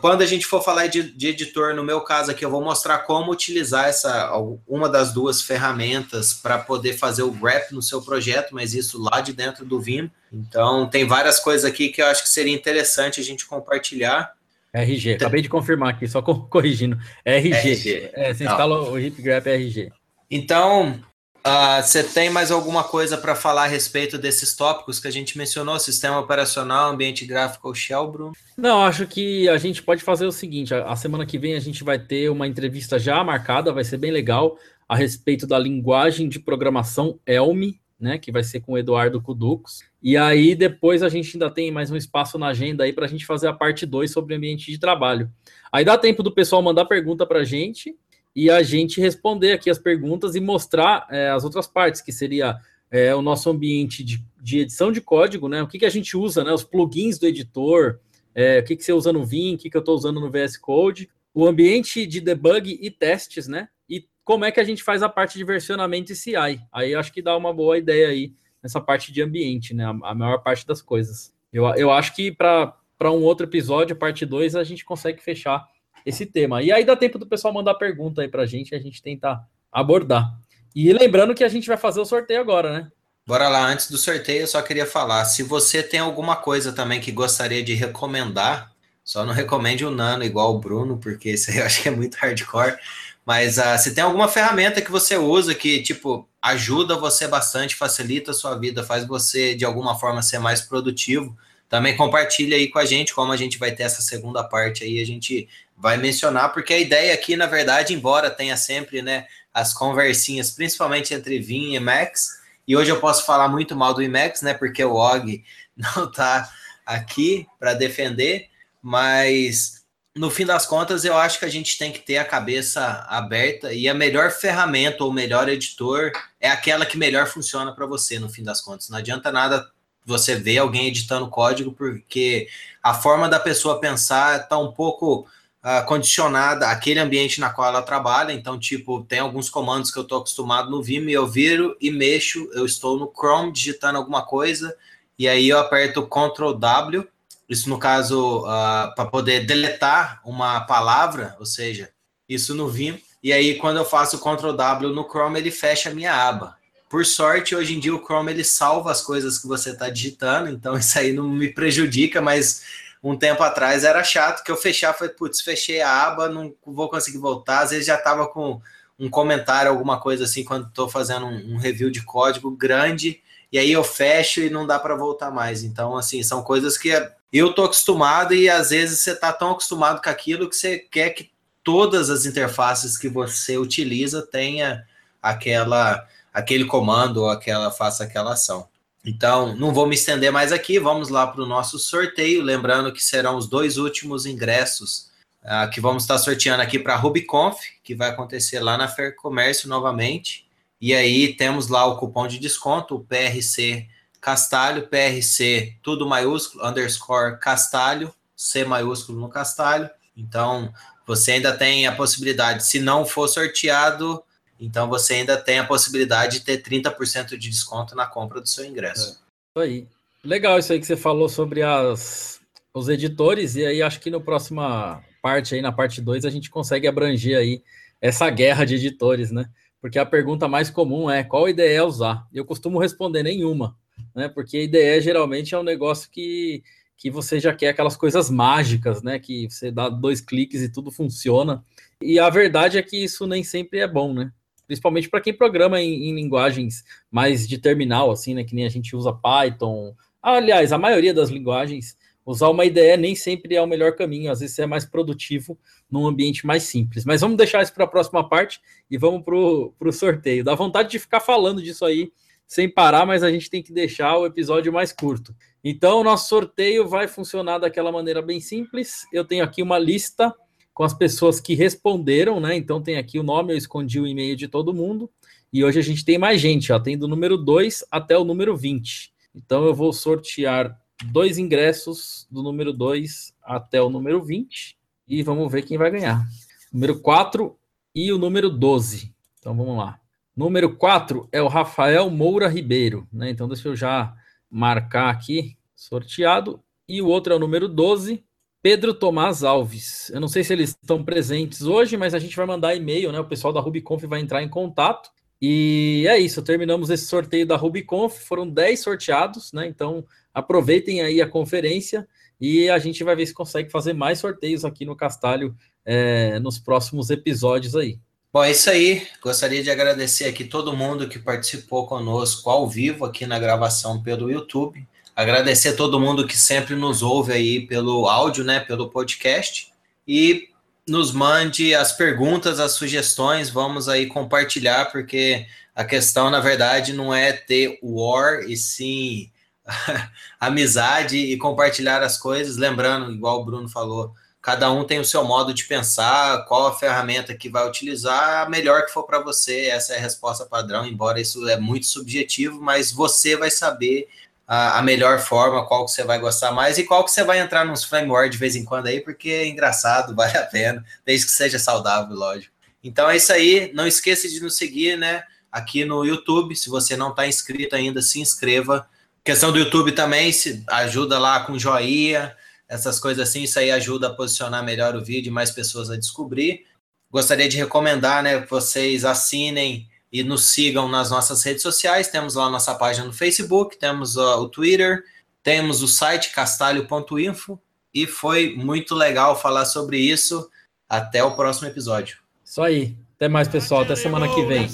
quando 0.00 0.22
a 0.22 0.26
gente 0.26 0.46
for 0.46 0.62
falar 0.62 0.86
de, 0.86 1.02
de, 1.12 1.28
editor, 1.28 1.74
no 1.74 1.84
meu 1.84 2.00
caso 2.00 2.30
aqui, 2.30 2.44
eu 2.44 2.50
vou 2.50 2.62
mostrar 2.62 2.98
como 2.98 3.30
utilizar 3.30 3.86
essa 3.86 4.32
uma 4.66 4.88
das 4.88 5.12
duas 5.12 5.42
ferramentas 5.42 6.32
para 6.32 6.58
poder 6.58 6.94
fazer 6.94 7.22
o 7.22 7.30
grep 7.30 7.72
no 7.72 7.82
seu 7.82 8.00
projeto, 8.00 8.54
mas 8.54 8.74
isso 8.74 9.00
lá 9.02 9.20
de 9.20 9.32
dentro 9.32 9.64
do 9.64 9.80
Vim. 9.80 10.10
Então, 10.32 10.88
tem 10.88 11.06
várias 11.06 11.38
coisas 11.38 11.70
aqui 11.70 11.88
que 11.88 12.00
eu 12.00 12.06
acho 12.06 12.22
que 12.22 12.28
seria 12.28 12.54
interessante 12.54 13.20
a 13.20 13.24
gente 13.24 13.46
compartilhar. 13.46 14.32
RG, 14.72 15.14
acabei 15.14 15.40
de 15.40 15.48
confirmar 15.48 15.90
aqui, 15.90 16.06
só 16.06 16.20
corrigindo. 16.22 16.98
RG. 17.24 17.54
RG. 17.54 18.10
É, 18.12 18.34
você 18.34 18.44
instala 18.44 18.90
o 18.90 18.98
Hip 18.98 19.20
Grep 19.20 19.46
RG. 19.46 19.90
Então, 20.30 21.00
Uh, 21.48 21.82
você 21.82 22.04
tem 22.04 22.28
mais 22.28 22.50
alguma 22.50 22.84
coisa 22.84 23.16
para 23.16 23.34
falar 23.34 23.64
a 23.64 23.66
respeito 23.66 24.18
desses 24.18 24.54
tópicos 24.54 25.00
que 25.00 25.08
a 25.08 25.10
gente 25.10 25.38
mencionou? 25.38 25.78
Sistema 25.78 26.18
operacional, 26.18 26.90
ambiente 26.90 27.24
gráfico 27.24 27.68
ou 27.68 27.74
Shell, 27.74 28.06
Bruno? 28.12 28.32
Não, 28.54 28.84
acho 28.84 29.06
que 29.06 29.48
a 29.48 29.56
gente 29.56 29.82
pode 29.82 30.02
fazer 30.02 30.26
o 30.26 30.30
seguinte: 30.32 30.74
a, 30.74 30.84
a, 30.84 30.94
semana 30.94 31.24
que 31.24 31.38
vem 31.38 31.54
a 31.54 31.58
gente 31.58 31.82
vai 31.82 31.98
ter 31.98 32.28
uma 32.28 32.46
entrevista 32.46 32.98
já 32.98 33.24
marcada, 33.24 33.72
vai 33.72 33.82
ser 33.82 33.96
bem 33.96 34.10
legal, 34.10 34.58
a 34.86 34.94
respeito 34.94 35.46
da 35.46 35.58
linguagem 35.58 36.28
de 36.28 36.38
programação 36.38 37.18
Elm, 37.26 37.70
né? 37.98 38.18
Que 38.18 38.30
vai 38.30 38.44
ser 38.44 38.60
com 38.60 38.72
o 38.72 38.78
Eduardo 38.78 39.18
Kuducos. 39.22 39.80
E 40.02 40.18
aí 40.18 40.54
depois 40.54 41.02
a 41.02 41.08
gente 41.08 41.34
ainda 41.34 41.50
tem 41.50 41.72
mais 41.72 41.90
um 41.90 41.96
espaço 41.96 42.36
na 42.36 42.48
agenda 42.48 42.84
aí 42.84 42.92
para 42.92 43.06
a 43.06 43.08
gente 43.08 43.24
fazer 43.24 43.48
a 43.48 43.54
parte 43.54 43.86
2 43.86 44.12
sobre 44.12 44.34
ambiente 44.34 44.70
de 44.70 44.78
trabalho. 44.78 45.30
Aí 45.72 45.82
dá 45.82 45.96
tempo 45.96 46.22
do 46.22 46.30
pessoal 46.30 46.60
mandar 46.60 46.84
pergunta 46.84 47.24
para 47.24 47.38
a 47.38 47.44
gente 47.44 47.96
e 48.38 48.48
a 48.48 48.62
gente 48.62 49.00
responder 49.00 49.50
aqui 49.50 49.68
as 49.68 49.80
perguntas 49.80 50.36
e 50.36 50.40
mostrar 50.40 51.08
é, 51.10 51.28
as 51.28 51.42
outras 51.42 51.66
partes, 51.66 52.00
que 52.00 52.12
seria 52.12 52.56
é, 52.88 53.12
o 53.12 53.20
nosso 53.20 53.50
ambiente 53.50 54.04
de, 54.04 54.24
de, 54.40 54.60
edição 54.60 54.92
de 54.92 55.00
código, 55.00 55.48
né? 55.48 55.60
O 55.60 55.66
que, 55.66 55.76
que 55.76 55.84
a 55.84 55.90
gente 55.90 56.16
usa, 56.16 56.44
né? 56.44 56.52
Os 56.52 56.62
plugins 56.62 57.18
do 57.18 57.26
editor, 57.26 57.98
é, 58.32 58.60
o 58.60 58.62
que, 58.62 58.76
que 58.76 58.84
você 58.84 58.92
usa 58.92 59.12
no 59.12 59.26
Vim, 59.26 59.56
o 59.56 59.58
que, 59.58 59.68
que 59.68 59.76
eu 59.76 59.80
estou 59.80 59.96
usando 59.96 60.20
no 60.20 60.30
VS 60.30 60.56
Code, 60.56 61.10
o 61.34 61.48
ambiente 61.48 62.06
de 62.06 62.20
debug 62.20 62.78
e 62.80 62.88
testes, 62.92 63.48
né? 63.48 63.68
E 63.90 64.06
como 64.22 64.44
é 64.44 64.52
que 64.52 64.60
a 64.60 64.64
gente 64.64 64.84
faz 64.84 65.02
a 65.02 65.08
parte 65.08 65.36
de 65.36 65.42
versionamento 65.42 66.12
e 66.12 66.14
CI. 66.14 66.60
Aí 66.72 66.94
acho 66.94 67.12
que 67.12 67.20
dá 67.20 67.36
uma 67.36 67.52
boa 67.52 67.76
ideia 67.76 68.06
aí 68.06 68.32
nessa 68.62 68.80
parte 68.80 69.10
de 69.10 69.20
ambiente, 69.20 69.74
né? 69.74 69.84
A, 69.84 69.90
a 70.10 70.14
maior 70.14 70.38
parte 70.44 70.64
das 70.64 70.80
coisas. 70.80 71.34
Eu, 71.52 71.64
eu 71.74 71.90
acho 71.90 72.14
que 72.14 72.30
para 72.30 72.72
um 73.02 73.20
outro 73.24 73.46
episódio, 73.46 73.96
parte 73.96 74.24
2, 74.24 74.54
a 74.54 74.62
gente 74.62 74.84
consegue 74.84 75.20
fechar 75.20 75.66
esse 76.04 76.26
tema. 76.26 76.62
E 76.62 76.72
aí 76.72 76.84
dá 76.84 76.96
tempo 76.96 77.18
do 77.18 77.26
pessoal 77.26 77.52
mandar 77.52 77.74
pergunta 77.74 78.22
aí 78.22 78.28
para 78.28 78.42
a 78.42 78.46
gente, 78.46 78.74
a 78.74 78.78
gente 78.78 79.02
tentar 79.02 79.46
abordar. 79.72 80.38
E 80.74 80.92
lembrando 80.92 81.34
que 81.34 81.44
a 81.44 81.48
gente 81.48 81.66
vai 81.66 81.76
fazer 81.76 82.00
o 82.00 82.04
sorteio 82.04 82.40
agora, 82.40 82.72
né? 82.72 82.88
Bora 83.26 83.48
lá, 83.48 83.66
antes 83.66 83.90
do 83.90 83.98
sorteio, 83.98 84.42
eu 84.42 84.46
só 84.46 84.62
queria 84.62 84.86
falar, 84.86 85.24
se 85.26 85.42
você 85.42 85.82
tem 85.82 86.00
alguma 86.00 86.36
coisa 86.36 86.72
também 86.72 86.98
que 86.98 87.12
gostaria 87.12 87.62
de 87.62 87.74
recomendar, 87.74 88.72
só 89.04 89.24
não 89.24 89.34
recomende 89.34 89.84
o 89.84 89.90
Nano 89.90 90.24
igual 90.24 90.54
o 90.54 90.58
Bruno, 90.58 90.96
porque 90.96 91.32
isso 91.32 91.50
aí 91.50 91.58
eu 91.58 91.66
acho 91.66 91.82
que 91.82 91.88
é 91.88 91.90
muito 91.90 92.14
hardcore, 92.14 92.78
mas 93.26 93.58
uh, 93.58 93.76
se 93.78 93.94
tem 93.94 94.02
alguma 94.02 94.28
ferramenta 94.28 94.80
que 94.80 94.90
você 94.90 95.18
usa 95.18 95.54
que, 95.54 95.82
tipo, 95.82 96.26
ajuda 96.40 96.96
você 96.96 97.28
bastante, 97.28 97.76
facilita 97.76 98.30
a 98.30 98.34
sua 98.34 98.54
vida, 98.54 98.82
faz 98.82 99.06
você, 99.06 99.54
de 99.54 99.64
alguma 99.66 99.98
forma, 99.98 100.22
ser 100.22 100.38
mais 100.38 100.62
produtivo, 100.62 101.36
também 101.68 101.94
compartilha 101.94 102.56
aí 102.56 102.68
com 102.68 102.78
a 102.78 102.86
gente, 102.86 103.14
como 103.14 103.30
a 103.30 103.36
gente 103.36 103.58
vai 103.58 103.72
ter 103.72 103.82
essa 103.82 104.00
segunda 104.00 104.42
parte 104.42 104.84
aí, 104.84 105.02
a 105.02 105.04
gente 105.04 105.46
vai 105.78 105.96
mencionar, 105.96 106.52
porque 106.52 106.74
a 106.74 106.78
ideia 106.78 107.14
aqui, 107.14 107.36
na 107.36 107.46
verdade, 107.46 107.94
embora 107.94 108.30
tenha 108.30 108.56
sempre 108.56 109.00
né, 109.00 109.26
as 109.54 109.72
conversinhas, 109.72 110.50
principalmente 110.50 111.14
entre 111.14 111.38
Vim 111.38 111.74
e 111.74 111.80
Max, 111.80 112.38
e 112.66 112.76
hoje 112.76 112.90
eu 112.90 113.00
posso 113.00 113.24
falar 113.24 113.48
muito 113.48 113.76
mal 113.76 113.94
do 113.94 114.02
Emacs, 114.02 114.42
né, 114.42 114.52
porque 114.52 114.84
o 114.84 114.94
Og 114.94 115.42
não 115.76 116.04
está 116.04 116.50
aqui 116.84 117.46
para 117.58 117.74
defender, 117.74 118.48
mas 118.82 119.84
no 120.16 120.30
fim 120.30 120.44
das 120.44 120.66
contas 120.66 121.04
eu 121.04 121.16
acho 121.16 121.38
que 121.38 121.44
a 121.44 121.50
gente 121.50 121.78
tem 121.78 121.92
que 121.92 122.00
ter 122.00 122.18
a 122.18 122.24
cabeça 122.24 123.06
aberta 123.08 123.72
e 123.72 123.88
a 123.88 123.94
melhor 123.94 124.32
ferramenta 124.32 125.04
ou 125.04 125.12
melhor 125.12 125.48
editor 125.48 126.10
é 126.40 126.50
aquela 126.50 126.84
que 126.84 126.98
melhor 126.98 127.26
funciona 127.26 127.72
para 127.72 127.86
você 127.86 128.18
no 128.18 128.28
fim 128.28 128.42
das 128.42 128.60
contas. 128.60 128.88
Não 128.88 128.98
adianta 128.98 129.30
nada 129.30 129.70
você 130.04 130.34
ver 130.34 130.58
alguém 130.58 130.88
editando 130.88 131.28
código 131.28 131.72
porque 131.72 132.48
a 132.82 132.94
forma 132.94 133.28
da 133.28 133.38
pessoa 133.38 133.78
pensar 133.78 134.40
está 134.40 134.58
um 134.58 134.72
pouco 134.72 135.28
uh, 135.68 135.84
condicionada 135.84 136.68
àquele 136.68 136.98
ambiente 136.98 137.40
na 137.40 137.50
qual 137.50 137.68
ela 137.68 137.82
trabalha. 137.82 138.32
Então, 138.32 138.58
tipo, 138.58 139.04
tem 139.04 139.18
alguns 139.18 139.50
comandos 139.50 139.90
que 139.90 139.98
eu 139.98 140.02
estou 140.02 140.18
acostumado 140.18 140.70
no 140.70 140.82
Vim, 140.82 141.10
eu 141.10 141.26
viro 141.26 141.76
e 141.78 141.90
mexo, 141.90 142.48
eu 142.54 142.64
estou 142.64 142.98
no 142.98 143.12
Chrome 143.14 143.52
digitando 143.52 143.98
alguma 143.98 144.24
coisa, 144.24 144.74
e 145.18 145.28
aí 145.28 145.48
eu 145.48 145.58
aperto 145.58 146.06
Ctrl 146.06 146.52
W, 146.54 147.06
isso 147.48 147.68
no 147.68 147.78
caso, 147.78 148.40
uh, 148.42 148.46
ah, 148.46 148.92
para 148.96 149.06
poder 149.06 149.44
deletar 149.46 150.20
uma 150.24 150.60
palavra, 150.60 151.36
ou 151.38 151.46
seja, 151.46 151.90
isso 152.28 152.54
no 152.54 152.68
Vim, 152.68 153.00
e 153.22 153.32
aí 153.32 153.56
quando 153.56 153.78
eu 153.78 153.84
faço 153.84 154.18
Ctrl 154.18 154.52
W 154.52 154.92
no 154.92 155.08
Chrome, 155.08 155.38
ele 155.38 155.50
fecha 155.50 155.90
a 155.90 155.94
minha 155.94 156.14
aba. 156.14 156.56
Por 156.88 157.04
sorte, 157.04 157.54
hoje 157.54 157.76
em 157.76 157.80
dia 157.80 157.94
o 157.94 158.02
Chrome 158.02 158.32
ele 158.32 158.44
salva 158.44 158.90
as 158.90 159.02
coisas 159.02 159.38
que 159.38 159.46
você 159.46 159.70
está 159.70 159.90
digitando, 159.90 160.48
então 160.50 160.76
isso 160.78 160.98
aí 160.98 161.12
não 161.12 161.28
me 161.28 161.48
prejudica, 161.48 162.20
mas 162.20 162.62
um 163.02 163.16
tempo 163.16 163.42
atrás 163.42 163.84
era 163.84 164.02
chato 164.02 164.42
que 164.42 164.50
eu 164.50 164.56
fechar, 164.56 164.92
foi 164.92 165.08
putz, 165.08 165.40
fechei 165.40 165.80
a 165.80 166.06
aba, 166.06 166.28
não 166.28 166.54
vou 166.66 166.88
conseguir 166.88 167.18
voltar. 167.18 167.60
Às 167.60 167.70
vezes 167.70 167.86
já 167.86 167.96
estava 167.96 168.26
com 168.26 168.60
um 168.98 169.08
comentário, 169.08 169.70
alguma 169.70 170.00
coisa 170.00 170.24
assim, 170.24 170.44
quando 170.44 170.66
estou 170.66 170.88
fazendo 170.88 171.26
um, 171.26 171.54
um, 171.54 171.56
review 171.56 171.90
de 171.90 172.02
código 172.02 172.50
grande, 172.50 173.22
e 173.52 173.58
aí 173.58 173.70
eu 173.70 173.84
fecho 173.84 174.40
e 174.40 174.50
não 174.50 174.66
dá 174.66 174.78
para 174.78 174.96
voltar 174.96 175.30
mais. 175.30 175.62
Então, 175.62 175.96
assim, 175.96 176.22
são 176.22 176.42
coisas 176.42 176.76
que 176.76 176.90
eu 177.32 177.52
tô 177.52 177.64
acostumado 177.64 178.34
e 178.34 178.48
às 178.48 178.70
vezes 178.70 179.00
você 179.00 179.14
tá 179.14 179.32
tão 179.32 179.52
acostumado 179.52 180.02
com 180.02 180.10
aquilo 180.10 180.48
que 180.48 180.56
você 180.56 180.78
quer 180.78 181.10
que 181.10 181.30
todas 181.62 182.10
as 182.10 182.26
interfaces 182.26 182.96
que 182.96 183.08
você 183.08 183.56
utiliza 183.56 184.22
tenha 184.22 184.84
aquela 185.22 186.06
aquele 186.32 186.64
comando 186.64 187.22
ou 187.22 187.30
aquela 187.30 187.70
faça 187.70 188.04
aquela 188.04 188.32
ação. 188.32 188.68
Então, 189.04 189.54
não 189.56 189.72
vou 189.72 189.86
me 189.86 189.94
estender 189.94 190.30
mais 190.32 190.52
aqui, 190.52 190.78
vamos 190.78 191.08
lá 191.08 191.26
para 191.26 191.42
o 191.42 191.46
nosso 191.46 191.78
sorteio. 191.78 192.42
Lembrando 192.42 192.92
que 192.92 193.02
serão 193.02 193.36
os 193.36 193.48
dois 193.48 193.78
últimos 193.78 194.26
ingressos 194.26 195.10
uh, 195.44 195.70
que 195.70 195.80
vamos 195.80 196.02
estar 196.02 196.18
sorteando 196.18 196.62
aqui 196.62 196.78
para 196.78 196.94
a 196.94 196.96
RubyConf, 196.96 197.58
que 197.82 197.94
vai 197.94 198.10
acontecer 198.10 198.60
lá 198.60 198.76
na 198.76 198.88
Fer 198.88 199.14
Comércio 199.14 199.68
novamente. 199.68 200.46
E 200.80 200.94
aí 200.94 201.34
temos 201.34 201.68
lá 201.68 201.86
o 201.86 201.96
cupom 201.96 202.26
de 202.26 202.38
desconto, 202.38 202.96
o 202.96 203.04
PRC 203.04 203.86
Castalho, 204.20 204.88
PRC 204.88 205.76
tudo 205.82 206.06
maiúsculo, 206.06 206.66
underscore 206.66 207.38
Castalho, 207.38 208.12
C 208.36 208.64
maiúsculo 208.64 209.20
no 209.20 209.28
Castalho. 209.28 209.88
Então, 210.16 210.72
você 211.06 211.32
ainda 211.32 211.56
tem 211.56 211.86
a 211.86 211.94
possibilidade, 211.94 212.66
se 212.66 212.80
não 212.80 213.06
for 213.06 213.28
sorteado, 213.28 214.22
então 214.58 214.88
você 214.88 215.14
ainda 215.14 215.36
tem 215.36 215.58
a 215.58 215.66
possibilidade 215.66 216.38
de 216.38 216.44
ter 216.44 216.62
30% 216.62 217.36
de 217.36 217.48
desconto 217.48 217.94
na 217.94 218.06
compra 218.06 218.40
do 218.40 218.48
seu 218.48 218.64
ingresso. 218.64 219.08
É. 219.08 219.12
Isso 219.12 219.60
aí. 219.60 219.88
Legal 220.24 220.58
isso 220.58 220.72
aí 220.72 220.80
que 220.80 220.86
você 220.86 220.96
falou 220.96 221.28
sobre 221.28 221.62
as, 221.62 222.40
os 222.74 222.88
editores, 222.88 223.54
e 223.56 223.64
aí 223.64 223.82
acho 223.82 224.00
que 224.00 224.10
no 224.10 224.20
próxima 224.20 225.02
parte 225.22 225.54
aí, 225.54 225.62
na 225.62 225.72
parte 225.72 226.00
2, 226.00 226.24
a 226.24 226.30
gente 226.30 226.50
consegue 226.50 226.86
abranger 226.86 227.38
aí 227.38 227.62
essa 228.00 228.28
guerra 228.30 228.64
de 228.64 228.76
editores, 228.76 229.30
né? 229.30 229.48
Porque 229.80 229.98
a 229.98 230.06
pergunta 230.06 230.48
mais 230.48 230.70
comum 230.70 231.08
é 231.08 231.22
qual 231.22 231.48
IDE 231.48 231.80
usar? 231.80 232.26
Eu 232.32 232.44
costumo 232.44 232.78
responder 232.78 233.22
nenhuma, 233.22 233.76
né? 234.14 234.28
Porque 234.28 234.62
IDE 234.62 235.00
geralmente 235.00 235.54
é 235.54 235.58
um 235.58 235.62
negócio 235.62 236.10
que, 236.10 236.62
que 236.96 237.10
você 237.10 237.38
já 237.38 237.54
quer 237.54 237.68
aquelas 237.68 237.96
coisas 237.96 238.28
mágicas, 238.28 239.02
né? 239.02 239.18
Que 239.18 239.48
você 239.48 239.70
dá 239.70 239.88
dois 239.88 240.20
cliques 240.20 240.62
e 240.62 240.68
tudo 240.68 240.90
funciona. 240.90 241.64
E 242.00 242.18
a 242.18 242.28
verdade 242.30 242.78
é 242.78 242.82
que 242.82 242.96
isso 242.96 243.26
nem 243.26 243.44
sempre 243.44 243.80
é 243.80 243.86
bom, 243.86 244.12
né? 244.12 244.32
Principalmente 244.68 245.08
para 245.08 245.20
quem 245.20 245.32
programa 245.32 245.80
em, 245.80 246.10
em, 246.10 246.14
linguagens 246.14 246.84
mais 247.10 247.48
de 247.48 247.58
terminal, 247.58 248.10
assim, 248.10 248.34
né? 248.34 248.44
Que 248.44 248.54
nem 248.54 248.66
a 248.66 248.68
gente 248.68 248.94
usa 248.94 249.12
Python. 249.12 249.96
Aliás, 250.22 250.72
a 250.72 250.78
maioria 250.78 251.14
das 251.14 251.30
linguagens, 251.30 251.96
usar 252.24 252.50
uma 252.50 252.66
IDE 252.66 252.98
nem 252.98 253.14
sempre 253.14 253.56
é 253.56 253.62
o 253.62 253.66
melhor 253.66 253.96
caminho, 253.96 254.30
às 254.30 254.40
vezes 254.40 254.58
é 254.58 254.66
mais 254.66 254.84
produtivo 254.84 255.58
num 255.90 256.06
ambiente 256.06 256.46
mais 256.46 256.64
simples. 256.64 257.06
Mas 257.06 257.22
vamos 257.22 257.38
deixar 257.38 257.62
isso 257.62 257.72
para 257.72 257.84
a 257.84 257.88
próxima 257.88 258.28
parte 258.28 258.60
e 258.90 258.98
vamos 258.98 259.24
para 259.24 259.34
o 259.34 259.92
sorteio. 259.92 260.44
Dá 260.44 260.54
vontade 260.54 260.90
de 260.90 260.98
ficar 260.98 261.20
falando 261.20 261.62
disso 261.62 261.86
aí 261.86 262.12
sem 262.46 262.68
parar, 262.68 263.06
mas 263.06 263.22
a 263.22 263.30
gente 263.30 263.48
tem 263.48 263.62
que 263.62 263.72
deixar 263.72 264.18
o 264.18 264.26
episódio 264.26 264.72
mais 264.72 264.92
curto. 264.92 265.34
Então, 265.64 266.00
o 266.00 266.04
nosso 266.04 266.28
sorteio 266.28 266.86
vai 266.86 267.08
funcionar 267.08 267.58
daquela 267.58 267.90
maneira 267.90 268.20
bem 268.20 268.40
simples. 268.40 269.06
Eu 269.12 269.24
tenho 269.24 269.44
aqui 269.44 269.62
uma 269.62 269.78
lista 269.78 270.34
com 270.78 270.84
as 270.84 270.94
pessoas 270.94 271.40
que 271.40 271.56
responderam, 271.56 272.38
né? 272.38 272.54
Então 272.54 272.80
tem 272.80 272.98
aqui 272.98 273.18
o 273.18 273.24
nome, 273.24 273.52
eu 273.52 273.56
escondi 273.56 273.98
o 273.98 274.06
e-mail 274.06 274.36
de 274.36 274.46
todo 274.46 274.72
mundo. 274.72 275.10
E 275.52 275.64
hoje 275.64 275.80
a 275.80 275.82
gente 275.82 276.04
tem 276.04 276.18
mais 276.18 276.40
gente, 276.40 276.72
ó, 276.72 276.78
tem 276.78 276.96
do 276.96 277.08
número 277.08 277.36
2 277.36 277.84
até 277.90 278.16
o 278.16 278.22
número 278.22 278.56
20. 278.56 279.12
Então 279.34 279.64
eu 279.64 279.74
vou 279.74 279.92
sortear 279.92 280.80
dois 281.06 281.36
ingressos 281.36 282.28
do 282.30 282.44
número 282.44 282.72
2 282.72 283.34
até 283.42 283.82
o 283.82 283.90
número 283.90 284.22
20 284.22 284.78
e 285.08 285.20
vamos 285.20 285.50
ver 285.50 285.62
quem 285.62 285.76
vai 285.76 285.90
ganhar. 285.90 286.24
Número 286.72 287.00
4 287.00 287.58
e 287.92 288.12
o 288.12 288.16
número 288.16 288.48
12. 288.48 289.12
Então 289.40 289.56
vamos 289.56 289.76
lá. 289.76 289.98
Número 290.36 290.76
4 290.76 291.28
é 291.32 291.42
o 291.42 291.48
Rafael 291.48 292.08
Moura 292.08 292.46
Ribeiro, 292.46 293.04
né? 293.12 293.30
Então 293.30 293.48
deixa 293.48 293.66
eu 293.66 293.74
já 293.74 294.14
marcar 294.48 295.10
aqui, 295.10 295.58
sorteado. 295.74 296.62
E 296.88 297.02
o 297.02 297.08
outro 297.08 297.32
é 297.32 297.36
o 297.36 297.40
número 297.40 297.66
12, 297.66 298.24
Pedro 298.62 298.92
Tomás 298.92 299.44
Alves. 299.44 300.10
Eu 300.10 300.20
não 300.20 300.28
sei 300.28 300.42
se 300.42 300.52
eles 300.52 300.70
estão 300.70 301.04
presentes 301.04 301.62
hoje, 301.62 301.96
mas 301.96 302.14
a 302.14 302.18
gente 302.18 302.36
vai 302.36 302.46
mandar 302.46 302.74
e-mail, 302.74 303.12
né? 303.12 303.20
O 303.20 303.24
pessoal 303.24 303.52
da 303.52 303.60
Rubiconf 303.60 304.02
vai 304.04 304.20
entrar 304.20 304.42
em 304.42 304.48
contato. 304.48 305.10
E 305.40 306.04
é 306.08 306.18
isso, 306.18 306.42
terminamos 306.42 306.90
esse 306.90 307.06
sorteio 307.06 307.46
da 307.46 307.56
Rubiconf. 307.56 308.18
Foram 308.24 308.48
10 308.48 308.80
sorteados, 308.80 309.52
né? 309.52 309.66
Então 309.66 310.04
aproveitem 310.34 311.00
aí 311.00 311.22
a 311.22 311.28
conferência 311.28 312.06
e 312.40 312.68
a 312.68 312.78
gente 312.78 313.02
vai 313.04 313.16
ver 313.16 313.26
se 313.26 313.34
consegue 313.34 313.70
fazer 313.70 313.92
mais 313.92 314.18
sorteios 314.18 314.64
aqui 314.64 314.84
no 314.84 314.96
Castalho 314.96 315.54
é, 315.84 316.38
nos 316.40 316.58
próximos 316.58 317.10
episódios 317.10 317.74
aí. 317.76 317.98
Bom, 318.32 318.44
é 318.44 318.50
isso 318.50 318.68
aí. 318.68 319.06
Gostaria 319.22 319.62
de 319.62 319.70
agradecer 319.70 320.26
aqui 320.26 320.44
todo 320.44 320.76
mundo 320.76 321.08
que 321.08 321.18
participou 321.18 321.86
conosco 321.86 322.50
ao 322.50 322.68
vivo 322.68 323.04
aqui 323.04 323.26
na 323.26 323.38
gravação 323.38 324.02
pelo 324.02 324.30
YouTube. 324.30 324.86
Agradecer 325.18 325.72
todo 325.72 325.98
mundo 325.98 326.28
que 326.28 326.38
sempre 326.38 326.76
nos 326.76 327.02
ouve 327.02 327.32
aí 327.32 327.66
pelo 327.66 328.08
áudio, 328.08 328.44
né, 328.44 328.60
pelo 328.60 328.88
podcast. 328.88 329.72
E 330.06 330.48
nos 330.86 331.10
mande 331.10 331.74
as 331.74 331.92
perguntas, 331.92 332.60
as 332.60 332.74
sugestões, 332.74 333.50
vamos 333.50 333.88
aí 333.88 334.06
compartilhar, 334.06 334.92
porque 334.92 335.44
a 335.74 335.82
questão, 335.82 336.30
na 336.30 336.38
verdade, 336.38 336.92
não 336.92 337.12
é 337.12 337.32
ter 337.32 337.80
war, 337.82 338.48
e 338.48 338.56
sim 338.56 339.28
amizade 340.38 341.16
e 341.18 341.36
compartilhar 341.36 342.00
as 342.00 342.16
coisas. 342.16 342.56
Lembrando, 342.56 343.10
igual 343.10 343.40
o 343.40 343.44
Bruno 343.44 343.68
falou, 343.68 344.14
cada 344.40 344.70
um 344.70 344.84
tem 344.84 345.00
o 345.00 345.04
seu 345.04 345.24
modo 345.24 345.52
de 345.52 345.64
pensar, 345.64 346.44
qual 346.44 346.68
a 346.68 346.78
ferramenta 346.78 347.34
que 347.34 347.48
vai 347.48 347.66
utilizar, 347.66 348.46
a 348.46 348.48
melhor 348.48 348.86
que 348.86 348.92
for 348.92 349.02
para 349.02 349.18
você, 349.18 349.66
essa 349.66 349.94
é 349.94 349.96
a 349.98 350.00
resposta 350.00 350.46
padrão, 350.46 350.86
embora 350.86 351.20
isso 351.20 351.48
é 351.48 351.58
muito 351.58 351.86
subjetivo, 351.86 352.60
mas 352.60 352.92
você 352.92 353.36
vai 353.36 353.50
saber 353.50 354.06
a, 354.48 354.78
a, 354.78 354.82
melhor 354.82 355.18
forma, 355.20 355.66
qual 355.66 355.84
que 355.84 355.90
você 355.90 356.02
vai 356.02 356.18
gostar 356.18 356.50
mais 356.52 356.78
e 356.78 356.84
qual 356.84 357.04
que 357.04 357.10
você 357.10 357.22
vai 357.22 357.38
entrar 357.38 357.66
nos 357.66 357.84
framework 357.84 358.30
de 358.30 358.38
vez 358.38 358.56
em 358.56 358.64
quando 358.64 358.86
aí, 358.86 358.98
porque 358.98 359.28
é 359.28 359.46
engraçado, 359.46 360.14
vale 360.16 360.38
a 360.38 360.46
pena, 360.46 360.82
desde 361.04 361.26
que 361.26 361.32
seja 361.32 361.58
saudável, 361.58 362.16
lógico. 362.16 362.54
Então 362.82 363.10
é 363.10 363.16
isso 363.16 363.30
aí, 363.30 363.70
não 363.74 363.86
esqueça 363.86 364.26
de 364.26 364.40
nos 364.40 364.56
seguir, 364.56 364.96
né, 364.96 365.22
aqui 365.52 365.84
no 365.84 366.02
YouTube, 366.02 366.56
se 366.56 366.70
você 366.70 366.96
não 366.96 367.10
está 367.10 367.26
inscrito 367.26 367.76
ainda, 367.76 368.00
se 368.00 368.20
inscreva. 368.20 368.88
questão 369.22 369.52
do 369.52 369.58
YouTube 369.58 369.92
também, 369.92 370.32
se 370.32 370.64
ajuda 370.68 371.18
lá 371.18 371.40
com 371.40 371.58
joinha, 371.58 372.34
essas 372.66 372.98
coisas 372.98 373.28
assim, 373.28 373.42
isso 373.42 373.58
aí 373.58 373.70
ajuda 373.70 374.06
a 374.06 374.14
posicionar 374.14 374.64
melhor 374.64 374.96
o 374.96 375.04
vídeo 375.04 375.28
e 375.28 375.32
mais 375.32 375.50
pessoas 375.50 375.90
a 375.90 375.96
descobrir. 375.96 376.64
Gostaria 377.10 377.48
de 377.48 377.56
recomendar, 377.56 378.22
né, 378.22 378.40
que 378.40 378.50
vocês 378.50 379.04
assinem 379.04 379.87
e 380.12 380.22
nos 380.22 380.46
sigam 380.46 380.88
nas 380.88 381.10
nossas 381.10 381.42
redes 381.42 381.62
sociais. 381.62 382.08
Temos 382.08 382.34
lá 382.34 382.50
nossa 382.50 382.74
página 382.74 383.06
no 383.06 383.12
Facebook, 383.12 383.78
temos 383.78 384.16
uh, 384.16 384.38
o 384.38 384.48
Twitter, 384.48 385.04
temos 385.42 385.82
o 385.82 385.88
site 385.88 386.32
castalho.info 386.32 387.58
e 387.92 388.06
foi 388.06 388.54
muito 388.56 388.94
legal 388.94 389.38
falar 389.40 389.64
sobre 389.64 389.98
isso. 389.98 390.48
Até 390.88 391.22
o 391.22 391.36
próximo 391.36 391.68
episódio. 391.68 392.18
Isso 392.44 392.62
aí. 392.62 392.96
Até 393.16 393.28
mais, 393.28 393.48
pessoal. 393.48 393.82
Até 393.82 393.96
semana 393.96 394.28
que 394.28 394.42
vem. 394.46 394.68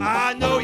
I 0.00 0.34
know 0.38 0.60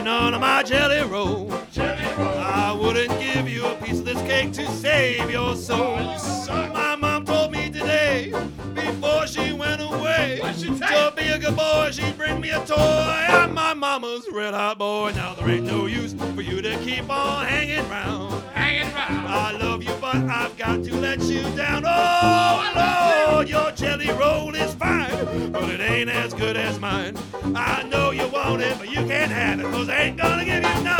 nobody 0.00 0.04
none 0.04 0.34
of 0.34 0.40
my 0.40 0.62
jelly 0.62 1.02
roll. 1.02 1.48
jelly 1.72 2.04
roll. 2.16 2.38
I 2.38 2.72
wouldn't 2.72 3.18
give 3.20 3.48
you 3.48 3.66
a 3.66 3.74
piece 3.76 3.98
of 3.98 4.04
this 4.04 4.20
cake 4.22 4.52
to 4.54 4.66
save 4.72 5.30
your 5.30 5.56
soul. 5.56 5.96
My 6.72 6.96
mom 6.96 7.24
told 7.24 7.52
me 7.52 7.70
today, 7.70 8.32
before 8.74 9.26
she 9.26 9.52
went 9.52 9.80
away, 9.82 10.40
to 10.42 11.12
be 11.16 11.28
a 11.28 11.38
good 11.38 11.56
boy, 11.56 11.90
she'd 11.92 12.16
bring 12.16 12.40
me 12.40 12.50
a 12.50 12.64
toy. 12.64 12.76
I'm 12.76 13.54
my 13.54 13.74
mama's 13.74 14.26
red 14.32 14.54
hot 14.54 14.78
boy. 14.78 15.12
Now 15.14 15.34
there 15.34 15.48
ain't 15.48 15.64
no 15.64 15.86
use 15.86 16.14
for 16.34 16.42
you 16.42 16.62
to 16.62 16.76
keep 16.78 17.08
on 17.10 17.46
hanging 17.46 17.88
round. 17.88 18.42
Hanging 18.54 18.92
round. 18.94 19.28
I 19.28 19.52
love 19.52 19.82
you, 19.82 19.94
but 20.00 20.16
I've 20.16 20.56
got 20.56 20.82
to 20.84 20.94
let 20.96 21.20
you 21.22 21.42
down. 21.56 21.84
Oh, 21.86 23.30
Lord, 23.32 23.48
your 23.48 23.70
jelly 23.72 24.10
roll 24.12 24.54
is 24.54 24.74
fine, 24.74 25.52
but 25.52 25.68
it 25.68 25.80
ain't 25.80 26.10
as 26.10 26.34
good 26.34 26.56
as 26.56 26.78
mine. 26.78 27.16
I 27.54 27.82
know 27.84 28.10
you 28.10 28.26
want 28.28 28.62
it, 28.62 28.89
cause 29.80 29.88
I 29.88 30.02
ain't 30.02 30.16
gonna 30.18 30.44
give 30.44 30.62
you 30.62 30.84
none. 30.84 30.99